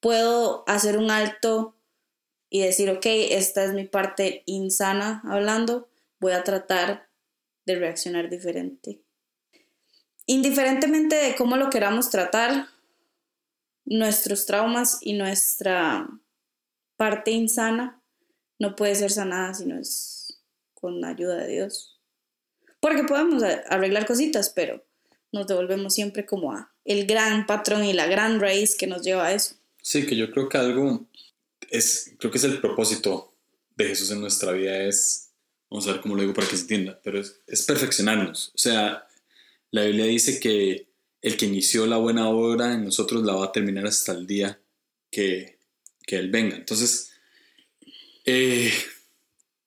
puedo 0.00 0.64
hacer 0.66 0.98
un 0.98 1.10
alto 1.10 1.77
y 2.50 2.62
decir, 2.62 2.90
ok, 2.90 3.04
esta 3.04 3.64
es 3.64 3.72
mi 3.72 3.84
parte 3.84 4.42
insana 4.46 5.22
hablando, 5.24 5.88
voy 6.18 6.32
a 6.32 6.44
tratar 6.44 7.08
de 7.66 7.76
reaccionar 7.76 8.30
diferente. 8.30 9.02
Indiferentemente 10.26 11.16
de 11.16 11.34
cómo 11.36 11.56
lo 11.56 11.70
queramos 11.70 12.10
tratar, 12.10 12.68
nuestros 13.84 14.46
traumas 14.46 14.98
y 15.00 15.14
nuestra 15.14 16.08
parte 16.96 17.30
insana 17.30 18.02
no 18.58 18.76
puede 18.76 18.94
ser 18.94 19.10
sanada 19.10 19.54
si 19.54 19.66
no 19.66 19.78
es 19.78 20.42
con 20.74 21.00
la 21.00 21.08
ayuda 21.08 21.36
de 21.36 21.48
Dios. 21.48 21.98
Porque 22.80 23.04
podemos 23.04 23.42
arreglar 23.42 24.06
cositas, 24.06 24.50
pero 24.50 24.84
nos 25.32 25.46
devolvemos 25.46 25.94
siempre 25.94 26.26
como 26.26 26.52
a 26.52 26.72
el 26.84 27.06
gran 27.06 27.46
patrón 27.46 27.84
y 27.84 27.92
la 27.92 28.06
gran 28.06 28.40
raíz 28.40 28.76
que 28.76 28.86
nos 28.86 29.02
lleva 29.02 29.26
a 29.26 29.32
eso. 29.32 29.56
Sí, 29.82 30.06
que 30.06 30.16
yo 30.16 30.30
creo 30.30 30.48
que 30.48 30.58
algo 30.58 31.06
es, 31.70 32.14
creo 32.18 32.30
que 32.30 32.38
es 32.38 32.44
el 32.44 32.60
propósito 32.60 33.34
de 33.76 33.88
Jesús 33.88 34.10
en 34.10 34.20
nuestra 34.20 34.52
vida 34.52 34.82
es, 34.84 35.30
vamos 35.70 35.86
a 35.86 35.92
ver 35.92 36.00
cómo 36.00 36.14
lo 36.14 36.22
digo 36.22 36.34
para 36.34 36.48
que 36.48 36.56
se 36.56 36.62
entienda, 36.62 37.00
pero 37.02 37.20
es, 37.20 37.40
es 37.46 37.62
perfeccionarnos. 37.62 38.52
O 38.54 38.58
sea, 38.58 39.06
la 39.70 39.84
Biblia 39.84 40.06
dice 40.06 40.40
que 40.40 40.88
el 41.22 41.36
que 41.36 41.46
inició 41.46 41.86
la 41.86 41.96
buena 41.96 42.28
obra 42.28 42.74
en 42.74 42.84
nosotros 42.84 43.24
la 43.24 43.34
va 43.34 43.46
a 43.46 43.52
terminar 43.52 43.86
hasta 43.86 44.12
el 44.12 44.26
día 44.26 44.60
que, 45.10 45.58
que 46.06 46.16
Él 46.16 46.30
venga. 46.30 46.56
Entonces, 46.56 47.12
eh, 48.24 48.72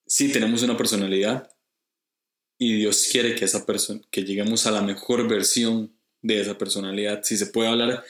sí 0.06 0.30
tenemos 0.30 0.62
una 0.62 0.76
personalidad 0.76 1.50
y 2.58 2.76
Dios 2.76 3.08
quiere 3.10 3.34
que 3.34 3.44
esa 3.44 3.66
persona, 3.66 4.00
que 4.10 4.24
lleguemos 4.24 4.66
a 4.66 4.70
la 4.70 4.82
mejor 4.82 5.28
versión 5.28 5.92
de 6.20 6.40
esa 6.40 6.56
personalidad. 6.56 7.22
Si 7.24 7.36
se 7.36 7.46
puede 7.46 7.68
hablar 7.68 8.04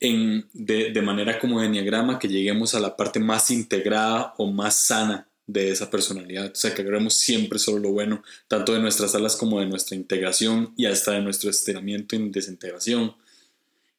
en, 0.00 0.48
de, 0.52 0.92
de 0.92 1.02
manera 1.02 1.38
como 1.38 1.60
de 1.60 1.66
enneagrama, 1.66 2.18
que 2.18 2.28
lleguemos 2.28 2.74
a 2.74 2.80
la 2.80 2.96
parte 2.96 3.18
más 3.18 3.50
integrada 3.50 4.34
o 4.38 4.50
más 4.50 4.76
sana 4.76 5.28
de 5.46 5.70
esa 5.70 5.90
personalidad. 5.90 6.50
O 6.52 6.54
sea, 6.54 6.74
que 6.74 6.82
agarremos 6.82 7.14
siempre 7.14 7.58
solo 7.58 7.78
lo 7.78 7.92
bueno, 7.92 8.22
tanto 8.48 8.72
de 8.74 8.80
nuestras 8.80 9.14
alas 9.14 9.36
como 9.36 9.60
de 9.60 9.66
nuestra 9.66 9.96
integración 9.96 10.72
y 10.76 10.86
hasta 10.86 11.12
de 11.12 11.22
nuestro 11.22 11.50
estiramiento 11.50 12.16
y 12.16 12.30
desintegración. 12.30 13.14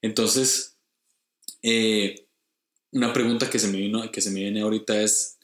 Entonces, 0.02 0.76
eh, 1.62 2.26
una 2.91 3.14
pregunta 3.14 3.50
que 3.50 3.60
se 3.60 3.68
me, 3.68 3.78
vino, 3.78 4.12
que 4.12 4.22
se 4.22 4.32
me 4.32 4.41
viene 4.41 4.62
ahorita 4.62 5.02
es, 5.02 5.38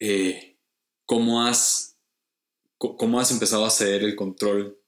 eh, 0.00 0.56
¿cómo 1.06 1.42
has 1.42 1.92
¿cómo 2.96 3.20
has 3.20 3.30
empezado 3.30 3.64
a 3.64 3.70
ceder 3.70 4.02
el 4.02 4.16
control 4.16 4.78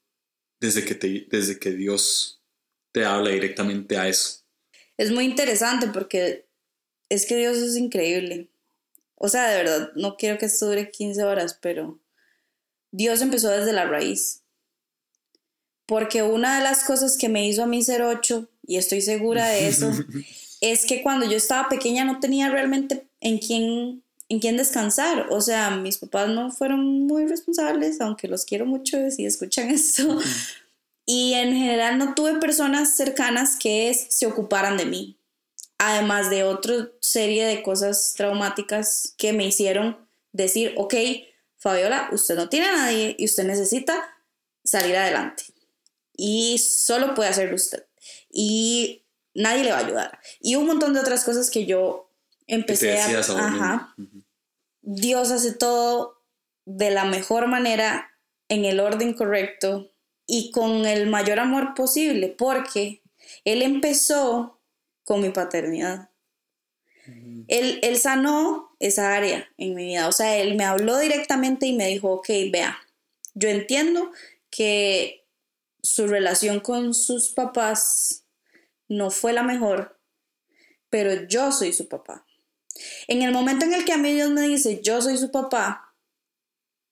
desde 0.59 0.83
que, 0.85 0.95
te, 0.95 1.27
desde 1.29 1.59
que 1.59 1.71
Dios 1.71 2.41
te 2.91 3.05
habla 3.05 3.29
directamente 3.29 3.97
a 3.97 4.07
eso? 4.07 4.44
Es 4.97 5.11
muy 5.11 5.25
interesante 5.25 5.87
porque 5.87 6.45
es 7.09 7.25
que 7.25 7.35
Dios 7.37 7.57
es 7.57 7.75
increíble. 7.75 8.49
O 9.15 9.29
sea, 9.29 9.49
de 9.49 9.63
verdad, 9.63 9.91
no 9.95 10.17
quiero 10.17 10.37
que 10.37 10.45
esto 10.45 10.67
dure 10.67 10.91
15 10.91 11.23
horas, 11.23 11.57
pero 11.61 11.99
Dios 12.91 13.21
empezó 13.21 13.49
desde 13.49 13.73
la 13.73 13.85
raíz. 13.85 14.41
Porque 15.85 16.23
una 16.23 16.57
de 16.57 16.63
las 16.63 16.83
cosas 16.83 17.17
que 17.17 17.29
me 17.29 17.47
hizo 17.47 17.63
a 17.63 17.67
mí 17.67 17.83
ser 17.83 18.01
ocho, 18.01 18.49
y 18.65 18.77
estoy 18.77 19.01
segura 19.01 19.47
de 19.47 19.67
eso, 19.67 19.91
es 20.61 20.85
que 20.85 21.03
cuando 21.03 21.29
yo 21.29 21.37
estaba 21.37 21.69
pequeña 21.69 22.05
no 22.05 22.19
tenía 22.19 22.49
realmente 22.49 23.07
en 23.21 23.37
quién, 23.37 24.03
en 24.29 24.39
quién 24.39 24.57
descansar. 24.57 25.27
O 25.29 25.41
sea, 25.41 25.71
mis 25.71 25.97
papás 25.97 26.29
no 26.29 26.51
fueron 26.51 27.05
muy 27.05 27.27
responsables, 27.27 28.01
aunque 28.01 28.27
los 28.27 28.45
quiero 28.45 28.65
mucho 28.65 28.97
si 29.11 29.25
escuchan 29.25 29.69
esto. 29.69 30.19
Y 31.05 31.33
en 31.33 31.53
general 31.53 31.97
no 31.97 32.15
tuve 32.15 32.39
personas 32.39 32.95
cercanas 32.95 33.57
que 33.57 33.93
se 33.93 34.25
ocuparan 34.25 34.77
de 34.77 34.85
mí. 34.85 35.19
Además 35.77 36.29
de 36.29 36.43
otra 36.43 36.89
serie 36.99 37.45
de 37.45 37.61
cosas 37.61 38.13
traumáticas 38.15 39.13
que 39.17 39.33
me 39.33 39.45
hicieron 39.45 40.07
decir, 40.31 40.73
ok, 40.77 40.95
Fabiola, 41.57 42.09
usted 42.11 42.35
no 42.35 42.49
tiene 42.49 42.67
a 42.67 42.75
nadie 42.75 43.15
y 43.17 43.25
usted 43.25 43.43
necesita 43.43 43.95
salir 44.63 44.95
adelante. 44.95 45.43
Y 46.13 46.57
solo 46.57 47.13
puede 47.13 47.29
hacerlo 47.29 47.55
usted. 47.55 47.85
Y 48.29 49.05
nadie 49.33 49.63
le 49.63 49.71
va 49.71 49.79
a 49.79 49.85
ayudar. 49.85 50.19
Y 50.39 50.55
un 50.55 50.65
montón 50.65 50.93
de 50.93 51.01
otras 51.01 51.23
cosas 51.23 51.51
que 51.51 51.65
yo 51.65 52.11
empecé 52.47 52.99
a... 52.99 53.19
Ajá. 53.19 53.95
Dios 54.81 55.31
hace 55.31 55.53
todo 55.53 56.23
de 56.65 56.89
la 56.91 57.05
mejor 57.05 57.47
manera, 57.47 58.11
en 58.47 58.65
el 58.65 58.79
orden 58.79 59.13
correcto 59.13 59.91
y 60.27 60.51
con 60.51 60.85
el 60.85 61.07
mayor 61.07 61.39
amor 61.39 61.73
posible, 61.75 62.29
porque 62.29 63.01
Él 63.43 63.61
empezó 63.61 64.59
con 65.03 65.21
mi 65.21 65.29
paternidad. 65.29 66.09
él, 67.47 67.79
él 67.83 67.97
sanó 67.97 68.75
esa 68.79 69.15
área 69.15 69.47
en 69.57 69.75
mi 69.75 69.85
vida. 69.85 70.07
O 70.07 70.11
sea, 70.11 70.37
Él 70.37 70.55
me 70.55 70.63
habló 70.63 70.97
directamente 70.97 71.67
y 71.67 71.73
me 71.73 71.87
dijo, 71.87 72.11
ok, 72.11 72.27
vea, 72.51 72.77
yo 73.35 73.49
entiendo 73.49 74.11
que 74.49 75.25
su 75.83 76.07
relación 76.07 76.59
con 76.59 76.93
sus 76.93 77.29
papás 77.29 78.25
no 78.87 79.11
fue 79.11 79.33
la 79.33 79.43
mejor, 79.43 79.99
pero 80.89 81.27
yo 81.27 81.51
soy 81.51 81.73
su 81.73 81.87
papá. 81.87 82.25
En 83.07 83.21
el 83.21 83.31
momento 83.31 83.65
en 83.65 83.73
el 83.73 83.85
que 83.85 83.93
a 83.93 83.97
mí 83.97 84.13
Dios 84.13 84.31
me 84.31 84.41
dice, 84.41 84.81
yo 84.81 85.01
soy 85.01 85.17
su 85.17 85.31
papá, 85.31 85.93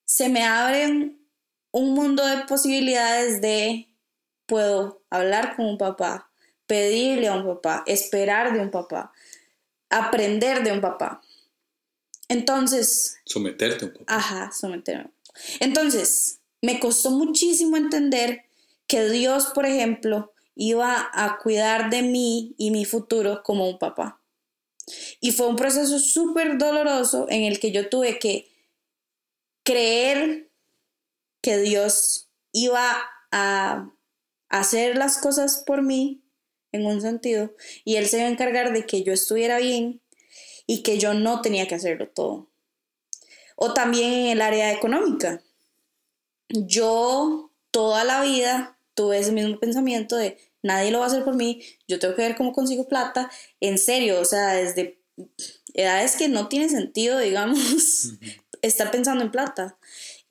se 0.04 0.28
me 0.28 0.44
abren 0.44 1.23
un 1.74 1.92
mundo 1.92 2.24
de 2.24 2.44
posibilidades 2.44 3.40
de, 3.40 3.88
puedo 4.46 5.02
hablar 5.10 5.56
con 5.56 5.66
un 5.66 5.76
papá, 5.76 6.30
pedirle 6.66 7.26
a 7.26 7.34
un 7.34 7.44
papá, 7.44 7.82
esperar 7.88 8.52
de 8.52 8.60
un 8.60 8.70
papá, 8.70 9.12
aprender 9.90 10.62
de 10.62 10.70
un 10.70 10.80
papá. 10.80 11.20
Entonces... 12.28 13.16
Someterte 13.24 13.84
a 13.84 13.88
un 13.88 13.92
papá. 13.92 14.04
Ajá, 14.06 14.52
someterme. 14.52 15.10
Entonces, 15.58 16.38
me 16.62 16.78
costó 16.78 17.10
muchísimo 17.10 17.76
entender 17.76 18.44
que 18.86 19.08
Dios, 19.08 19.46
por 19.46 19.66
ejemplo, 19.66 20.32
iba 20.54 21.10
a 21.12 21.38
cuidar 21.38 21.90
de 21.90 22.02
mí 22.02 22.54
y 22.56 22.70
mi 22.70 22.84
futuro 22.84 23.42
como 23.42 23.68
un 23.68 23.80
papá. 23.80 24.22
Y 25.20 25.32
fue 25.32 25.48
un 25.48 25.56
proceso 25.56 25.98
súper 25.98 26.56
doloroso 26.56 27.26
en 27.28 27.42
el 27.42 27.58
que 27.58 27.72
yo 27.72 27.88
tuve 27.88 28.20
que 28.20 28.48
creer 29.64 30.53
que 31.44 31.58
Dios 31.58 32.30
iba 32.52 33.02
a 33.30 33.90
hacer 34.48 34.96
las 34.96 35.18
cosas 35.18 35.62
por 35.66 35.82
mí 35.82 36.24
en 36.72 36.86
un 36.86 37.02
sentido 37.02 37.54
y 37.84 37.96
Él 37.96 38.06
se 38.08 38.16
iba 38.16 38.26
a 38.26 38.30
encargar 38.30 38.72
de 38.72 38.86
que 38.86 39.02
yo 39.02 39.12
estuviera 39.12 39.58
bien 39.58 40.00
y 40.66 40.82
que 40.82 40.98
yo 40.98 41.12
no 41.12 41.42
tenía 41.42 41.68
que 41.68 41.74
hacerlo 41.74 42.08
todo. 42.08 42.50
O 43.56 43.74
también 43.74 44.10
en 44.12 44.26
el 44.28 44.40
área 44.40 44.72
económica. 44.72 45.42
Yo 46.48 47.52
toda 47.70 48.04
la 48.04 48.22
vida 48.22 48.78
tuve 48.94 49.18
ese 49.18 49.32
mismo 49.32 49.60
pensamiento 49.60 50.16
de 50.16 50.38
nadie 50.62 50.90
lo 50.90 51.00
va 51.00 51.04
a 51.04 51.08
hacer 51.08 51.24
por 51.24 51.34
mí, 51.34 51.62
yo 51.86 51.98
tengo 51.98 52.14
que 52.14 52.22
ver 52.22 52.36
cómo 52.36 52.54
consigo 52.54 52.88
plata, 52.88 53.30
en 53.60 53.76
serio, 53.76 54.18
o 54.18 54.24
sea, 54.24 54.54
desde 54.54 54.98
edades 55.74 56.16
que 56.16 56.28
no 56.28 56.48
tiene 56.48 56.70
sentido, 56.70 57.18
digamos, 57.20 58.14
estar 58.62 58.90
pensando 58.90 59.22
en 59.22 59.30
plata. 59.30 59.76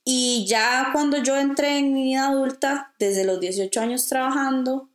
Y 0.05 0.45
ya 0.47 0.89
cuando 0.91 1.23
yo 1.23 1.37
entré 1.37 1.77
en 1.77 1.93
mi 1.93 2.03
vida 2.03 2.27
adulta, 2.27 2.93
desde 2.99 3.23
los 3.23 3.39
18 3.39 3.79
años 3.79 4.07
trabajando, 4.07 4.89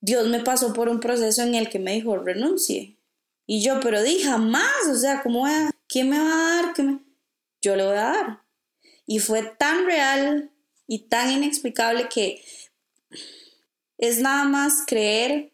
Dios 0.00 0.26
me 0.28 0.40
pasó 0.40 0.72
por 0.72 0.88
un 0.88 1.00
proceso 1.00 1.42
en 1.42 1.54
el 1.54 1.68
que 1.68 1.78
me 1.78 1.92
dijo, 1.92 2.16
renuncie. 2.16 2.98
Y 3.46 3.62
yo, 3.62 3.78
pero 3.80 4.02
di 4.02 4.20
jamás, 4.20 4.88
o 4.90 4.96
sea, 4.96 5.22
¿cómo 5.22 5.40
voy 5.40 5.50
a, 5.50 5.70
¿quién 5.88 6.10
me 6.10 6.18
va 6.18 6.24
a 6.24 6.62
dar? 6.62 6.74
¿Qué 6.74 6.98
Yo 7.60 7.76
le 7.76 7.84
voy 7.84 7.96
a 7.96 8.02
dar. 8.02 8.42
Y 9.06 9.20
fue 9.20 9.42
tan 9.42 9.86
real 9.86 10.50
y 10.88 11.08
tan 11.08 11.30
inexplicable 11.30 12.08
que 12.08 12.44
es 13.98 14.18
nada 14.18 14.44
más 14.44 14.82
creer 14.86 15.52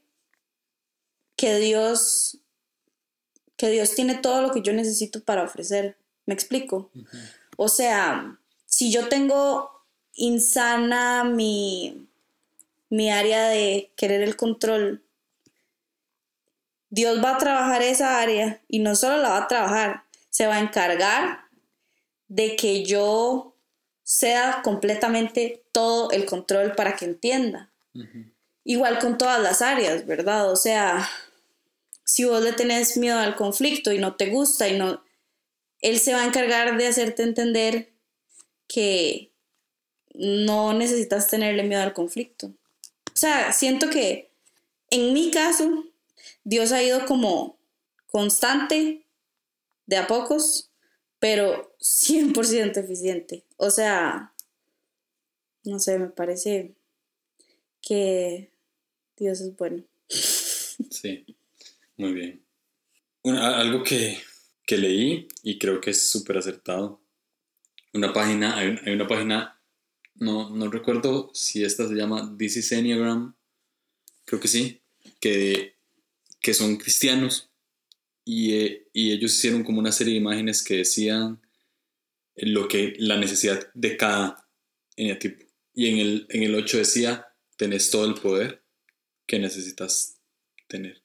que 1.36 1.58
Dios, 1.58 2.38
que 3.56 3.68
Dios 3.68 3.94
tiene 3.94 4.14
todo 4.16 4.40
lo 4.42 4.52
que 4.52 4.62
yo 4.62 4.72
necesito 4.72 5.22
para 5.22 5.44
ofrecer. 5.44 5.98
¿Me 6.24 6.34
explico? 6.34 6.90
O 7.56 7.68
sea, 7.68 8.38
si 8.82 8.90
yo 8.90 9.08
tengo 9.08 9.70
insana 10.12 11.22
mi, 11.22 12.08
mi 12.90 13.12
área 13.12 13.46
de 13.46 13.92
querer 13.94 14.22
el 14.22 14.34
control, 14.34 15.04
Dios 16.90 17.24
va 17.24 17.36
a 17.36 17.38
trabajar 17.38 17.80
esa 17.82 18.20
área 18.20 18.60
y 18.66 18.80
no 18.80 18.96
solo 18.96 19.18
la 19.18 19.28
va 19.28 19.38
a 19.38 19.46
trabajar, 19.46 20.02
se 20.30 20.48
va 20.48 20.56
a 20.56 20.60
encargar 20.60 21.44
de 22.26 22.56
que 22.56 22.84
yo 22.84 23.54
sea 24.02 24.62
completamente 24.64 25.62
todo 25.70 26.10
el 26.10 26.26
control 26.26 26.74
para 26.74 26.96
que 26.96 27.04
entienda. 27.04 27.70
Igual 28.64 28.98
con 28.98 29.16
todas 29.16 29.40
las 29.40 29.62
áreas, 29.62 30.06
¿verdad? 30.06 30.50
O 30.50 30.56
sea, 30.56 31.08
si 32.02 32.24
vos 32.24 32.42
le 32.42 32.52
tenés 32.52 32.96
miedo 32.96 33.20
al 33.20 33.36
conflicto 33.36 33.92
y 33.92 34.00
no 34.00 34.16
te 34.16 34.30
gusta 34.30 34.66
y 34.66 34.76
no, 34.76 35.04
él 35.82 36.00
se 36.00 36.14
va 36.14 36.22
a 36.22 36.26
encargar 36.26 36.76
de 36.76 36.88
hacerte 36.88 37.22
entender 37.22 37.91
que 38.72 39.30
no 40.14 40.72
necesitas 40.72 41.28
tenerle 41.28 41.62
miedo 41.62 41.82
al 41.82 41.94
conflicto. 41.94 42.46
O 42.46 43.16
sea, 43.16 43.52
siento 43.52 43.90
que 43.90 44.30
en 44.90 45.12
mi 45.14 45.30
caso, 45.30 45.84
Dios 46.44 46.70
ha 46.72 46.82
ido 46.82 47.06
como 47.06 47.58
constante, 48.08 49.06
de 49.86 49.96
a 49.96 50.06
pocos, 50.06 50.70
pero 51.18 51.74
100% 51.80 52.76
eficiente. 52.76 53.44
O 53.56 53.70
sea, 53.70 54.32
no 55.64 55.78
sé, 55.78 55.98
me 55.98 56.08
parece 56.08 56.74
que 57.80 58.52
Dios 59.16 59.40
es 59.40 59.56
bueno. 59.56 59.82
Sí, 60.90 61.24
muy 61.96 62.12
bien. 62.12 62.44
algo 63.24 63.84
que, 63.84 64.18
leí 64.68 65.28
y 65.42 65.58
creo 65.58 65.80
que 65.80 65.90
es 65.90 66.10
súper 66.10 66.38
acertado. 66.38 67.01
Una 67.92 68.12
página, 68.12 68.56
hay, 68.56 68.78
una 68.86 69.06
página, 69.06 69.60
no, 70.14 70.50
no, 70.50 70.70
recuerdo 70.70 71.30
si 71.34 71.64
esta 71.64 71.86
se 71.88 71.94
llama 71.94 72.34
This 72.38 72.56
is 72.56 72.72
Enneagram, 72.72 73.34
creo 74.24 74.40
que 74.40 74.48
sí, 74.48 74.80
que, 75.20 75.76
que 76.40 76.54
son 76.54 76.76
cristianos 76.76 77.50
y, 78.24 78.54
eh, 78.54 78.88
y, 78.92 79.12
ellos 79.12 79.34
hicieron 79.34 79.64
como 79.64 79.78
una 79.80 79.92
serie 79.92 80.14
de 80.14 80.20
imágenes 80.20 80.62
que 80.62 80.76
decían 80.76 81.40
lo 82.36 82.68
que 82.68 82.94
la 82.98 83.16
necesidad 83.16 83.70
de 83.74 83.96
cada 83.96 84.48
eneatipo. 84.96 85.44
Y 85.74 85.88
en 85.88 85.98
el, 85.98 86.26
en 86.30 86.42
el 86.42 86.54
8 86.54 86.78
decía, 86.78 87.26
tenés 87.56 87.90
todo 87.90 88.04
el 88.06 88.14
poder 88.14 88.62
que 89.26 89.38
necesitas 89.38 90.18
tener. 90.68 91.02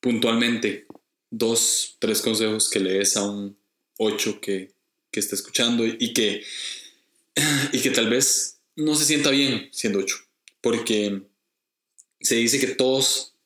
Puntualmente, 0.00 0.86
dos, 1.30 1.96
tres 1.98 2.20
consejos 2.20 2.68
que 2.68 2.80
le 2.80 2.92
des 2.94 3.16
a 3.16 3.24
un 3.24 3.58
8 3.98 4.40
que, 4.40 4.73
que 5.14 5.20
está 5.20 5.36
escuchando 5.36 5.86
y 5.86 6.12
que, 6.12 6.42
y 7.72 7.80
que 7.80 7.90
tal 7.90 8.10
vez 8.10 8.58
no 8.74 8.96
se 8.96 9.04
sienta 9.04 9.30
bien 9.30 9.68
siendo 9.70 10.00
8, 10.00 10.16
porque 10.60 11.22
se 12.20 12.34
dice 12.34 12.58
que 12.58 12.66
todos, 12.66 13.36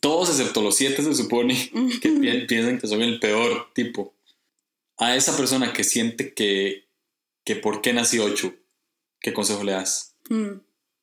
todos 0.00 0.28
excepto 0.28 0.60
los 0.60 0.76
7 0.76 1.02
se 1.02 1.14
supone 1.14 1.70
que 2.02 2.10
piensan 2.46 2.78
que 2.78 2.86
son 2.86 3.00
el 3.00 3.18
peor 3.18 3.72
tipo. 3.74 4.14
A 4.98 5.16
esa 5.16 5.36
persona 5.36 5.72
que 5.72 5.82
siente 5.82 6.34
que, 6.34 6.86
que 7.42 7.56
por 7.56 7.80
qué 7.80 7.94
nació 7.94 8.24
8, 8.24 8.54
¿qué 9.20 9.32
consejo 9.32 9.64
le 9.64 9.72
das? 9.72 10.14
Mm. 10.28 10.60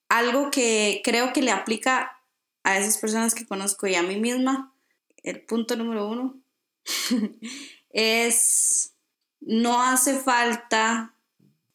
Algo 0.08 0.52
que 0.52 1.02
creo 1.04 1.34
que 1.34 1.42
le 1.42 1.52
aplica 1.52 2.22
a 2.64 2.78
esas 2.78 3.00
personas 3.00 3.34
que 3.34 3.48
conozco 3.48 3.88
y 3.88 3.96
a 3.96 4.04
mí 4.04 4.18
misma, 4.18 4.74
el 5.24 5.42
punto 5.42 5.76
número 5.76 6.08
uno, 6.08 6.40
es 7.90 8.94
no 9.42 9.82
hace 9.82 10.18
falta 10.18 11.14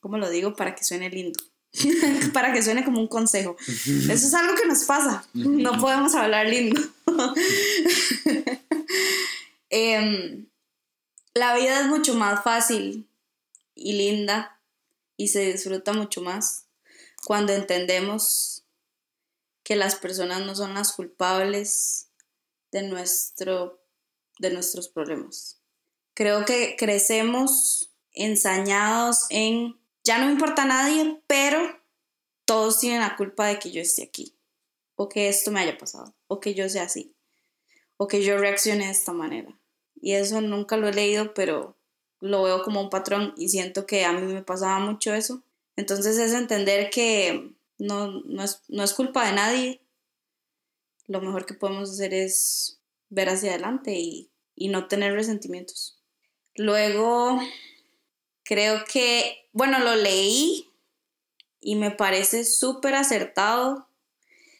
¿cómo 0.07 0.19
lo 0.19 0.31
digo? 0.31 0.55
Para 0.55 0.77
que 0.77 0.85
suene 0.85 1.11
lindo. 1.11 1.41
para 2.33 2.53
que 2.53 2.63
suene 2.63 2.85
como 2.85 3.01
un 3.01 3.09
consejo. 3.09 3.57
Eso 3.67 4.13
es 4.13 4.35
algo 4.35 4.55
que 4.55 4.69
nos 4.69 4.85
pasa. 4.85 5.27
No 5.35 5.73
podemos 5.81 6.15
hablar 6.15 6.47
lindo. 6.47 6.81
Em, 9.69 10.47
la 11.35 11.57
vida 11.57 11.81
es 11.81 11.87
mucho 11.89 12.15
más 12.15 12.45
fácil 12.45 13.09
y 13.75 13.95
linda 13.95 14.61
y 15.17 15.27
se 15.27 15.41
disfruta 15.53 15.93
mucho 15.93 16.23
más 16.23 16.67
cuando 17.25 17.53
entendemos 17.53 18.63
que 19.65 19.75
las 19.75 19.97
personas 19.97 20.47
no 20.47 20.55
son 20.55 20.75
las 20.75 20.93
culpables 20.93 22.11
de, 22.71 22.83
nuestro, 22.83 23.83
de 24.39 24.53
nuestros 24.53 24.89
problemas. 24.89 25.56
Creo 26.17 26.47
que 26.47 26.77
crecemos 26.79 27.91
ensañados 28.15 29.27
en, 29.29 29.79
ya 30.03 30.17
no 30.17 30.31
importa 30.31 30.63
a 30.63 30.67
nadie, 30.67 31.21
pero 31.27 31.61
todos 32.47 32.81
tienen 32.81 33.01
la 33.01 33.17
culpa 33.17 33.49
de 33.49 33.59
que 33.59 33.71
yo 33.71 33.83
esté 33.83 34.05
aquí, 34.05 34.35
o 34.95 35.11
que 35.11 35.29
esto 35.29 35.51
me 35.51 35.61
haya 35.61 35.77
pasado, 35.77 36.15
o 36.27 36.41
que 36.41 36.55
yo 36.55 36.71
sea 36.71 36.85
así, 36.85 37.15
o 37.99 38.09
que 38.09 38.25
yo 38.25 38.39
reaccione 38.39 38.87
de 38.87 38.93
esta 38.93 39.13
manera. 39.13 39.61
Y 40.01 40.15
eso 40.15 40.41
nunca 40.41 40.79
lo 40.79 40.89
he 40.89 40.95
leído, 40.95 41.35
pero 41.35 41.77
lo 42.21 42.45
veo 42.45 42.63
como 42.63 42.81
un 42.81 42.89
patrón 42.89 43.35
y 43.37 43.51
siento 43.51 43.85
que 43.85 44.07
a 44.07 44.15
mí 44.15 44.23
me 44.23 44.43
pasaba 44.43 44.79
mucho 44.79 45.13
eso. 45.13 45.43
Entonces 45.77 46.17
es 46.17 46.33
entender 46.33 46.89
que 46.89 47.53
no, 47.77 48.23
no, 48.23 48.43
es, 48.43 48.63
no 48.69 48.83
es 48.83 48.95
culpa 48.95 49.27
de 49.27 49.35
nadie. 49.35 49.81
Lo 51.09 51.21
mejor 51.21 51.45
que 51.45 51.53
podemos 51.53 51.91
hacer 51.91 52.15
es 52.15 52.81
ver 53.11 53.29
hacia 53.29 53.51
adelante 53.51 53.93
y, 53.93 54.31
y 54.55 54.69
no 54.69 54.89
tener 54.89 55.13
resentimientos. 55.13 55.96
Luego, 56.59 57.41
creo 58.45 58.85
que, 58.85 59.49
bueno, 59.53 59.79
lo 59.79 59.97
leí 59.97 60.71
y 61.61 61.77
me 61.77 61.91
parece 61.91 62.45
súper 62.45 62.95
acertado. 62.95 63.89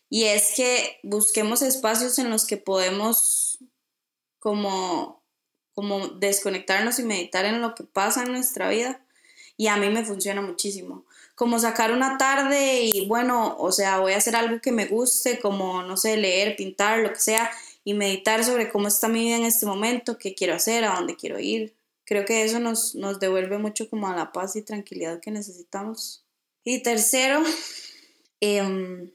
Y 0.09 0.25
es 0.25 0.53
que 0.57 0.99
busquemos 1.03 1.63
espacios 1.63 2.19
en 2.19 2.31
los 2.31 2.47
que 2.47 2.57
podemos 2.57 3.59
como, 4.39 5.23
como 5.75 6.09
desconectarnos 6.09 6.99
y 6.99 7.05
meditar 7.05 7.45
en 7.45 7.61
lo 7.61 7.75
que 7.75 7.85
pasa 7.85 8.23
en 8.23 8.33
nuestra 8.33 8.69
vida. 8.69 9.05
Y 9.57 9.69
a 9.69 9.77
mí 9.77 9.89
me 9.89 10.05
funciona 10.05 10.43
muchísimo 10.43 11.07
como 11.37 11.59
sacar 11.59 11.93
una 11.93 12.17
tarde 12.17 12.81
y 12.83 13.07
bueno, 13.07 13.57
o 13.59 13.71
sea, 13.71 13.99
voy 13.99 14.15
a 14.15 14.17
hacer 14.17 14.35
algo 14.35 14.61
que 14.61 14.73
me 14.73 14.87
guste, 14.87 15.39
como, 15.39 15.83
no 15.83 15.99
sé, 15.99 16.17
leer, 16.17 16.57
pintar, 16.57 17.01
lo 17.01 17.13
que 17.13 17.21
sea, 17.21 17.51
y 17.85 17.93
meditar 17.93 18.43
sobre 18.43 18.71
cómo 18.71 18.89
está 18.89 19.07
mi 19.09 19.21
vida 19.21 19.37
en 19.37 19.45
este 19.45 19.67
momento, 19.67 20.17
qué 20.19 20.35
quiero 20.35 20.55
hacer, 20.55 20.85
a 20.85 20.95
dónde 20.95 21.15
quiero 21.15 21.39
ir. 21.39 21.76
Creo 22.07 22.25
que 22.25 22.45
eso 22.45 22.61
nos, 22.61 22.95
nos 22.95 23.21
devuelve 23.21 23.59
mucho 23.59 23.91
como 23.91 24.09
a 24.09 24.17
la 24.17 24.33
paz 24.33 24.57
y 24.57 24.63
tranquilidad 24.63 25.21
que 25.21 25.33
necesitamos. 25.33 26.25
Y 26.65 26.83
tercero, 26.83 27.43
em, 28.41 29.13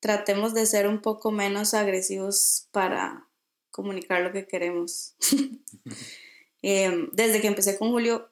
tratemos 0.00 0.54
de 0.54 0.64
ser 0.66 0.86
un 0.86 1.02
poco 1.02 1.32
menos 1.32 1.74
agresivos 1.74 2.68
para 2.70 3.28
comunicar 3.70 4.22
lo 4.22 4.32
que 4.32 4.46
queremos. 4.46 5.16
Em, 6.64 7.10
desde 7.12 7.40
que 7.40 7.48
empecé 7.48 7.76
con 7.76 7.90
Julio, 7.90 8.30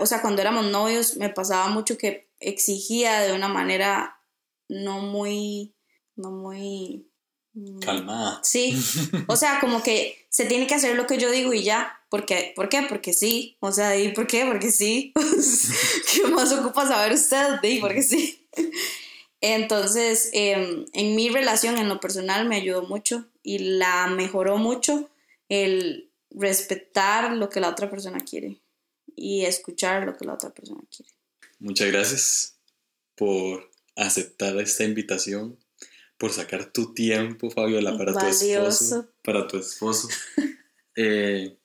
o 0.00 0.06
sea, 0.06 0.22
cuando 0.22 0.40
éramos 0.40 0.66
novios 0.66 1.16
me 1.16 1.30
pasaba 1.30 1.66
mucho 1.66 1.98
que 1.98 2.30
exigía 2.38 3.22
de 3.22 3.32
una 3.32 3.48
manera 3.48 4.20
no 4.68 5.00
muy, 5.00 5.74
no 6.14 6.30
muy... 6.30 7.10
Mm, 7.54 7.78
Calmada. 7.78 8.40
Sí, 8.42 8.76
o 9.26 9.36
sea, 9.36 9.60
como 9.60 9.82
que 9.82 10.26
se 10.28 10.44
tiene 10.44 10.66
que 10.66 10.74
hacer 10.74 10.96
lo 10.96 11.06
que 11.06 11.18
yo 11.18 11.30
digo 11.30 11.52
y 11.52 11.62
ya. 11.62 12.00
¿Por 12.10 12.26
qué? 12.26 12.52
¿Por 12.54 12.68
qué? 12.68 12.82
Porque 12.88 13.12
sí. 13.12 13.56
O 13.60 13.72
sea, 13.72 13.98
¿y 13.98 14.12
por 14.12 14.26
qué? 14.26 14.44
Porque 14.46 14.70
sí. 14.70 15.12
¿Qué 16.12 16.28
más 16.28 16.52
ocupa 16.52 16.86
saber 16.86 17.12
usted? 17.12 17.62
¿Y 17.62 17.80
porque 17.80 18.02
sí. 18.02 18.46
Entonces, 19.40 20.30
em, 20.32 20.86
en 20.92 21.16
mi 21.16 21.28
relación, 21.28 21.78
en 21.78 21.88
lo 21.88 22.00
personal, 22.00 22.48
me 22.48 22.56
ayudó 22.56 22.82
mucho 22.82 23.26
y 23.42 23.58
la 23.58 24.06
mejoró 24.06 24.56
mucho 24.58 25.10
el 25.48 26.10
respetar 26.30 27.32
lo 27.32 27.50
que 27.50 27.60
la 27.60 27.68
otra 27.68 27.90
persona 27.90 28.20
quiere 28.20 28.60
y 29.14 29.44
escuchar 29.44 30.04
lo 30.04 30.16
que 30.16 30.24
la 30.24 30.34
otra 30.34 30.50
persona 30.50 30.80
quiere. 30.94 31.12
Muchas 31.58 31.88
gracias 31.92 32.56
por 33.14 33.70
aceptar 33.96 34.56
esta 34.58 34.84
invitación, 34.84 35.58
por 36.24 36.32
sacar 36.32 36.72
tu 36.72 36.94
tiempo, 36.94 37.50
Fabiola, 37.50 37.98
para 37.98 38.14
tu 38.14 38.24
esposo. 38.24 39.12
Para 39.22 39.46
tu 39.46 39.58
esposo. 39.58 40.08
Eh, 40.96 41.58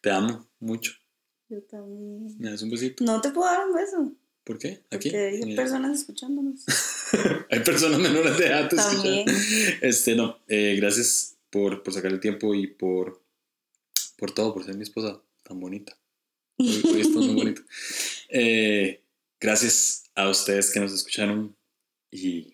te 0.00 0.10
amo 0.10 0.48
mucho. 0.58 0.92
Yo 1.48 1.62
también. 1.62 2.26
¿Me 2.40 2.50
das 2.50 2.60
un 2.62 2.70
besito? 2.70 3.04
No 3.04 3.20
te 3.20 3.30
puedo 3.30 3.48
dar 3.48 3.68
un 3.68 3.72
beso. 3.72 4.12
¿Por 4.42 4.58
qué? 4.58 4.82
¿Aquí? 4.90 5.10
Porque 5.10 5.40
hay 5.44 5.54
personas 5.54 6.00
escuchándonos. 6.00 6.64
hay 7.50 7.60
personas 7.60 8.00
menores 8.00 8.36
de 8.36 8.46
edad 8.46 8.68
También. 8.68 9.26
Este, 9.80 10.16
no, 10.16 10.40
eh, 10.48 10.74
gracias 10.76 11.36
por, 11.50 11.84
por 11.84 11.94
sacar 11.94 12.10
el 12.10 12.18
tiempo 12.18 12.52
y 12.52 12.66
por, 12.66 13.22
por 14.18 14.32
todo, 14.32 14.52
por 14.52 14.64
ser 14.64 14.74
mi 14.74 14.82
esposa 14.82 15.22
tan 15.44 15.60
bonita. 15.60 15.96
Eh, 18.28 19.00
gracias 19.38 20.10
a 20.16 20.28
ustedes 20.28 20.72
que 20.72 20.80
nos 20.80 20.92
escucharon 20.92 21.54
y 22.10 22.53